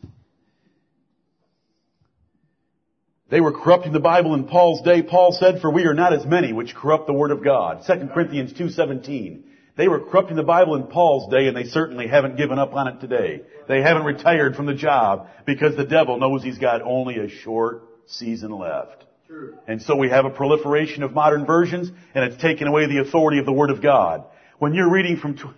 They 3.29 3.39
were 3.39 3.53
corrupting 3.53 3.93
the 3.93 3.99
Bible 3.99 4.33
in 4.33 4.43
Paul's 4.43 4.81
day. 4.81 5.01
Paul 5.01 5.31
said, 5.31 5.61
for 5.61 5.71
we 5.71 5.85
are 5.85 5.93
not 5.93 6.13
as 6.13 6.25
many 6.25 6.51
which 6.51 6.75
corrupt 6.75 7.07
the 7.07 7.13
word 7.13 7.31
of 7.31 7.43
God. 7.43 7.83
2 7.87 8.09
Corinthians 8.13 8.51
2.17. 8.51 9.43
They 9.77 9.87
were 9.87 10.01
corrupting 10.01 10.35
the 10.35 10.43
Bible 10.43 10.75
in 10.75 10.83
Paul's 10.83 11.31
day 11.31 11.47
and 11.47 11.55
they 11.55 11.63
certainly 11.63 12.07
haven't 12.07 12.35
given 12.35 12.59
up 12.59 12.73
on 12.73 12.89
it 12.89 12.99
today. 12.99 13.41
They 13.69 13.81
haven't 13.81 14.03
retired 14.03 14.57
from 14.57 14.65
the 14.65 14.73
job 14.73 15.27
because 15.45 15.77
the 15.77 15.85
devil 15.85 16.19
knows 16.19 16.43
he's 16.43 16.57
got 16.57 16.81
only 16.81 17.17
a 17.19 17.29
short 17.29 17.83
season 18.05 18.51
left. 18.51 19.05
True. 19.27 19.57
And 19.65 19.81
so 19.81 19.95
we 19.95 20.09
have 20.09 20.25
a 20.25 20.29
proliferation 20.29 21.01
of 21.01 21.13
modern 21.13 21.45
versions 21.45 21.89
and 22.13 22.25
it's 22.25 22.41
taken 22.41 22.67
away 22.67 22.87
the 22.87 22.99
authority 22.99 23.39
of 23.39 23.45
the 23.45 23.53
Word 23.53 23.69
of 23.69 23.81
God. 23.81 24.25
When 24.61 24.75
you're 24.75 24.91
reading 24.91 25.17
from 25.17 25.55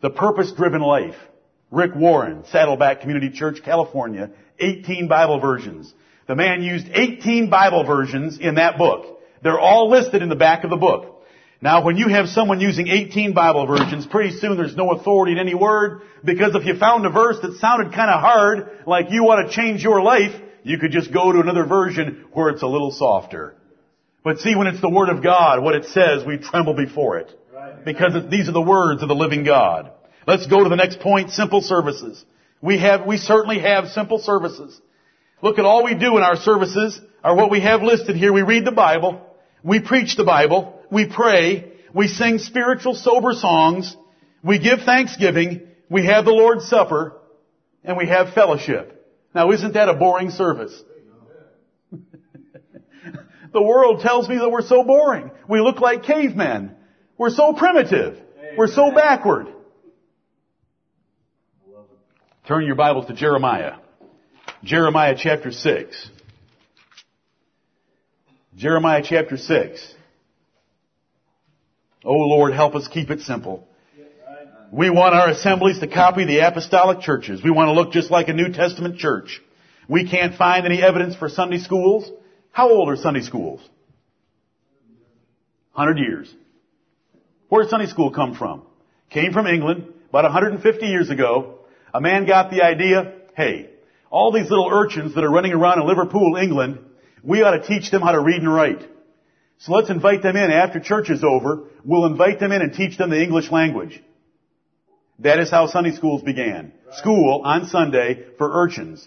The 0.00 0.10
Purpose 0.10 0.50
Driven 0.50 0.80
Life, 0.80 1.14
Rick 1.70 1.94
Warren, 1.94 2.42
Saddleback 2.50 3.00
Community 3.00 3.30
Church, 3.30 3.62
California, 3.64 4.30
18 4.58 5.06
Bible 5.06 5.38
versions. 5.38 5.94
The 6.26 6.34
man 6.34 6.60
used 6.60 6.88
18 6.92 7.48
Bible 7.48 7.84
versions 7.84 8.40
in 8.40 8.56
that 8.56 8.76
book. 8.76 9.20
They're 9.44 9.60
all 9.60 9.88
listed 9.88 10.20
in 10.20 10.28
the 10.28 10.34
back 10.34 10.64
of 10.64 10.70
the 10.70 10.76
book. 10.76 11.22
Now 11.62 11.84
when 11.84 11.96
you 11.96 12.08
have 12.08 12.26
someone 12.26 12.58
using 12.58 12.88
18 12.88 13.34
Bible 13.34 13.68
versions, 13.68 14.04
pretty 14.04 14.36
soon 14.36 14.56
there's 14.56 14.74
no 14.74 14.90
authority 14.94 15.30
in 15.30 15.38
any 15.38 15.54
word, 15.54 16.02
because 16.24 16.56
if 16.56 16.66
you 16.66 16.74
found 16.76 17.06
a 17.06 17.10
verse 17.10 17.36
that 17.42 17.56
sounded 17.58 17.94
kind 17.94 18.10
of 18.10 18.20
hard, 18.20 18.82
like 18.84 19.12
you 19.12 19.22
want 19.22 19.48
to 19.48 19.54
change 19.54 19.80
your 19.80 20.02
life, 20.02 20.34
you 20.64 20.78
could 20.78 20.90
just 20.90 21.12
go 21.12 21.30
to 21.30 21.38
another 21.38 21.66
version 21.66 22.26
where 22.32 22.48
it's 22.48 22.62
a 22.62 22.66
little 22.66 22.90
softer. 22.90 23.54
But 24.24 24.40
see, 24.40 24.56
when 24.56 24.66
it's 24.66 24.80
the 24.80 24.90
Word 24.90 25.08
of 25.08 25.22
God, 25.22 25.62
what 25.62 25.76
it 25.76 25.84
says, 25.84 26.24
we 26.26 26.38
tremble 26.38 26.74
before 26.74 27.18
it. 27.18 27.30
Because 27.84 28.30
these 28.30 28.48
are 28.48 28.52
the 28.52 28.60
words 28.60 29.02
of 29.02 29.08
the 29.08 29.14
living 29.14 29.44
God. 29.44 29.92
Let's 30.26 30.46
go 30.46 30.62
to 30.62 30.68
the 30.68 30.76
next 30.76 31.00
point, 31.00 31.30
simple 31.30 31.62
services. 31.62 32.24
We 32.60 32.78
have, 32.78 33.06
we 33.06 33.16
certainly 33.16 33.58
have 33.60 33.88
simple 33.88 34.18
services. 34.18 34.80
Look 35.42 35.58
at 35.58 35.64
all 35.64 35.82
we 35.84 35.94
do 35.94 36.16
in 36.18 36.22
our 36.22 36.36
services 36.36 37.00
are 37.24 37.34
what 37.34 37.50
we 37.50 37.60
have 37.60 37.82
listed 37.82 38.16
here. 38.16 38.32
We 38.32 38.42
read 38.42 38.64
the 38.64 38.72
Bible. 38.72 39.26
We 39.62 39.80
preach 39.80 40.16
the 40.16 40.24
Bible. 40.24 40.78
We 40.90 41.06
pray. 41.06 41.72
We 41.94 42.08
sing 42.08 42.38
spiritual 42.38 42.94
sober 42.94 43.32
songs. 43.32 43.96
We 44.44 44.58
give 44.58 44.80
thanksgiving. 44.80 45.68
We 45.88 46.06
have 46.06 46.24
the 46.24 46.32
Lord's 46.32 46.68
Supper. 46.68 47.16
And 47.82 47.96
we 47.96 48.06
have 48.06 48.34
fellowship. 48.34 48.96
Now 49.34 49.52
isn't 49.52 49.72
that 49.74 49.88
a 49.88 49.94
boring 49.94 50.30
service? 50.30 50.82
the 53.52 53.62
world 53.62 54.00
tells 54.00 54.28
me 54.28 54.36
that 54.36 54.50
we're 54.50 54.62
so 54.62 54.84
boring. 54.84 55.30
We 55.48 55.60
look 55.60 55.80
like 55.80 56.02
cavemen. 56.02 56.76
We're 57.20 57.28
so 57.28 57.52
primitive. 57.52 58.18
We're 58.56 58.66
so 58.66 58.92
backward. 58.92 59.48
Turn 62.48 62.64
your 62.64 62.76
Bibles 62.76 63.08
to 63.08 63.12
Jeremiah. 63.12 63.74
Jeremiah 64.64 65.14
chapter 65.18 65.52
6. 65.52 66.10
Jeremiah 68.56 69.02
chapter 69.04 69.36
6. 69.36 69.94
Oh 72.06 72.14
Lord, 72.14 72.54
help 72.54 72.74
us 72.74 72.88
keep 72.88 73.10
it 73.10 73.20
simple. 73.20 73.68
We 74.72 74.88
want 74.88 75.14
our 75.14 75.28
assemblies 75.28 75.80
to 75.80 75.88
copy 75.88 76.24
the 76.24 76.38
apostolic 76.38 77.00
churches. 77.00 77.44
We 77.44 77.50
want 77.50 77.68
to 77.68 77.72
look 77.72 77.92
just 77.92 78.10
like 78.10 78.28
a 78.28 78.32
New 78.32 78.50
Testament 78.50 78.96
church. 78.96 79.42
We 79.90 80.08
can't 80.08 80.36
find 80.36 80.64
any 80.64 80.82
evidence 80.82 81.16
for 81.16 81.28
Sunday 81.28 81.58
schools. 81.58 82.10
How 82.50 82.70
old 82.70 82.88
are 82.88 82.96
Sunday 82.96 83.20
schools? 83.20 83.60
Hundred 85.72 85.98
years. 85.98 86.34
Where 87.50 87.64
did 87.64 87.70
Sunday 87.70 87.86
school 87.86 88.12
come 88.12 88.36
from? 88.36 88.62
Came 89.10 89.32
from 89.32 89.48
England 89.48 89.92
about 90.08 90.22
150 90.22 90.86
years 90.86 91.10
ago. 91.10 91.58
A 91.92 92.00
man 92.00 92.24
got 92.24 92.50
the 92.50 92.62
idea, 92.62 93.12
hey, 93.36 93.70
all 94.08 94.32
these 94.32 94.48
little 94.48 94.70
urchins 94.72 95.16
that 95.16 95.24
are 95.24 95.30
running 95.30 95.52
around 95.52 95.80
in 95.80 95.86
Liverpool, 95.86 96.36
England, 96.36 96.78
we 97.24 97.42
ought 97.42 97.56
to 97.56 97.66
teach 97.66 97.90
them 97.90 98.02
how 98.02 98.12
to 98.12 98.20
read 98.20 98.40
and 98.40 98.54
write. 98.54 98.88
So 99.58 99.72
let's 99.72 99.90
invite 99.90 100.22
them 100.22 100.36
in 100.36 100.52
after 100.52 100.78
church 100.78 101.10
is 101.10 101.24
over. 101.24 101.64
We'll 101.84 102.06
invite 102.06 102.38
them 102.38 102.52
in 102.52 102.62
and 102.62 102.72
teach 102.72 102.96
them 102.96 103.10
the 103.10 103.20
English 103.20 103.50
language. 103.50 104.00
That 105.18 105.40
is 105.40 105.50
how 105.50 105.66
Sunday 105.66 105.92
schools 105.92 106.22
began. 106.22 106.72
School 106.92 107.42
on 107.44 107.66
Sunday 107.66 108.26
for 108.38 108.48
urchins. 108.62 109.06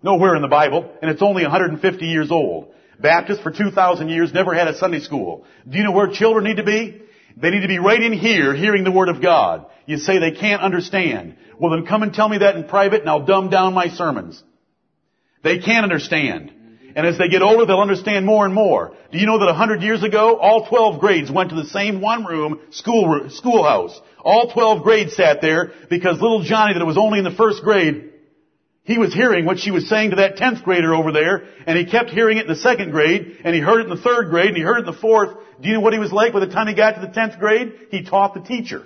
Nowhere 0.00 0.36
in 0.36 0.42
the 0.42 0.48
Bible, 0.48 0.88
and 1.02 1.10
it's 1.10 1.22
only 1.22 1.42
150 1.42 2.06
years 2.06 2.30
old. 2.30 2.72
Baptists 3.02 3.40
for 3.40 3.50
2,000 3.50 4.08
years 4.08 4.32
never 4.32 4.54
had 4.54 4.68
a 4.68 4.76
Sunday 4.76 5.00
school. 5.00 5.44
Do 5.68 5.76
you 5.76 5.84
know 5.84 5.92
where 5.92 6.08
children 6.08 6.44
need 6.44 6.56
to 6.56 6.64
be? 6.64 7.02
They 7.36 7.50
need 7.50 7.62
to 7.62 7.68
be 7.68 7.78
right 7.78 8.02
in 8.02 8.12
here 8.12 8.54
hearing 8.54 8.84
the 8.84 8.92
Word 8.92 9.08
of 9.08 9.20
God. 9.20 9.66
You 9.86 9.98
say 9.98 10.18
they 10.18 10.32
can't 10.32 10.62
understand. 10.62 11.36
Well 11.58 11.72
then 11.72 11.86
come 11.86 12.02
and 12.02 12.14
tell 12.14 12.28
me 12.28 12.38
that 12.38 12.56
in 12.56 12.64
private 12.64 13.00
and 13.00 13.10
I'll 13.10 13.24
dumb 13.24 13.50
down 13.50 13.74
my 13.74 13.88
sermons. 13.88 14.42
They 15.42 15.58
can't 15.58 15.84
understand. 15.84 16.52
And 16.94 17.06
as 17.06 17.18
they 17.18 17.28
get 17.28 17.42
older, 17.42 17.64
they'll 17.64 17.80
understand 17.80 18.26
more 18.26 18.44
and 18.44 18.54
more. 18.54 18.94
Do 19.10 19.18
you 19.18 19.26
know 19.26 19.38
that 19.38 19.48
a 19.48 19.54
hundred 19.54 19.82
years 19.82 20.02
ago, 20.02 20.36
all 20.36 20.66
12 20.66 21.00
grades 21.00 21.30
went 21.30 21.50
to 21.50 21.56
the 21.56 21.64
same 21.64 22.00
one 22.00 22.24
room 22.24 22.60
school, 22.70 23.30
schoolhouse. 23.30 23.98
All 24.22 24.52
12 24.52 24.82
grades 24.82 25.16
sat 25.16 25.40
there 25.40 25.72
because 25.88 26.20
little 26.20 26.42
Johnny 26.42 26.74
that 26.74 26.84
was 26.84 26.98
only 26.98 27.18
in 27.18 27.24
the 27.24 27.30
first 27.30 27.62
grade, 27.62 28.11
he 28.84 28.98
was 28.98 29.14
hearing 29.14 29.44
what 29.44 29.60
she 29.60 29.70
was 29.70 29.88
saying 29.88 30.10
to 30.10 30.16
that 30.16 30.36
10th 30.36 30.64
grader 30.64 30.92
over 30.92 31.12
there, 31.12 31.44
and 31.66 31.78
he 31.78 31.84
kept 31.84 32.10
hearing 32.10 32.38
it 32.38 32.42
in 32.42 32.48
the 32.48 32.56
second 32.56 32.90
grade, 32.90 33.38
and 33.44 33.54
he 33.54 33.60
heard 33.60 33.80
it 33.80 33.84
in 33.84 33.90
the 33.90 34.02
third 34.02 34.30
grade, 34.30 34.48
and 34.48 34.56
he 34.56 34.62
heard 34.62 34.78
it 34.78 34.88
in 34.88 34.94
the 34.94 35.00
fourth. 35.00 35.30
Do 35.60 35.68
you 35.68 35.74
know 35.74 35.80
what 35.80 35.92
he 35.92 36.00
was 36.00 36.12
like 36.12 36.32
by 36.32 36.40
the 36.40 36.48
time 36.48 36.66
he 36.66 36.74
got 36.74 36.96
to 36.96 37.00
the 37.00 37.06
10th 37.06 37.38
grade? 37.38 37.74
He 37.90 38.02
taught 38.02 38.34
the 38.34 38.40
teacher. 38.40 38.84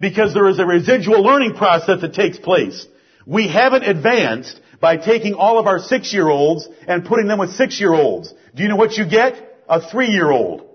Because 0.00 0.34
there 0.34 0.48
is 0.48 0.58
a 0.58 0.66
residual 0.66 1.22
learning 1.22 1.54
process 1.54 2.00
that 2.00 2.14
takes 2.14 2.36
place. 2.36 2.84
We 3.24 3.46
haven't 3.46 3.84
advanced 3.84 4.60
by 4.80 4.96
taking 4.96 5.34
all 5.34 5.60
of 5.60 5.68
our 5.68 5.78
six-year-olds 5.78 6.68
and 6.88 7.04
putting 7.04 7.28
them 7.28 7.38
with 7.38 7.50
six-year-olds. 7.50 8.34
Do 8.56 8.64
you 8.64 8.68
know 8.68 8.74
what 8.74 8.94
you 8.94 9.08
get? 9.08 9.64
A 9.68 9.80
three-year-old. 9.80 10.68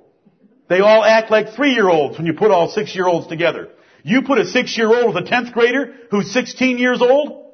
They 0.69 0.79
all 0.79 1.03
act 1.03 1.29
like 1.29 1.53
three-year-olds 1.53 2.17
when 2.17 2.25
you 2.25 2.33
put 2.33 2.51
all 2.51 2.69
six-year-olds 2.69 3.27
together. 3.27 3.67
You 4.03 4.21
put 4.21 4.37
a 4.37 4.45
six-year-old 4.45 5.13
with 5.13 5.25
a 5.25 5.27
tenth 5.27 5.51
grader 5.51 5.93
who's 6.09 6.31
16 6.31 6.77
years 6.77 7.01
old? 7.01 7.46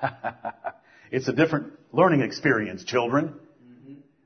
it's 1.10 1.28
a 1.28 1.32
different 1.32 1.72
learning 1.92 2.22
experience, 2.22 2.84
children. 2.84 3.34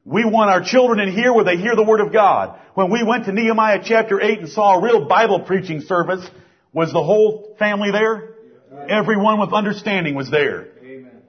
We 0.05 0.25
want 0.25 0.51
our 0.51 0.63
children 0.63 0.99
in 0.99 1.13
here 1.13 1.33
where 1.33 1.45
they 1.45 1.57
hear 1.57 1.77
the 1.77 1.85
Word 1.85 2.01
of 2.01 2.13
God. 2.13 2.59
When 2.75 2.91
we 2.91 3.05
went 3.05 3.27
to 3.27 3.33
Nehemiah 3.33 3.81
chapter 3.85 4.21
8 4.21 4.41
and 4.41 4.49
saw 4.49 4.79
a 4.79 4.83
real 4.83 5.07
Bible 5.07 5.41
preaching 5.41 5.83
service, 5.83 6.29
was 6.73 6.93
the 6.93 7.03
whole 7.03 7.55
family 7.59 7.93
there? 7.93 8.31
Everyone 8.89 9.39
with 9.39 9.53
understanding 9.53 10.15
was 10.15 10.31
there. 10.31 10.69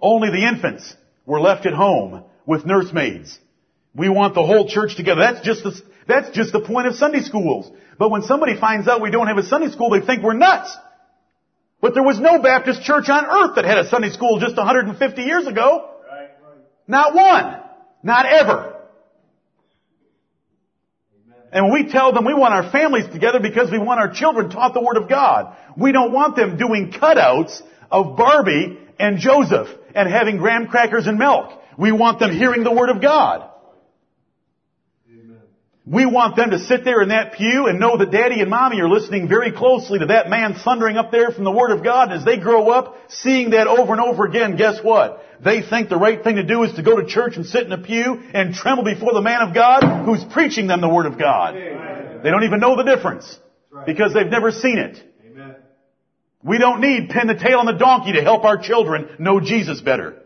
Only 0.02 0.30
the 0.30 0.48
infants 0.48 0.96
were 1.26 1.40
left 1.40 1.66
at 1.66 1.74
home 1.74 2.24
with 2.46 2.66
nursemaids. 2.66 3.38
We 3.96 4.10
want 4.10 4.34
the 4.34 4.44
whole 4.44 4.68
church 4.68 4.96
together. 4.96 5.22
That's 5.22 5.46
just 5.46 5.64
the, 5.64 5.80
that's 6.08 6.32
just 6.32 6.52
the 6.52 6.62
point 6.62 6.88
of 6.88 6.96
Sunday 6.96 7.22
schools. 7.22 7.72
But 8.00 8.10
when 8.10 8.24
somebody 8.24 8.60
finds 8.60 8.88
out 8.88 9.02
we 9.02 9.12
don't 9.12 9.28
have 9.28 9.38
a 9.38 9.44
Sunday 9.44 9.70
school, 9.70 9.92
they 9.92 10.02
think 10.02 10.24
we're 10.24 10.34
nuts. 10.34 10.76
But 11.84 11.94
there 11.94 12.02
was 12.02 12.18
no 12.18 12.40
Baptist 12.40 12.82
church 12.84 13.10
on 13.10 13.26
earth 13.26 13.56
that 13.56 13.66
had 13.66 13.78
a 13.78 13.90
Sunday 13.90 14.10
school 14.10 14.40
just 14.40 14.56
150 14.56 15.22
years 15.22 15.46
ago. 15.46 15.90
Not 16.88 17.14
one. 17.14 17.60
Not 18.02 18.26
ever. 18.26 18.74
And 21.52 21.74
we 21.74 21.92
tell 21.92 22.14
them 22.14 22.24
we 22.24 22.34
want 22.34 22.54
our 22.54 22.72
families 22.72 23.12
together 23.12 23.42
because 23.42 23.70
we 23.70 23.80
want 23.80 24.00
our 24.00 24.14
children 24.14 24.50
taught 24.50 24.74
the 24.74 24.80
Word 24.80 24.96
of 24.96 25.10
God, 25.10 25.58
we 25.76 25.92
don't 25.92 26.14
want 26.14 26.38
them 26.38 26.56
doing 26.56 26.94
cutouts 26.94 27.62
of 27.92 28.16
Barbie 28.16 28.80
and 28.98 29.18
Joseph 29.18 29.68
and 29.94 30.10
having 30.10 30.38
graham 30.38 30.68
crackers 30.68 31.06
and 31.06 31.20
milk. 31.20 31.52
We 31.78 31.92
want 31.92 32.18
them 32.18 32.32
hearing 32.32 32.64
the 32.64 32.72
Word 32.72 32.92
of 32.92 33.02
God. 33.02 33.50
We 35.86 36.06
want 36.06 36.38
them 36.38 36.52
to 36.52 36.60
sit 36.60 36.86
there 36.86 37.02
in 37.02 37.10
that 37.10 37.34
pew 37.34 37.68
and 37.68 37.78
know 37.78 37.98
that 37.98 38.10
daddy 38.10 38.40
and 38.40 38.50
mommy 38.50 38.80
are 38.80 38.88
listening 38.88 39.28
very 39.28 39.52
closely 39.52 40.00
to 40.00 40.06
that 40.08 40.30
man 40.30 40.54
thundering 40.54 40.96
up 40.96 41.12
there 41.12 41.30
from 41.32 41.44
the 41.44 41.52
Word 41.52 41.72
of 41.72 41.84
God. 41.84 42.10
And 42.10 42.20
as 42.20 42.26
they 42.26 42.38
grow 42.38 42.70
up, 42.70 42.96
seeing 43.10 43.50
that 43.50 43.68
over 43.68 43.92
and 43.92 44.02
over 44.02 44.26
again, 44.26 44.56
guess 44.56 44.82
what? 44.82 45.22
They 45.44 45.62
think 45.62 45.90
the 45.90 45.98
right 45.98 46.24
thing 46.24 46.38
to 46.38 46.44
do 46.44 46.64
is 46.64 46.74
to 46.76 46.84
go 46.84 47.02
to 47.02 47.06
church 47.06 47.36
and 47.36 47.46
sit 47.46 47.66
in 47.66 47.72
a 47.74 47.78
pew 47.78 48.22
and 48.34 48.54
tremble 48.54 48.86
before 48.86 49.14
the 49.14 49.22
man 49.22 49.42
of 49.42 49.54
God 49.54 50.06
who's 50.06 50.24
preaching 50.24 50.68
them 50.68 50.80
the 50.80 50.88
Word 50.88 51.06
of 51.06 51.20
God. 51.20 51.58
Amen. 51.58 52.22
They 52.24 52.30
don't 52.30 52.46
even 52.46 52.62
know 52.62 52.78
the 52.78 52.84
difference 52.84 53.38
because 53.86 54.14
they've 54.14 54.26
never 54.26 54.52
seen 54.52 54.78
it. 54.78 55.04
Amen. 55.26 55.56
We 56.42 56.60
don't 56.60 56.80
need 56.80 57.10
pin 57.10 57.28
the 57.28 57.36
tail 57.36 57.60
on 57.60 57.66
the 57.66 57.74
donkey 57.74 58.14
to 58.14 58.22
help 58.22 58.46
our 58.46 58.58
children 58.58 59.18
know 59.20 59.42
Jesus 59.42 59.82
better. 59.82 60.22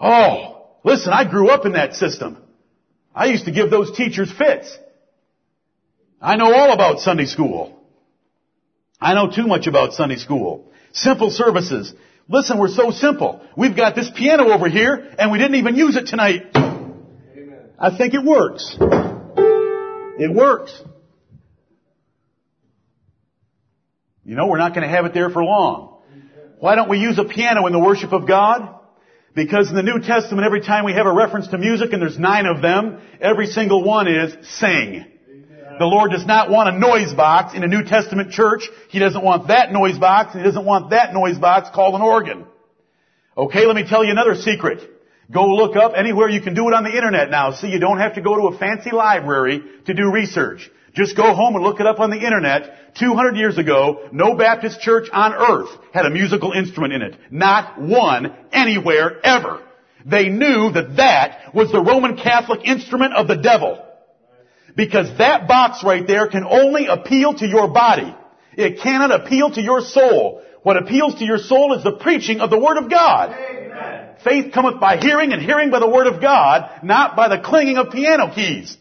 Oh, 0.00 0.66
listen, 0.82 1.12
I 1.12 1.30
grew 1.30 1.48
up 1.48 1.64
in 1.64 1.72
that 1.72 1.94
system. 1.94 2.38
I 3.16 3.26
used 3.26 3.46
to 3.46 3.50
give 3.50 3.70
those 3.70 3.96
teachers 3.96 4.30
fits. 4.30 4.76
I 6.20 6.36
know 6.36 6.54
all 6.54 6.72
about 6.72 7.00
Sunday 7.00 7.24
school. 7.24 7.80
I 9.00 9.14
know 9.14 9.30
too 9.30 9.46
much 9.46 9.66
about 9.66 9.94
Sunday 9.94 10.16
school. 10.16 10.70
Simple 10.92 11.30
services. 11.30 11.94
Listen, 12.28 12.58
we're 12.58 12.68
so 12.68 12.90
simple. 12.90 13.40
We've 13.56 13.74
got 13.74 13.94
this 13.94 14.10
piano 14.14 14.50
over 14.50 14.68
here 14.68 15.14
and 15.18 15.32
we 15.32 15.38
didn't 15.38 15.56
even 15.56 15.76
use 15.76 15.96
it 15.96 16.06
tonight. 16.06 16.42
Amen. 16.54 17.70
I 17.78 17.96
think 17.96 18.12
it 18.12 18.22
works. 18.22 18.76
It 20.18 20.34
works. 20.34 20.78
You 24.24 24.34
know, 24.34 24.46
we're 24.46 24.58
not 24.58 24.74
going 24.74 24.86
to 24.86 24.94
have 24.94 25.06
it 25.06 25.14
there 25.14 25.30
for 25.30 25.42
long. 25.42 26.02
Why 26.58 26.74
don't 26.74 26.90
we 26.90 26.98
use 26.98 27.18
a 27.18 27.24
piano 27.24 27.66
in 27.66 27.72
the 27.72 27.78
worship 27.78 28.12
of 28.12 28.26
God? 28.26 28.74
Because 29.36 29.68
in 29.68 29.76
the 29.76 29.82
New 29.82 30.00
Testament, 30.00 30.46
every 30.46 30.62
time 30.62 30.86
we 30.86 30.94
have 30.94 31.04
a 31.04 31.12
reference 31.12 31.48
to 31.48 31.58
music, 31.58 31.92
and 31.92 32.00
there's 32.00 32.18
nine 32.18 32.46
of 32.46 32.62
them, 32.62 32.98
every 33.20 33.46
single 33.46 33.84
one 33.84 34.08
is 34.08 34.34
sing. 34.58 35.04
The 35.78 35.84
Lord 35.84 36.10
does 36.10 36.24
not 36.24 36.48
want 36.50 36.74
a 36.74 36.78
noise 36.78 37.12
box 37.12 37.54
in 37.54 37.62
a 37.62 37.66
New 37.66 37.84
Testament 37.84 38.30
church. 38.30 38.66
He 38.88 38.98
doesn't 38.98 39.22
want 39.22 39.48
that 39.48 39.72
noise 39.72 39.98
box, 39.98 40.32
He 40.32 40.42
doesn't 40.42 40.64
want 40.64 40.88
that 40.90 41.12
noise 41.12 41.36
box 41.36 41.68
called 41.74 41.94
an 41.94 42.00
organ. 42.00 42.46
Okay, 43.36 43.66
let 43.66 43.76
me 43.76 43.86
tell 43.86 44.02
you 44.02 44.10
another 44.10 44.36
secret. 44.36 44.95
Go 45.30 45.46
look 45.54 45.74
up 45.76 45.92
anywhere 45.96 46.28
you 46.28 46.40
can 46.40 46.54
do 46.54 46.68
it 46.68 46.74
on 46.74 46.84
the 46.84 46.94
internet 46.94 47.30
now. 47.30 47.52
See, 47.52 47.68
you 47.68 47.80
don't 47.80 47.98
have 47.98 48.14
to 48.14 48.20
go 48.20 48.36
to 48.36 48.56
a 48.56 48.58
fancy 48.58 48.92
library 48.92 49.62
to 49.86 49.94
do 49.94 50.10
research. 50.12 50.70
Just 50.94 51.16
go 51.16 51.34
home 51.34 51.56
and 51.56 51.64
look 51.64 51.80
it 51.80 51.86
up 51.86 52.00
on 52.00 52.10
the 52.10 52.16
internet. 52.16 52.94
200 52.94 53.36
years 53.36 53.58
ago, 53.58 54.08
no 54.12 54.34
Baptist 54.36 54.80
church 54.80 55.08
on 55.12 55.34
earth 55.34 55.68
had 55.92 56.06
a 56.06 56.10
musical 56.10 56.52
instrument 56.52 56.94
in 56.94 57.02
it. 57.02 57.16
Not 57.30 57.80
one 57.80 58.34
anywhere 58.52 59.20
ever. 59.22 59.62
They 60.06 60.28
knew 60.28 60.70
that 60.70 60.96
that 60.96 61.54
was 61.54 61.72
the 61.72 61.82
Roman 61.82 62.16
Catholic 62.16 62.60
instrument 62.64 63.14
of 63.14 63.26
the 63.26 63.36
devil. 63.36 63.84
Because 64.76 65.18
that 65.18 65.48
box 65.48 65.82
right 65.82 66.06
there 66.06 66.28
can 66.28 66.44
only 66.44 66.86
appeal 66.86 67.34
to 67.34 67.46
your 67.46 67.68
body. 67.68 68.14
It 68.56 68.80
cannot 68.80 69.10
appeal 69.10 69.50
to 69.50 69.60
your 69.60 69.80
soul. 69.80 70.42
What 70.62 70.76
appeals 70.76 71.16
to 71.16 71.24
your 71.24 71.38
soul 71.38 71.74
is 71.74 71.84
the 71.84 71.96
preaching 71.96 72.40
of 72.40 72.50
the 72.50 72.58
Word 72.58 72.78
of 72.78 72.88
God. 72.88 73.36
Faith 74.24 74.52
cometh 74.52 74.80
by 74.80 74.96
hearing 74.96 75.32
and 75.32 75.42
hearing 75.42 75.70
by 75.70 75.78
the 75.78 75.88
Word 75.88 76.06
of 76.06 76.20
God, 76.20 76.82
not 76.82 77.16
by 77.16 77.28
the 77.28 77.38
clinging 77.38 77.76
of 77.76 77.90
piano 77.90 78.32
keys. 78.34 78.76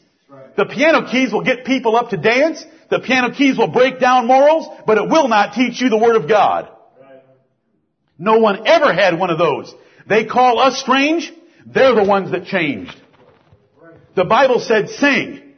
The 0.58 0.66
piano 0.66 1.10
keys 1.10 1.34
will 1.34 1.44
get 1.44 1.66
people 1.66 1.96
up 1.96 2.10
to 2.10 2.18
dance. 2.18 2.64
The 2.90 3.00
piano 3.00 3.34
keys 3.34 3.58
will 3.58 3.68
break 3.68 4.00
down 4.00 4.28
morals, 4.28 4.68
but 4.86 4.98
it 4.98 5.10
will 5.10 5.28
not 5.28 5.54
teach 5.54 5.82
you 5.82 5.90
the 5.90 5.98
Word 5.98 6.16
of 6.16 6.30
God. 6.30 6.70
No 8.18 8.40
one 8.40 8.66
ever 8.66 8.94
had 8.94 9.20
one 9.20 9.30
of 9.30 9.38
those. 9.38 9.74
They 10.08 10.26
call 10.26 10.60
us 10.60 10.80
strange. 10.80 11.32
They're 11.66 11.96
the 11.96 12.04
ones 12.04 12.32
that 12.32 12.46
changed. 12.46 12.96
The 14.16 14.24
Bible 14.24 14.60
said 14.60 14.90
sing. 14.90 15.54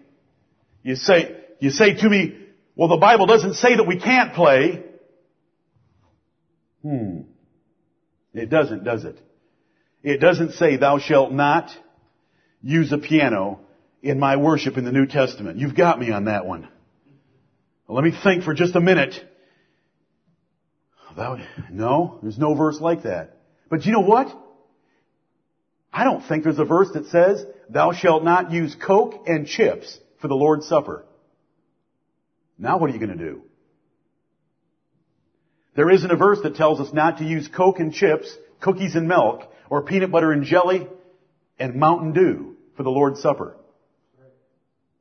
You 0.83 0.95
say, 0.95 1.35
you 1.59 1.69
say 1.69 1.95
to 1.95 2.09
me, 2.09 2.37
well 2.75 2.87
the 2.87 2.97
Bible 2.97 3.25
doesn't 3.25 3.55
say 3.55 3.75
that 3.75 3.85
we 3.85 3.99
can't 3.99 4.33
play. 4.33 4.83
Hmm. 6.81 7.21
It 8.33 8.49
doesn't, 8.49 8.83
does 8.83 9.03
it? 9.03 9.19
It 10.07 10.21
doesn't 10.21 10.53
say 10.53 10.77
thou 10.77 10.99
shalt 10.99 11.33
not 11.33 11.69
use 12.61 12.93
a 12.93 12.97
piano 12.97 13.59
in 14.01 14.21
my 14.21 14.37
worship 14.37 14.77
in 14.77 14.85
the 14.85 14.91
New 14.93 15.05
Testament. 15.05 15.57
You've 15.57 15.75
got 15.75 15.99
me 15.99 16.11
on 16.11 16.25
that 16.25 16.45
one. 16.45 16.65
Well, 17.85 17.97
let 17.97 18.05
me 18.05 18.17
think 18.23 18.45
for 18.45 18.53
just 18.53 18.73
a 18.77 18.79
minute. 18.79 19.15
no, 21.69 22.19
there's 22.21 22.37
no 22.37 22.53
verse 22.53 22.79
like 22.79 23.03
that. 23.03 23.35
But 23.69 23.85
you 23.85 23.91
know 23.91 23.99
what? 23.99 24.33
I 25.91 26.05
don't 26.05 26.25
think 26.25 26.45
there's 26.45 26.57
a 26.57 26.63
verse 26.63 26.91
that 26.93 27.07
says, 27.07 27.45
thou 27.67 27.91
shalt 27.91 28.23
not 28.23 28.49
use 28.49 28.77
Coke 28.81 29.25
and 29.27 29.45
chips 29.45 29.99
for 30.21 30.29
the 30.29 30.35
Lord's 30.35 30.69
Supper. 30.69 31.03
Now 32.57 32.77
what 32.77 32.89
are 32.89 32.93
you 32.93 33.05
going 33.05 33.17
to 33.17 33.25
do? 33.25 33.41
There 35.75 35.89
isn't 35.89 36.09
a 36.09 36.15
verse 36.15 36.39
that 36.43 36.55
tells 36.55 36.79
us 36.79 36.93
not 36.93 37.17
to 37.17 37.25
use 37.25 37.49
Coke 37.49 37.81
and 37.81 37.93
chips, 37.93 38.33
cookies 38.61 38.95
and 38.95 39.09
milk, 39.09 39.51
or 39.69 39.83
peanut 39.83 40.11
butter 40.11 40.31
and 40.31 40.43
jelly, 40.43 40.87
and 41.59 41.75
Mountain 41.75 42.13
Dew 42.13 42.55
for 42.75 42.83
the 42.83 42.89
Lord's 42.89 43.21
Supper. 43.21 43.57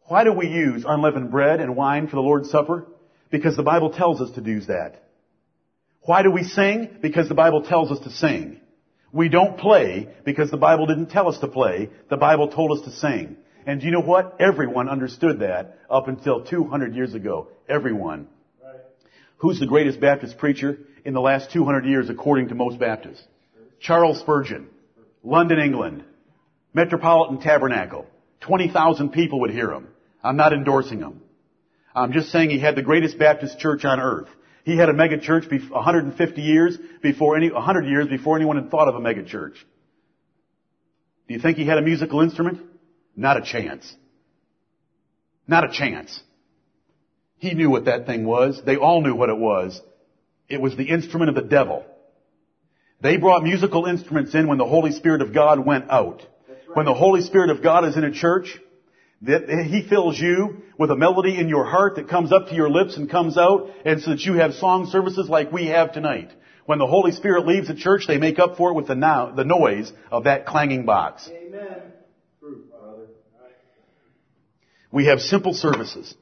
Why 0.04 0.24
do 0.24 0.32
we 0.32 0.46
use 0.46 0.84
unleavened 0.86 1.30
bread 1.30 1.60
and 1.60 1.76
wine 1.76 2.06
for 2.06 2.16
the 2.16 2.22
Lord's 2.22 2.50
Supper? 2.50 2.86
Because 3.30 3.56
the 3.56 3.62
Bible 3.62 3.90
tells 3.90 4.20
us 4.20 4.30
to 4.32 4.40
do 4.40 4.60
that. 4.62 5.02
Why 6.02 6.22
do 6.22 6.30
we 6.30 6.44
sing? 6.44 6.98
Because 7.02 7.28
the 7.28 7.34
Bible 7.34 7.62
tells 7.62 7.90
us 7.90 7.98
to 8.00 8.10
sing. 8.10 8.60
We 9.12 9.28
don't 9.28 9.58
play 9.58 10.08
because 10.24 10.50
the 10.50 10.56
Bible 10.56 10.86
didn't 10.86 11.10
tell 11.10 11.28
us 11.28 11.38
to 11.38 11.48
play. 11.48 11.90
The 12.08 12.16
Bible 12.16 12.48
told 12.48 12.78
us 12.78 12.84
to 12.84 12.92
sing. 12.92 13.36
And 13.66 13.82
you 13.82 13.90
know 13.90 14.00
what? 14.00 14.36
Everyone 14.38 14.88
understood 14.88 15.40
that 15.40 15.78
up 15.90 16.06
until 16.06 16.44
200 16.44 16.94
years 16.94 17.14
ago. 17.14 17.48
Everyone. 17.68 18.28
Right. 18.62 18.76
Who's 19.38 19.58
the 19.58 19.66
greatest 19.66 19.98
Baptist 20.00 20.38
preacher 20.38 20.78
in 21.04 21.14
the 21.14 21.20
last 21.20 21.50
200 21.50 21.84
years 21.84 22.08
according 22.08 22.48
to 22.48 22.54
most 22.54 22.78
Baptists? 22.78 23.26
Charles 23.80 24.20
Spurgeon. 24.20 24.68
London, 25.22 25.58
England. 25.58 26.04
Metropolitan 26.74 27.40
Tabernacle. 27.40 28.06
20,000 28.40 29.10
people 29.10 29.40
would 29.40 29.50
hear 29.50 29.72
him. 29.72 29.88
I'm 30.22 30.36
not 30.36 30.52
endorsing 30.52 31.00
him. 31.00 31.22
I'm 31.94 32.12
just 32.12 32.30
saying 32.30 32.50
he 32.50 32.58
had 32.58 32.76
the 32.76 32.82
greatest 32.82 33.18
Baptist 33.18 33.58
church 33.58 33.84
on 33.84 34.00
earth. 34.00 34.28
He 34.64 34.76
had 34.76 34.88
a 34.88 34.92
mega 34.92 35.18
church 35.18 35.44
150 35.48 36.42
years 36.42 36.76
before 37.02 37.36
any, 37.36 37.50
100 37.50 37.86
years 37.86 38.08
before 38.08 38.36
anyone 38.36 38.56
had 38.56 38.70
thought 38.70 38.88
of 38.88 38.96
a 38.96 39.00
mega 39.00 39.24
church. 39.24 39.54
Do 41.28 41.34
you 41.34 41.40
think 41.40 41.56
he 41.56 41.66
had 41.66 41.78
a 41.78 41.82
musical 41.82 42.20
instrument? 42.20 42.60
Not 43.16 43.36
a 43.36 43.42
chance. 43.42 43.94
Not 45.46 45.64
a 45.64 45.72
chance. 45.72 46.20
He 47.38 47.54
knew 47.54 47.70
what 47.70 47.86
that 47.86 48.06
thing 48.06 48.24
was. 48.26 48.60
They 48.64 48.76
all 48.76 49.02
knew 49.02 49.14
what 49.14 49.30
it 49.30 49.38
was. 49.38 49.80
It 50.48 50.60
was 50.60 50.76
the 50.76 50.88
instrument 50.88 51.28
of 51.28 51.34
the 51.34 51.48
devil. 51.48 51.84
They 53.00 53.16
brought 53.18 53.42
musical 53.42 53.86
instruments 53.86 54.34
in 54.34 54.48
when 54.48 54.58
the 54.58 54.66
Holy 54.66 54.92
Spirit 54.92 55.22
of 55.22 55.34
God 55.34 55.64
went 55.64 55.90
out. 55.90 56.26
Right. 56.48 56.76
When 56.76 56.86
the 56.86 56.94
Holy 56.94 57.20
Spirit 57.20 57.50
of 57.50 57.62
God 57.62 57.84
is 57.84 57.96
in 57.96 58.04
a 58.04 58.12
church, 58.12 58.58
that 59.22 59.48
He 59.70 59.86
fills 59.88 60.18
you 60.18 60.62
with 60.78 60.90
a 60.90 60.96
melody 60.96 61.38
in 61.38 61.48
your 61.48 61.64
heart 61.64 61.96
that 61.96 62.08
comes 62.08 62.32
up 62.32 62.48
to 62.48 62.54
your 62.54 62.70
lips 62.70 62.96
and 62.96 63.10
comes 63.10 63.36
out, 63.36 63.70
and 63.84 64.00
so 64.00 64.10
that 64.10 64.20
you 64.20 64.34
have 64.34 64.54
song 64.54 64.88
services 64.90 65.28
like 65.28 65.52
we 65.52 65.66
have 65.66 65.92
tonight. 65.92 66.30
When 66.66 66.78
the 66.78 66.86
Holy 66.86 67.12
Spirit 67.12 67.46
leaves 67.46 67.68
the 67.68 67.74
church, 67.74 68.06
they 68.08 68.18
make 68.18 68.38
up 68.38 68.56
for 68.56 68.70
it 68.70 68.74
with 68.74 68.88
the, 68.88 68.94
now, 68.94 69.30
the 69.30 69.44
noise 69.44 69.92
of 70.10 70.24
that 70.24 70.46
clanging 70.46 70.84
box. 70.84 71.28
Amen. 71.28 71.80
True, 72.40 72.64
brother. 72.68 73.06
Right. 73.40 73.52
We 74.90 75.06
have 75.06 75.20
simple 75.20 75.54
services. 75.54 76.12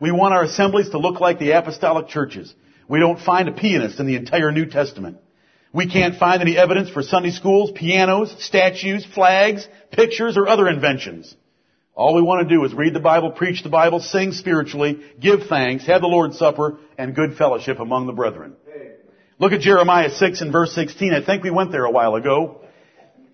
We 0.00 0.10
want 0.10 0.34
our 0.34 0.42
assemblies 0.42 0.90
to 0.90 0.98
look 0.98 1.20
like 1.20 1.38
the 1.38 1.52
apostolic 1.52 2.08
churches. 2.08 2.52
We 2.88 2.98
don't 2.98 3.20
find 3.20 3.48
a 3.48 3.52
pianist 3.52 4.00
in 4.00 4.06
the 4.06 4.16
entire 4.16 4.50
New 4.50 4.66
Testament. 4.66 5.18
We 5.72 5.88
can't 5.88 6.18
find 6.18 6.42
any 6.42 6.56
evidence 6.56 6.90
for 6.90 7.02
Sunday 7.02 7.30
schools, 7.30 7.70
pianos, 7.74 8.34
statues, 8.44 9.06
flags, 9.06 9.66
pictures, 9.90 10.36
or 10.36 10.46
other 10.48 10.68
inventions. 10.68 11.34
All 11.94 12.14
we 12.14 12.22
want 12.22 12.46
to 12.46 12.54
do 12.54 12.64
is 12.64 12.74
read 12.74 12.94
the 12.94 13.00
Bible, 13.00 13.30
preach 13.30 13.62
the 13.62 13.68
Bible, 13.68 14.00
sing 14.00 14.32
spiritually, 14.32 15.00
give 15.20 15.44
thanks, 15.48 15.86
have 15.86 16.00
the 16.00 16.06
Lord's 16.08 16.38
Supper, 16.38 16.78
and 16.98 17.14
good 17.14 17.36
fellowship 17.36 17.80
among 17.80 18.06
the 18.06 18.12
brethren. 18.12 18.54
Look 19.38 19.52
at 19.52 19.60
Jeremiah 19.60 20.10
6 20.10 20.40
and 20.40 20.52
verse 20.52 20.74
16. 20.74 21.12
I 21.12 21.24
think 21.24 21.42
we 21.42 21.50
went 21.50 21.72
there 21.72 21.84
a 21.84 21.90
while 21.90 22.14
ago. 22.14 22.60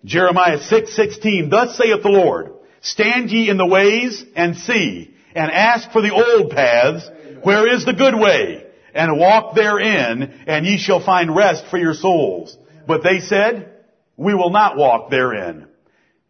Jeremiah 0.05 0.61
6, 0.61 0.95
16. 0.95 1.51
Thus 1.51 1.77
saith 1.77 2.03
the 2.03 2.09
Lord, 2.09 2.53
Stand 2.81 3.31
ye 3.31 3.51
in 3.51 3.59
the 3.59 3.67
ways 3.67 4.25
and 4.37 4.57
see, 4.57 5.15
and 5.35 5.51
ask 5.51 5.91
for 5.91 6.01
the 6.01 6.15
old 6.15 6.51
paths, 6.51 7.09
where 7.43 7.73
is 7.73 7.85
the 7.85 7.93
good 7.93 8.15
way, 8.15 8.65
and 8.99 9.17
walk 9.17 9.55
therein, 9.55 10.43
and 10.49 10.67
ye 10.67 10.77
shall 10.77 10.99
find 10.99 11.35
rest 11.35 11.67
for 11.71 11.79
your 11.79 11.95
souls. 11.95 12.59
But 12.85 13.05
they 13.05 13.21
said, 13.21 13.73
We 14.17 14.35
will 14.35 14.51
not 14.51 14.77
walk 14.77 15.09
therein. 15.09 15.69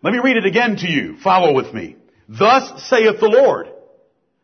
Let 0.02 0.12
me 0.12 0.20
read 0.22 0.36
it 0.36 0.44
again 0.44 0.76
to 0.76 0.86
you. 0.86 1.16
Follow 1.16 1.54
with 1.54 1.72
me. 1.72 1.96
Thus 2.28 2.84
saith 2.84 3.20
the 3.20 3.28
Lord, 3.28 3.68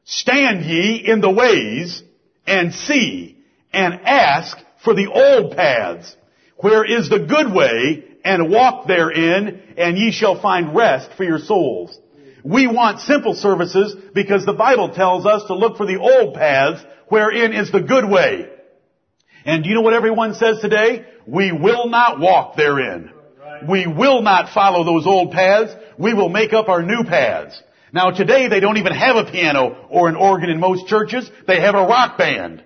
Stand 0.04 0.64
ye 0.64 1.04
in 1.06 1.20
the 1.20 1.30
ways 1.30 2.02
and 2.46 2.72
see 2.72 3.36
and 3.74 4.00
ask 4.06 4.56
for 4.82 4.94
the 4.94 5.10
old 5.12 5.54
paths, 5.54 6.16
where 6.56 6.84
is 6.84 7.10
the 7.10 7.20
good 7.20 7.52
way, 7.52 8.04
and 8.24 8.50
walk 8.50 8.86
therein, 8.86 9.74
and 9.76 9.98
ye 9.98 10.12
shall 10.12 10.40
find 10.40 10.74
rest 10.74 11.10
for 11.18 11.24
your 11.24 11.38
souls. 11.38 11.98
We 12.42 12.66
want 12.68 13.00
simple 13.00 13.34
services 13.34 13.94
because 14.14 14.46
the 14.46 14.54
Bible 14.54 14.94
tells 14.94 15.26
us 15.26 15.44
to 15.48 15.54
look 15.54 15.76
for 15.76 15.84
the 15.84 15.98
old 15.98 16.34
paths, 16.34 16.84
wherein 17.14 17.52
is 17.52 17.70
the 17.70 17.80
good 17.80 18.08
way. 18.10 18.48
And 19.44 19.62
do 19.62 19.68
you 19.68 19.76
know 19.76 19.82
what 19.82 19.94
everyone 19.94 20.34
says 20.34 20.58
today? 20.60 21.06
We 21.28 21.52
will 21.52 21.88
not 21.88 22.18
walk 22.18 22.56
therein. 22.56 23.12
We 23.68 23.86
will 23.86 24.20
not 24.20 24.52
follow 24.52 24.82
those 24.82 25.06
old 25.06 25.30
paths. 25.30 25.72
We 25.96 26.12
will 26.12 26.28
make 26.28 26.52
up 26.52 26.68
our 26.68 26.82
new 26.82 27.04
paths. 27.04 27.62
Now 27.92 28.10
today 28.10 28.48
they 28.48 28.58
don't 28.58 28.78
even 28.78 28.92
have 28.92 29.14
a 29.14 29.30
piano 29.30 29.86
or 29.90 30.08
an 30.08 30.16
organ 30.16 30.50
in 30.50 30.58
most 30.58 30.88
churches. 30.88 31.30
They 31.46 31.60
have 31.60 31.76
a 31.76 31.86
rock 31.86 32.18
band. 32.18 32.64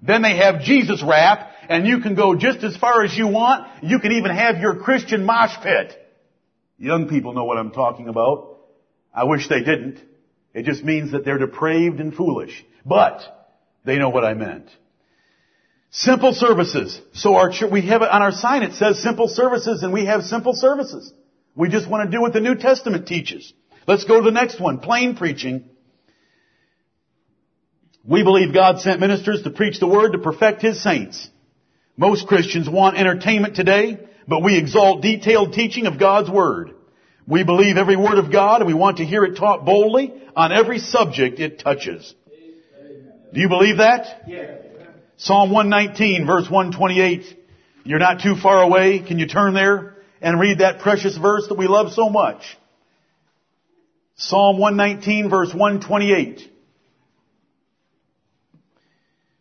Then 0.00 0.22
they 0.22 0.38
have 0.38 0.62
Jesus 0.62 1.02
rap 1.06 1.52
and 1.68 1.86
you 1.86 2.00
can 2.00 2.14
go 2.14 2.34
just 2.34 2.64
as 2.64 2.78
far 2.78 3.04
as 3.04 3.14
you 3.14 3.26
want. 3.26 3.68
You 3.82 3.98
can 3.98 4.12
even 4.12 4.34
have 4.34 4.60
your 4.60 4.76
Christian 4.76 5.26
mosh 5.26 5.56
pit. 5.62 5.94
Young 6.78 7.06
people 7.10 7.34
know 7.34 7.44
what 7.44 7.58
I'm 7.58 7.72
talking 7.72 8.08
about. 8.08 8.60
I 9.14 9.24
wish 9.24 9.46
they 9.50 9.60
didn't. 9.60 10.00
It 10.54 10.64
just 10.64 10.82
means 10.82 11.12
that 11.12 11.26
they're 11.26 11.36
depraved 11.36 12.00
and 12.00 12.14
foolish. 12.14 12.64
But 12.86 13.39
they 13.84 13.98
know 13.98 14.10
what 14.10 14.24
I 14.24 14.34
meant. 14.34 14.68
Simple 15.90 16.32
services. 16.32 17.00
So 17.12 17.36
our 17.36 17.50
we 17.70 17.86
have 17.86 18.02
it 18.02 18.10
on 18.10 18.22
our 18.22 18.32
sign. 18.32 18.62
It 18.62 18.74
says 18.74 19.02
simple 19.02 19.28
services, 19.28 19.82
and 19.82 19.92
we 19.92 20.06
have 20.06 20.22
simple 20.22 20.54
services. 20.54 21.12
We 21.54 21.68
just 21.68 21.88
want 21.88 22.08
to 22.08 22.16
do 22.16 22.20
what 22.20 22.32
the 22.32 22.40
New 22.40 22.54
Testament 22.54 23.06
teaches. 23.06 23.52
Let's 23.86 24.04
go 24.04 24.20
to 24.20 24.24
the 24.24 24.30
next 24.30 24.60
one. 24.60 24.78
Plain 24.78 25.16
preaching. 25.16 25.68
We 28.04 28.22
believe 28.22 28.54
God 28.54 28.80
sent 28.80 29.00
ministers 29.00 29.42
to 29.42 29.50
preach 29.50 29.80
the 29.80 29.88
word 29.88 30.12
to 30.12 30.18
perfect 30.18 30.62
His 30.62 30.82
saints. 30.82 31.28
Most 31.96 32.26
Christians 32.28 32.68
want 32.68 32.96
entertainment 32.96 33.56
today, 33.56 33.98
but 34.26 34.42
we 34.42 34.56
exalt 34.56 35.02
detailed 35.02 35.52
teaching 35.52 35.86
of 35.86 35.98
God's 35.98 36.30
word. 36.30 36.70
We 37.26 37.44
believe 37.44 37.76
every 37.76 37.96
word 37.96 38.18
of 38.18 38.32
God 38.32 38.60
and 38.60 38.68
we 38.68 38.74
want 38.74 38.98
to 38.98 39.04
hear 39.04 39.24
it 39.24 39.36
taught 39.36 39.64
boldly 39.64 40.14
on 40.34 40.52
every 40.52 40.78
subject 40.78 41.38
it 41.40 41.58
touches. 41.60 42.14
Do 43.32 43.40
you 43.40 43.48
believe 43.48 43.78
that? 43.78 44.22
Yes. 44.26 44.60
Psalm 45.16 45.50
119 45.50 46.26
verse 46.26 46.48
128. 46.50 47.38
You're 47.84 47.98
not 47.98 48.22
too 48.22 48.36
far 48.36 48.62
away. 48.62 49.00
Can 49.00 49.18
you 49.18 49.26
turn 49.26 49.54
there 49.54 49.96
and 50.20 50.40
read 50.40 50.58
that 50.58 50.80
precious 50.80 51.16
verse 51.16 51.46
that 51.48 51.58
we 51.58 51.66
love 51.68 51.92
so 51.92 52.08
much? 52.08 52.42
Psalm 54.16 54.58
119 54.58 55.30
verse 55.30 55.52
128. 55.52 56.50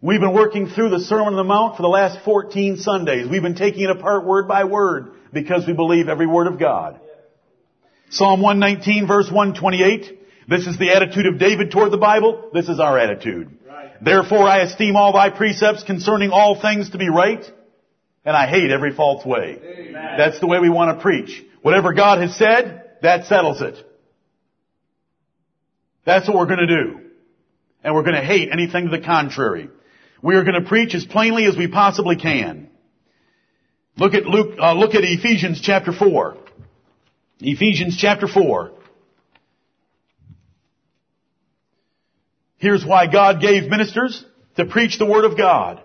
We've 0.02 0.22
been 0.22 0.34
working 0.34 0.68
through 0.68 0.90
the 0.90 1.00
Sermon 1.00 1.28
on 1.28 1.36
the 1.36 1.44
Mount 1.44 1.76
for 1.76 1.82
the 1.82 1.90
last 1.90 2.24
14 2.24 2.78
Sundays. 2.78 3.28
We've 3.30 3.42
been 3.42 3.56
taking 3.56 3.82
it 3.82 3.90
apart 3.90 4.26
word 4.26 4.48
by 4.48 4.64
word 4.64 5.14
because 5.34 5.68
we 5.68 5.74
believe 5.74 6.08
every 6.08 6.28
word 6.28 6.48
of 6.48 6.58
God. 6.58 7.00
Psalm 8.10 8.42
119 8.42 9.08
verse 9.08 9.30
128. 9.32 10.20
This 10.48 10.68
is 10.68 10.78
the 10.78 10.92
attitude 10.92 11.26
of 11.26 11.38
David 11.38 11.72
toward 11.72 11.92
the 11.92 11.98
Bible. 11.98 12.50
This 12.54 12.70
is 12.70 12.80
our 12.80 12.98
attitude. 12.98 13.59
Therefore 14.02 14.47
I 14.47 14.60
esteem 14.60 14.95
all 14.95 15.14
thy 15.14 15.30
precepts 15.30 15.84
concerning 15.84 16.32
all 16.32 16.60
things 16.60 16.91
to 16.91 16.97
be 16.97 17.10
right, 17.10 17.43
and 18.26 18.36
I 18.36 18.47
hate 18.47 18.72
every 18.72 18.93
false 18.93 19.26
way. 19.26 19.60
Amen. 19.62 20.18
That's 20.18 20.39
the 20.39 20.47
way 20.47 20.60
we 20.60 20.70
want 20.70 20.97
to 20.97 21.02
preach. 21.02 21.43
Whatever 21.62 21.93
God 21.93 22.22
has 22.22 22.36
said, 22.36 22.84
that 23.02 23.26
settles 23.26 23.62
it. 23.62 23.76
That's 26.06 26.28
what 26.28 26.38
we're 26.38 26.45
going 26.45 26.68
to 26.68 26.84
do. 26.84 27.00
And 27.84 27.93
we're 27.93 28.04
going 28.04 28.16
to 28.16 28.26
hate 28.26 28.50
anything 28.52 28.89
to 28.89 28.97
the 28.97 29.04
contrary. 29.04 29.70
We 30.22 30.36
are 30.36 30.43
going 30.43 30.62
to 30.62 30.68
preach 30.68 30.93
as 30.95 31.06
plainly 31.06 31.45
as 31.45 31.56
we 31.56 31.68
possibly 31.68 32.16
can. 32.16 32.70
Look 33.97 34.14
at 34.14 34.26
Luke, 34.26 34.58
uh, 34.60 34.74
look 34.74 34.95
at 34.95 35.04
Ephesians 35.04 35.62
chapter 35.62 35.91
4. 35.91 36.38
Ephesians 37.41 37.97
chapter 37.97 38.28
4. 38.28 38.72
Here's 42.60 42.86
why 42.86 43.07
God 43.07 43.41
gave 43.41 43.70
ministers 43.70 44.24
to 44.57 44.66
preach 44.66 44.99
the 44.99 45.05
Word 45.05 45.26
of 45.26 45.38
God. 45.38 45.82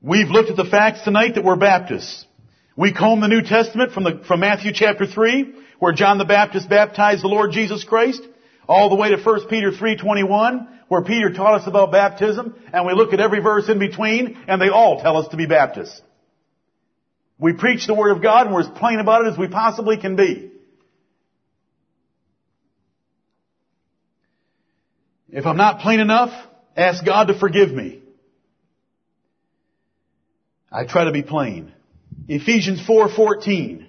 We've 0.00 0.28
looked 0.28 0.50
at 0.50 0.56
the 0.56 0.64
facts 0.64 1.02
tonight 1.02 1.36
that 1.36 1.44
we're 1.44 1.56
Baptists. 1.56 2.26
We 2.74 2.92
comb 2.94 3.20
the 3.20 3.28
New 3.28 3.42
Testament 3.42 3.92
from, 3.92 4.04
the, 4.04 4.22
from 4.26 4.40
Matthew 4.40 4.72
chapter 4.74 5.06
3, 5.06 5.54
where 5.78 5.92
John 5.92 6.16
the 6.16 6.24
Baptist 6.24 6.68
baptized 6.68 7.22
the 7.22 7.28
Lord 7.28 7.52
Jesus 7.52 7.84
Christ. 7.84 8.22
all 8.66 8.88
the 8.88 8.96
way 8.96 9.10
to 9.10 9.22
1 9.22 9.48
Peter 9.48 9.70
3.21, 9.70 10.66
where 10.88 11.02
Peter 11.02 11.32
taught 11.32 11.60
us 11.60 11.66
about 11.66 11.92
baptism, 11.92 12.54
and 12.72 12.86
we 12.86 12.94
look 12.94 13.12
at 13.12 13.20
every 13.20 13.40
verse 13.40 13.68
in 13.68 13.78
between, 13.78 14.38
and 14.48 14.60
they 14.60 14.70
all 14.70 15.02
tell 15.02 15.18
us 15.18 15.28
to 15.28 15.36
be 15.36 15.46
Baptists. 15.46 16.00
We 17.38 17.52
preach 17.52 17.86
the 17.86 17.94
Word 17.94 18.16
of 18.16 18.22
God, 18.22 18.46
and 18.46 18.54
we're 18.54 18.62
as 18.62 18.68
plain 18.68 18.98
about 18.98 19.26
it 19.26 19.32
as 19.32 19.38
we 19.38 19.48
possibly 19.48 19.98
can 19.98 20.16
be. 20.16 20.51
If 25.32 25.46
I'm 25.46 25.56
not 25.56 25.80
plain 25.80 25.98
enough, 25.98 26.30
ask 26.76 27.04
God 27.04 27.28
to 27.28 27.38
forgive 27.38 27.72
me. 27.72 28.00
I 30.70 30.84
try 30.84 31.04
to 31.04 31.12
be 31.12 31.22
plain. 31.22 31.72
Ephesians 32.28 32.80
4:14. 32.86 33.86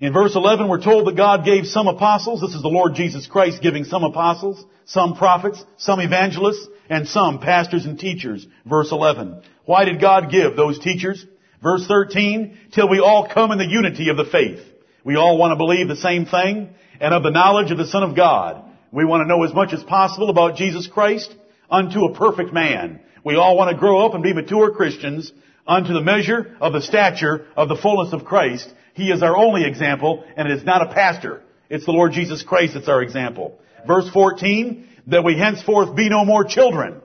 In 0.00 0.12
verse 0.12 0.34
11, 0.34 0.66
we're 0.66 0.82
told 0.82 1.06
that 1.06 1.16
God 1.16 1.44
gave 1.44 1.64
some 1.64 1.86
apostles. 1.86 2.40
This 2.40 2.56
is 2.56 2.62
the 2.62 2.68
Lord 2.68 2.94
Jesus 2.96 3.28
Christ 3.28 3.62
giving 3.62 3.84
some 3.84 4.02
apostles, 4.02 4.64
some 4.84 5.14
prophets, 5.14 5.64
some 5.76 6.00
evangelists, 6.00 6.66
and 6.90 7.06
some 7.06 7.38
pastors 7.38 7.86
and 7.86 7.96
teachers. 7.96 8.44
Verse 8.66 8.90
11. 8.90 9.42
Why 9.64 9.84
did 9.84 10.00
God 10.00 10.28
give 10.28 10.56
those 10.56 10.80
teachers? 10.80 11.24
Verse 11.62 11.86
13, 11.86 12.58
till 12.72 12.88
we 12.88 12.98
all 12.98 13.28
come 13.28 13.52
in 13.52 13.58
the 13.58 13.64
unity 13.64 14.08
of 14.08 14.16
the 14.16 14.24
faith. 14.24 14.60
We 15.04 15.14
all 15.14 15.38
want 15.38 15.52
to 15.52 15.56
believe 15.56 15.86
the 15.86 15.94
same 15.94 16.26
thing 16.26 16.70
and 17.00 17.14
of 17.14 17.22
the 17.22 17.30
knowledge 17.30 17.70
of 17.70 17.78
the 17.78 17.86
Son 17.86 18.02
of 18.02 18.16
God. 18.16 18.64
We 18.92 19.06
want 19.06 19.22
to 19.22 19.26
know 19.26 19.42
as 19.42 19.54
much 19.54 19.72
as 19.72 19.82
possible 19.82 20.28
about 20.28 20.56
Jesus 20.56 20.86
Christ 20.86 21.34
unto 21.70 22.04
a 22.04 22.14
perfect 22.14 22.52
man. 22.52 23.00
We 23.24 23.36
all 23.36 23.56
want 23.56 23.70
to 23.70 23.80
grow 23.80 24.04
up 24.04 24.12
and 24.12 24.22
be 24.22 24.34
mature 24.34 24.70
Christians 24.70 25.32
unto 25.66 25.94
the 25.94 26.02
measure 26.02 26.54
of 26.60 26.74
the 26.74 26.82
stature 26.82 27.46
of 27.56 27.70
the 27.70 27.76
fullness 27.76 28.12
of 28.12 28.26
Christ. 28.26 28.70
He 28.92 29.10
is 29.10 29.22
our 29.22 29.34
only 29.34 29.64
example, 29.64 30.22
and 30.36 30.46
it 30.46 30.58
is 30.58 30.64
not 30.64 30.82
a 30.82 30.92
pastor. 30.92 31.42
It's 31.70 31.86
the 31.86 31.92
Lord 31.92 32.12
Jesus 32.12 32.42
Christ 32.42 32.74
that's 32.74 32.88
our 32.88 33.02
example. 33.02 33.58
Verse 33.86 34.10
14, 34.10 34.86
that 35.06 35.24
we 35.24 35.38
henceforth 35.38 35.96
be 35.96 36.10
no 36.10 36.26
more 36.26 36.44
children, 36.44 37.00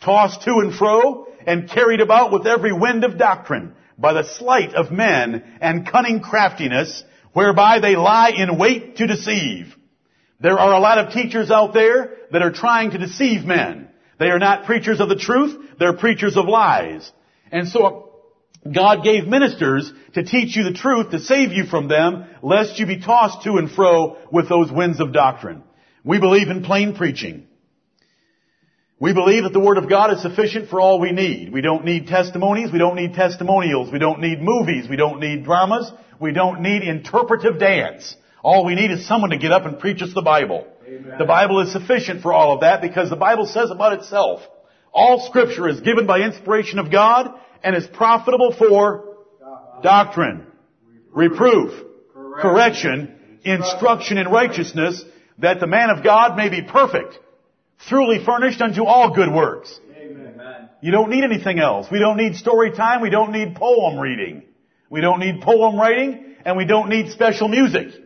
tossed 0.00 0.42
to 0.42 0.60
and 0.60 0.72
fro, 0.72 1.26
and 1.44 1.68
carried 1.68 2.00
about 2.00 2.32
with 2.32 2.46
every 2.46 2.72
wind 2.72 3.02
of 3.02 3.18
doctrine, 3.18 3.74
by 3.98 4.12
the 4.12 4.24
sleight 4.24 4.74
of 4.74 4.92
men 4.92 5.42
and 5.60 5.90
cunning 5.90 6.20
craftiness, 6.20 7.02
whereby 7.32 7.80
they 7.80 7.96
lie 7.96 8.30
in 8.30 8.58
wait 8.58 8.96
to 8.98 9.08
deceive. 9.08 9.76
There 10.42 10.58
are 10.58 10.74
a 10.74 10.80
lot 10.80 10.98
of 10.98 11.12
teachers 11.12 11.50
out 11.50 11.72
there 11.72 12.16
that 12.32 12.42
are 12.42 12.50
trying 12.50 12.90
to 12.90 12.98
deceive 12.98 13.44
men. 13.44 13.88
They 14.18 14.26
are 14.26 14.40
not 14.40 14.64
preachers 14.64 15.00
of 15.00 15.08
the 15.08 15.16
truth, 15.16 15.56
they're 15.78 15.96
preachers 15.96 16.36
of 16.36 16.46
lies. 16.46 17.10
And 17.52 17.68
so 17.68 18.10
God 18.70 19.04
gave 19.04 19.26
ministers 19.26 19.92
to 20.14 20.24
teach 20.24 20.56
you 20.56 20.64
the 20.64 20.72
truth, 20.72 21.10
to 21.10 21.20
save 21.20 21.52
you 21.52 21.64
from 21.66 21.88
them, 21.88 22.26
lest 22.42 22.78
you 22.78 22.86
be 22.86 23.00
tossed 23.00 23.42
to 23.44 23.56
and 23.56 23.70
fro 23.70 24.18
with 24.32 24.48
those 24.48 24.70
winds 24.70 25.00
of 25.00 25.12
doctrine. 25.12 25.62
We 26.04 26.18
believe 26.18 26.48
in 26.48 26.64
plain 26.64 26.96
preaching. 26.96 27.46
We 28.98 29.12
believe 29.12 29.44
that 29.44 29.52
the 29.52 29.60
Word 29.60 29.78
of 29.78 29.88
God 29.88 30.12
is 30.12 30.22
sufficient 30.22 30.70
for 30.70 30.80
all 30.80 31.00
we 31.00 31.12
need. 31.12 31.52
We 31.52 31.60
don't 31.60 31.84
need 31.84 32.06
testimonies. 32.06 32.72
We 32.72 32.78
don't 32.78 32.96
need 32.96 33.14
testimonials. 33.14 33.92
We 33.92 33.98
don't 33.98 34.20
need 34.20 34.40
movies. 34.40 34.88
We 34.88 34.96
don't 34.96 35.20
need 35.20 35.44
dramas. 35.44 35.90
We 36.20 36.32
don't 36.32 36.62
need 36.62 36.82
interpretive 36.82 37.58
dance. 37.58 38.16
All 38.42 38.64
we 38.64 38.74
need 38.74 38.90
is 38.90 39.06
someone 39.06 39.30
to 39.30 39.38
get 39.38 39.52
up 39.52 39.64
and 39.66 39.78
preach 39.78 40.02
us 40.02 40.12
the 40.14 40.22
Bible. 40.22 40.66
Amen. 40.86 41.14
The 41.18 41.24
Bible 41.24 41.60
is 41.60 41.72
sufficient 41.72 42.22
for 42.22 42.32
all 42.32 42.54
of 42.54 42.60
that 42.60 42.80
because 42.80 43.08
the 43.08 43.16
Bible 43.16 43.46
says 43.46 43.70
about 43.70 43.94
itself, 44.00 44.40
all 44.92 45.26
scripture 45.26 45.68
is 45.68 45.80
given 45.80 46.06
by 46.06 46.20
inspiration 46.20 46.78
of 46.78 46.90
God 46.90 47.32
and 47.62 47.76
is 47.76 47.86
profitable 47.86 48.52
for 48.52 49.16
doctrine, 49.82 50.46
reproof, 51.12 51.72
correction, 52.40 53.38
instruction 53.44 54.18
in 54.18 54.28
righteousness, 54.28 55.04
that 55.38 55.60
the 55.60 55.66
man 55.66 55.90
of 55.90 56.04
God 56.04 56.36
may 56.36 56.48
be 56.48 56.62
perfect, 56.62 57.18
truly 57.88 58.24
furnished 58.24 58.60
unto 58.60 58.84
all 58.84 59.14
good 59.14 59.32
works. 59.32 59.80
Amen. 59.96 60.68
You 60.80 60.90
don't 60.90 61.10
need 61.10 61.24
anything 61.24 61.58
else. 61.58 61.86
We 61.90 62.00
don't 62.00 62.16
need 62.16 62.36
story 62.36 62.72
time. 62.72 63.00
We 63.00 63.10
don't 63.10 63.32
need 63.32 63.54
poem 63.54 63.98
reading. 63.98 64.42
We 64.90 65.00
don't 65.00 65.20
need 65.20 65.40
poem 65.40 65.76
writing, 65.76 66.36
and 66.44 66.56
we 66.56 66.64
don't 66.64 66.88
need 66.88 67.12
special 67.12 67.48
music. 67.48 68.01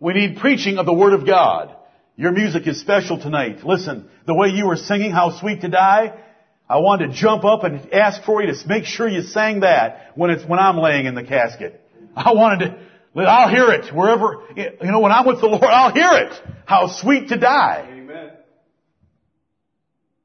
We 0.00 0.14
need 0.14 0.38
preaching 0.38 0.78
of 0.78 0.86
the 0.86 0.94
Word 0.94 1.12
of 1.12 1.26
God. 1.26 1.76
Your 2.16 2.32
music 2.32 2.66
is 2.66 2.80
special 2.80 3.20
tonight. 3.20 3.64
Listen, 3.64 4.08
the 4.26 4.34
way 4.34 4.48
you 4.48 4.66
were 4.66 4.76
singing, 4.76 5.10
How 5.10 5.38
Sweet 5.38 5.60
to 5.60 5.68
Die, 5.68 6.24
I 6.68 6.78
wanted 6.78 7.08
to 7.08 7.12
jump 7.12 7.44
up 7.44 7.64
and 7.64 7.92
ask 7.92 8.22
for 8.24 8.42
you 8.42 8.52
to 8.52 8.68
make 8.68 8.84
sure 8.84 9.06
you 9.06 9.22
sang 9.22 9.60
that 9.60 10.12
when 10.14 10.30
it's, 10.30 10.44
when 10.44 10.58
I'm 10.58 10.78
laying 10.78 11.04
in 11.04 11.14
the 11.14 11.22
casket. 11.22 11.80
I 12.16 12.32
wanted 12.32 12.66
to, 13.14 13.22
I'll 13.22 13.50
hear 13.50 13.72
it 13.72 13.94
wherever, 13.94 14.42
you 14.56 14.90
know, 14.90 15.00
when 15.00 15.12
I'm 15.12 15.26
with 15.26 15.40
the 15.40 15.48
Lord, 15.48 15.64
I'll 15.64 15.92
hear 15.92 16.26
it. 16.26 16.32
How 16.64 16.86
sweet 16.88 17.28
to 17.28 17.36
die. 17.36 17.86
Amen. 17.90 18.30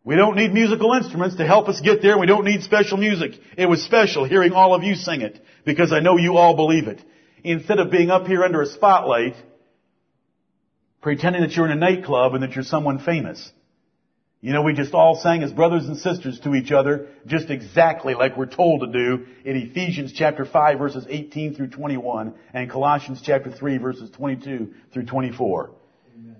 We 0.06 0.16
don't 0.16 0.36
need 0.36 0.54
musical 0.54 0.94
instruments 0.94 1.38
to 1.38 1.46
help 1.46 1.68
us 1.68 1.82
get 1.82 2.02
there. 2.02 2.18
We 2.18 2.28
don't 2.28 2.46
need 2.46 2.64
special 2.64 2.98
music. 2.98 3.32
It 3.58 3.66
was 3.66 3.84
special 3.84 4.24
hearing 4.24 4.54
all 4.54 4.74
of 4.74 4.84
you 4.84 4.96
sing 4.96 5.22
it 5.22 5.44
because 5.66 5.92
I 5.92 6.00
know 6.00 6.18
you 6.18 6.38
all 6.38 6.56
believe 6.56 6.88
it. 6.88 7.02
Instead 7.44 7.80
of 7.80 7.90
being 7.90 8.12
up 8.12 8.28
here 8.28 8.44
under 8.44 8.62
a 8.62 8.68
spotlight, 8.68 9.36
pretending 11.06 11.44
that 11.44 11.52
you're 11.52 11.68
in 11.68 11.72
a 11.72 11.76
nightclub 11.76 12.34
and 12.34 12.42
that 12.42 12.54
you're 12.54 12.64
someone 12.64 12.98
famous. 12.98 13.52
You 14.42 14.54
know, 14.54 14.64
we 14.64 14.74
just 14.74 14.96
all 14.96 15.16
sang 15.16 15.44
as 15.44 15.52
brothers 15.52 15.86
and 15.86 15.98
sisters 15.98 16.40
to 16.40 16.56
each 16.56 16.72
other, 16.72 17.10
just 17.28 17.52
exactly 17.52 18.16
like 18.16 18.36
we're 18.36 18.48
told 18.48 18.82
to 18.82 18.88
do 18.88 19.28
in 19.46 19.56
Ephesians 19.56 20.14
chapter 20.14 20.46
5 20.46 20.80
verses 20.80 21.06
18 21.08 21.54
through 21.54 21.68
21 21.68 22.34
and 22.56 22.72
Colossians 22.72 23.22
chapter 23.24 23.52
3 23.52 23.78
verses 23.78 24.10
22 24.18 24.74
through 24.92 25.06
24. 25.06 25.76
Amen. 26.16 26.38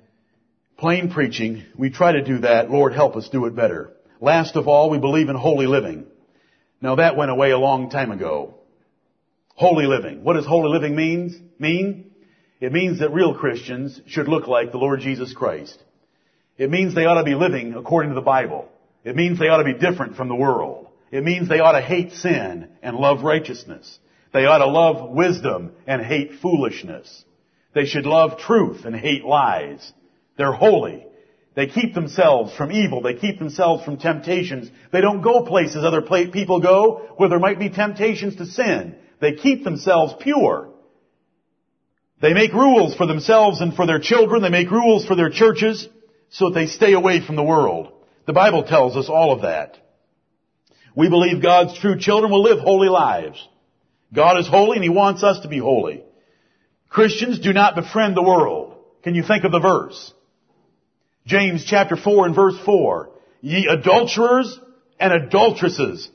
Plain 0.80 1.12
preaching, 1.12 1.64
we 1.78 1.92
try 1.92 2.14
to 2.14 2.24
do 2.24 2.40
that. 2.40 2.72
Lord 2.72 2.94
help 2.94 3.16
us 3.18 3.30
do 3.30 3.46
it 3.46 3.56
better. 3.56 3.94
Last 4.20 4.56
of 4.56 4.68
all, 4.68 4.90
we 4.90 4.98
believe 4.98 5.30
in 5.30 5.36
holy 5.36 5.68
living. 5.68 6.08
Now 6.82 6.96
that 6.96 7.16
went 7.16 7.30
away 7.30 7.52
a 7.52 7.60
long 7.60 7.92
time 7.92 8.10
ago. 8.10 8.56
Holy 9.54 9.86
living. 9.86 10.24
What 10.24 10.34
does 10.34 10.48
holy 10.48 10.70
living 10.70 10.96
means, 10.96 11.40
mean? 11.60 12.05
It 12.66 12.74
means 12.74 12.98
that 12.98 13.14
real 13.14 13.36
Christians 13.36 14.02
should 14.08 14.28
look 14.28 14.48
like 14.48 14.72
the 14.72 14.80
Lord 14.80 15.00
Jesus 15.00 15.32
Christ. 15.34 15.78
It 16.58 16.72
means 16.72 16.96
they 16.96 17.06
ought 17.06 17.20
to 17.20 17.24
be 17.24 17.36
living 17.36 17.76
according 17.76 18.10
to 18.10 18.16
the 18.16 18.22
Bible. 18.22 18.68
It 19.04 19.16
means 19.16 19.38
they 19.38 19.50
ought 19.50 19.60
to 19.60 19.72
be 19.72 19.78
different 19.78 20.16
from 20.16 20.30
the 20.30 20.36
world. 20.36 20.88
It 21.12 21.24
means 21.24 21.48
they 21.48 21.60
ought 21.60 21.74
to 21.74 21.82
hate 21.82 22.14
sin 22.14 22.70
and 22.82 22.98
love 22.98 23.22
righteousness. 23.22 24.00
They 24.34 24.48
ought 24.48 24.58
to 24.58 24.66
love 24.66 25.12
wisdom 25.12 25.74
and 25.86 26.02
hate 26.02 26.40
foolishness. 26.42 27.24
They 27.76 27.86
should 27.86 28.08
love 28.08 28.40
truth 28.40 28.84
and 28.84 28.96
hate 28.96 29.24
lies. 29.24 29.94
They're 30.36 30.52
holy. 30.52 31.06
They 31.54 31.68
keep 31.68 31.94
themselves 31.94 32.52
from 32.56 32.72
evil. 32.72 33.04
They 33.04 33.14
keep 33.14 33.38
themselves 33.38 33.86
from 33.86 33.98
temptations. 33.98 34.72
They 34.92 35.02
don't 35.02 35.22
go 35.22 35.44
places 35.44 35.84
other 35.86 36.02
people 36.02 36.62
go 36.62 37.14
where 37.18 37.30
there 37.30 37.38
might 37.38 37.60
be 37.60 37.70
temptations 37.70 38.38
to 38.38 38.48
sin. 38.48 38.96
They 39.22 39.34
keep 39.34 39.64
themselves 39.64 40.16
pure. 40.20 40.72
They 42.26 42.34
make 42.34 42.54
rules 42.54 42.96
for 42.96 43.06
themselves 43.06 43.62
and 43.62 43.76
for 43.76 43.86
their 43.86 44.00
children. 44.00 44.42
They 44.42 44.50
make 44.50 44.72
rules 44.72 45.06
for 45.06 45.16
their 45.16 45.30
churches 45.30 45.88
so 46.30 46.50
that 46.50 46.56
they 46.56 46.66
stay 46.66 46.94
away 46.94 47.24
from 47.24 47.36
the 47.36 47.44
world. 47.44 47.92
The 48.26 48.34
Bible 48.34 48.64
tells 48.64 48.98
us 48.98 49.10
all 49.10 49.32
of 49.32 49.44
that. 49.44 49.78
We 50.96 51.08
believe 51.08 51.44
God's 51.44 51.78
true 51.78 52.00
children 52.00 52.32
will 52.32 52.42
live 52.42 52.58
holy 52.58 52.90
lives. 52.90 53.48
God 54.12 54.40
is 54.40 54.48
holy 54.48 54.78
and 54.78 54.84
He 54.84 54.90
wants 54.90 55.22
us 55.22 55.42
to 55.42 55.48
be 55.48 55.60
holy. 55.60 56.04
Christians 56.90 57.38
do 57.38 57.54
not 57.54 57.76
befriend 57.76 58.18
the 58.18 58.24
world. 58.24 58.76
Can 59.04 59.14
you 59.14 59.22
think 59.22 59.44
of 59.44 59.52
the 59.52 59.60
verse? 59.60 60.12
James 61.28 61.64
chapter 61.64 61.96
4 61.96 62.26
and 62.26 62.36
verse 62.36 62.58
4. 62.66 63.12
Ye 63.42 63.68
adulterers 63.68 64.60
and 65.00 65.14
adulteresses. 65.14 66.10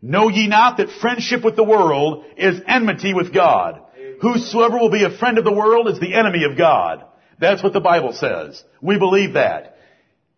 Know 0.00 0.30
ye 0.30 0.46
not 0.46 0.78
that 0.78 0.88
friendship 0.88 1.44
with 1.44 1.56
the 1.56 1.62
world 1.62 2.24
is 2.38 2.62
enmity 2.66 3.12
with 3.12 3.34
God? 3.34 3.82
Whosoever 4.20 4.78
will 4.78 4.90
be 4.90 5.04
a 5.04 5.16
friend 5.16 5.38
of 5.38 5.44
the 5.44 5.52
world 5.52 5.88
is 5.88 5.98
the 5.98 6.14
enemy 6.14 6.44
of 6.44 6.58
God. 6.58 7.04
That's 7.38 7.62
what 7.62 7.72
the 7.72 7.80
Bible 7.80 8.12
says. 8.12 8.62
We 8.82 8.98
believe 8.98 9.34
that. 9.34 9.76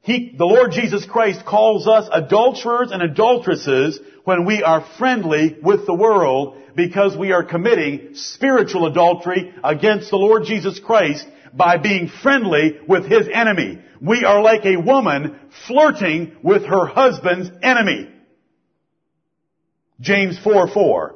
He, 0.03 0.35
the 0.37 0.45
Lord 0.45 0.73
Jesus 0.73 1.05
Christ 1.05 1.45
calls 1.45 1.87
us 1.87 2.09
adulterers 2.13 2.91
and 2.91 3.03
adulteresses 3.03 4.01
when 4.25 4.45
we 4.45 4.63
are 4.63 4.87
friendly 4.99 5.57
with 5.63 5.87
the 5.87 5.95
world 5.95 6.59
because 6.75 7.17
we 7.17 7.33
are 7.33 7.45
committing 7.45 8.15
spiritual 8.15 8.87
adultery 8.87 9.53
against 9.63 10.11
the 10.11 10.17
Lord 10.17 10.45
Jesus 10.45 10.81
Christ 10.81 11.27
by 11.53 11.77
being 11.77 12.09
friendly 12.09 12.79
with 12.89 13.07
His 13.07 13.29
enemy. 13.33 13.81
We 14.01 14.25
are 14.25 14.43
like 14.43 14.65
a 14.65 14.77
woman 14.77 15.39
flirting 15.69 16.37
with 16.43 16.65
her 16.65 16.87
husband's 16.87 17.51
enemy. 17.63 18.11
James 20.01 20.39
4 20.43 20.69
4. 20.69 21.15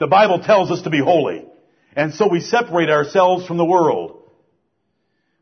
The 0.00 0.06
Bible 0.08 0.40
tells 0.40 0.72
us 0.72 0.82
to 0.82 0.90
be 0.90 1.00
holy. 1.00 1.44
And 1.96 2.14
so 2.14 2.28
we 2.28 2.40
separate 2.40 2.90
ourselves 2.90 3.46
from 3.46 3.56
the 3.56 3.64
world. 3.64 4.22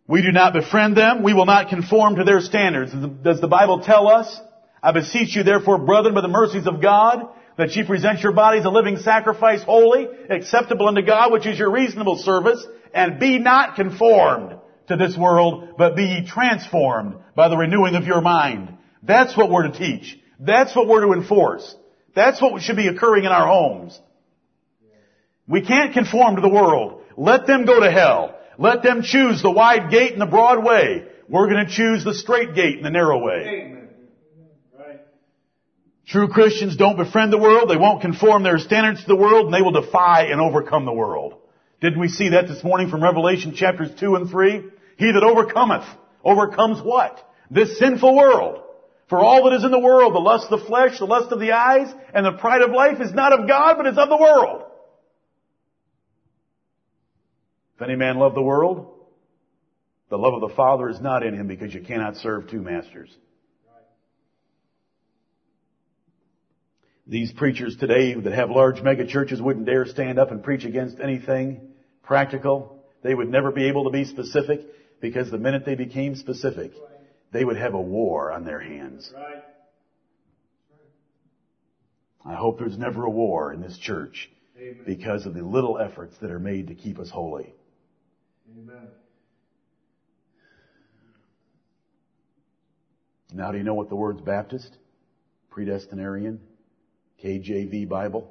We 0.06 0.22
do 0.22 0.32
not 0.32 0.52
befriend 0.52 0.96
them. 0.96 1.22
We 1.22 1.32
will 1.32 1.46
not 1.46 1.68
conform 1.68 2.16
to 2.16 2.24
their 2.24 2.40
standards. 2.40 2.92
Does 3.22 3.40
the 3.40 3.48
Bible 3.48 3.80
tell 3.80 4.08
us? 4.08 4.40
I 4.82 4.92
beseech 4.92 5.36
you 5.36 5.42
therefore, 5.42 5.78
brethren, 5.78 6.14
by 6.14 6.20
the 6.20 6.28
mercies 6.28 6.66
of 6.66 6.82
God, 6.82 7.28
that 7.56 7.74
ye 7.76 7.86
present 7.86 8.20
your 8.20 8.32
bodies 8.32 8.64
a 8.64 8.70
living 8.70 8.96
sacrifice, 8.98 9.62
holy, 9.62 10.08
acceptable 10.28 10.88
unto 10.88 11.02
God, 11.02 11.32
which 11.32 11.46
is 11.46 11.58
your 11.58 11.70
reasonable 11.70 12.16
service, 12.16 12.66
and 12.92 13.20
be 13.20 13.38
not 13.38 13.76
conformed 13.76 14.58
to 14.88 14.96
this 14.96 15.16
world, 15.16 15.74
but 15.78 15.94
be 15.94 16.04
ye 16.04 16.26
transformed 16.26 17.14
by 17.36 17.48
the 17.48 17.56
renewing 17.56 17.94
of 17.94 18.04
your 18.04 18.20
mind. 18.20 18.76
That's 19.02 19.36
what 19.36 19.50
we're 19.50 19.68
to 19.68 19.78
teach. 19.78 20.18
That's 20.40 20.74
what 20.74 20.88
we're 20.88 21.06
to 21.06 21.12
enforce. 21.12 21.74
That's 22.14 22.42
what 22.42 22.60
should 22.60 22.76
be 22.76 22.88
occurring 22.88 23.24
in 23.24 23.32
our 23.32 23.46
homes. 23.46 23.98
We 25.48 25.62
can't 25.62 25.92
conform 25.92 26.36
to 26.36 26.42
the 26.42 26.48
world. 26.48 27.02
Let 27.16 27.46
them 27.46 27.64
go 27.64 27.80
to 27.80 27.90
hell. 27.90 28.38
Let 28.58 28.82
them 28.82 29.02
choose 29.02 29.42
the 29.42 29.50
wide 29.50 29.90
gate 29.90 30.12
and 30.12 30.20
the 30.20 30.26
broad 30.26 30.64
way. 30.64 31.06
We're 31.28 31.48
going 31.48 31.66
to 31.66 31.72
choose 31.72 32.04
the 32.04 32.14
straight 32.14 32.54
gate 32.54 32.76
and 32.76 32.84
the 32.84 32.90
narrow 32.90 33.18
way. 33.18 33.44
Amen. 33.46 33.88
Right. 34.78 35.00
True 36.06 36.28
Christians 36.28 36.76
don't 36.76 36.96
befriend 36.96 37.32
the 37.32 37.38
world. 37.38 37.70
They 37.70 37.76
won't 37.76 38.02
conform 38.02 38.42
their 38.42 38.58
standards 38.58 39.00
to 39.02 39.08
the 39.08 39.16
world 39.16 39.46
and 39.46 39.54
they 39.54 39.62
will 39.62 39.80
defy 39.80 40.26
and 40.26 40.40
overcome 40.40 40.84
the 40.84 40.92
world. 40.92 41.34
Didn't 41.80 42.00
we 42.00 42.08
see 42.08 42.30
that 42.30 42.46
this 42.46 42.62
morning 42.62 42.90
from 42.90 43.02
Revelation 43.02 43.54
chapters 43.54 43.90
2 43.98 44.14
and 44.14 44.30
3? 44.30 44.64
He 44.98 45.12
that 45.12 45.24
overcometh 45.24 45.84
overcomes 46.24 46.80
what? 46.80 47.18
This 47.50 47.78
sinful 47.78 48.14
world. 48.14 48.62
For 49.08 49.18
all 49.18 49.44
that 49.44 49.56
is 49.56 49.64
in 49.64 49.70
the 49.70 49.78
world, 49.78 50.14
the 50.14 50.20
lust 50.20 50.50
of 50.50 50.60
the 50.60 50.66
flesh, 50.66 50.98
the 50.98 51.04
lust 51.04 51.32
of 51.32 51.40
the 51.40 51.52
eyes, 51.52 51.92
and 52.14 52.24
the 52.24 52.32
pride 52.32 52.62
of 52.62 52.70
life 52.70 53.00
is 53.00 53.12
not 53.12 53.38
of 53.38 53.48
God, 53.48 53.76
but 53.76 53.86
is 53.86 53.98
of 53.98 54.08
the 54.08 54.16
world. 54.16 54.64
If 57.76 57.82
any 57.82 57.96
man 57.96 58.18
love 58.18 58.34
the 58.34 58.42
world, 58.42 58.92
the 60.10 60.18
love 60.18 60.34
of 60.34 60.40
the 60.40 60.54
Father 60.54 60.88
is 60.88 61.00
not 61.00 61.22
in 61.22 61.34
him 61.34 61.48
because 61.48 61.72
you 61.72 61.82
cannot 61.82 62.16
serve 62.16 62.50
two 62.50 62.60
masters. 62.60 63.10
These 67.06 67.32
preachers 67.32 67.76
today 67.76 68.14
that 68.14 68.32
have 68.32 68.50
large 68.50 68.80
mega 68.82 69.06
churches 69.06 69.42
wouldn't 69.42 69.66
dare 69.66 69.86
stand 69.86 70.18
up 70.18 70.30
and 70.30 70.42
preach 70.42 70.64
against 70.64 71.00
anything 71.00 71.72
practical. 72.02 72.84
They 73.02 73.14
would 73.14 73.28
never 73.28 73.50
be 73.50 73.68
able 73.68 73.84
to 73.84 73.90
be 73.90 74.04
specific 74.04 74.60
because 75.00 75.30
the 75.30 75.38
minute 75.38 75.64
they 75.64 75.74
became 75.74 76.14
specific, 76.14 76.72
they 77.32 77.44
would 77.44 77.56
have 77.56 77.74
a 77.74 77.80
war 77.80 78.30
on 78.30 78.44
their 78.44 78.60
hands. 78.60 79.12
I 82.24 82.34
hope 82.34 82.58
there's 82.58 82.78
never 82.78 83.04
a 83.04 83.10
war 83.10 83.52
in 83.52 83.60
this 83.60 83.76
church 83.78 84.30
because 84.86 85.26
of 85.26 85.34
the 85.34 85.42
little 85.42 85.78
efforts 85.78 86.14
that 86.20 86.30
are 86.30 86.38
made 86.38 86.68
to 86.68 86.74
keep 86.74 87.00
us 87.00 87.10
holy. 87.10 87.54
Amen. 88.58 88.88
Now 93.32 93.50
do 93.50 93.58
you 93.58 93.64
know 93.64 93.74
what 93.74 93.88
the 93.88 93.96
words 93.96 94.20
Baptist, 94.20 94.76
Predestinarian, 95.50 96.38
KJV 97.24 97.88
Bible, 97.88 98.30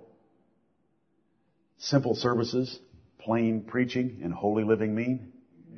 simple 1.79 2.13
services, 2.13 2.79
plain 3.19 3.63
preaching, 3.63 4.19
and 4.23 4.31
holy 4.31 4.63
living 4.63 4.93
mean? 4.93 5.31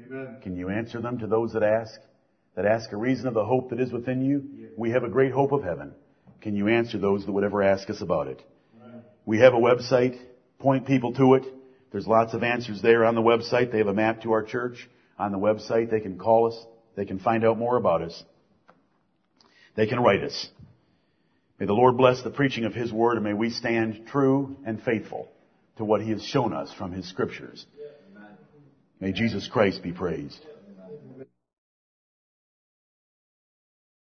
Amen. 0.05 0.37
Can 0.41 0.57
you 0.57 0.69
answer 0.69 0.99
them 0.99 1.19
to 1.19 1.27
those 1.27 1.53
that 1.53 1.63
ask? 1.63 1.99
That 2.55 2.65
ask 2.65 2.91
a 2.91 2.97
reason 2.97 3.27
of 3.27 3.33
the 3.33 3.45
hope 3.45 3.69
that 3.69 3.79
is 3.79 3.91
within 3.91 4.23
you? 4.23 4.69
We 4.75 4.91
have 4.91 5.03
a 5.03 5.09
great 5.09 5.31
hope 5.31 5.53
of 5.53 5.63
heaven. 5.63 5.93
Can 6.41 6.55
you 6.55 6.67
answer 6.67 6.97
those 6.97 7.25
that 7.25 7.31
would 7.31 7.43
ever 7.43 7.63
ask 7.63 7.89
us 7.89 8.01
about 8.01 8.27
it? 8.27 8.41
Right. 8.79 9.01
We 9.25 9.39
have 9.39 9.53
a 9.53 9.57
website. 9.57 10.19
Point 10.59 10.85
people 10.85 11.13
to 11.13 11.35
it. 11.35 11.45
There's 11.93 12.07
lots 12.07 12.33
of 12.33 12.41
answers 12.41 12.81
there 12.81 13.05
on 13.05 13.13
the 13.13 13.21
website. 13.21 13.71
They 13.71 13.77
have 13.77 13.87
a 13.87 13.93
map 13.93 14.23
to 14.23 14.31
our 14.31 14.41
church 14.41 14.89
on 15.19 15.31
the 15.31 15.37
website. 15.37 15.91
They 15.91 15.99
can 15.99 16.17
call 16.17 16.47
us. 16.47 16.65
They 16.95 17.05
can 17.05 17.19
find 17.19 17.45
out 17.45 17.59
more 17.59 17.77
about 17.77 18.01
us. 18.01 18.23
They 19.75 19.85
can 19.85 19.99
write 19.99 20.23
us. 20.23 20.49
May 21.59 21.67
the 21.67 21.73
Lord 21.73 21.95
bless 21.95 22.23
the 22.23 22.31
preaching 22.31 22.65
of 22.65 22.73
His 22.73 22.91
Word 22.91 23.17
and 23.17 23.23
may 23.23 23.33
we 23.33 23.51
stand 23.51 24.07
true 24.07 24.57
and 24.65 24.81
faithful 24.81 25.29
to 25.77 25.85
what 25.85 26.01
He 26.01 26.09
has 26.09 26.25
shown 26.25 26.51
us 26.51 26.73
from 26.73 26.91
His 26.91 27.07
Scriptures. 27.07 27.63
May 28.99 29.11
Jesus 29.11 29.47
Christ 29.47 29.83
be 29.83 29.91
praised. 29.91 30.39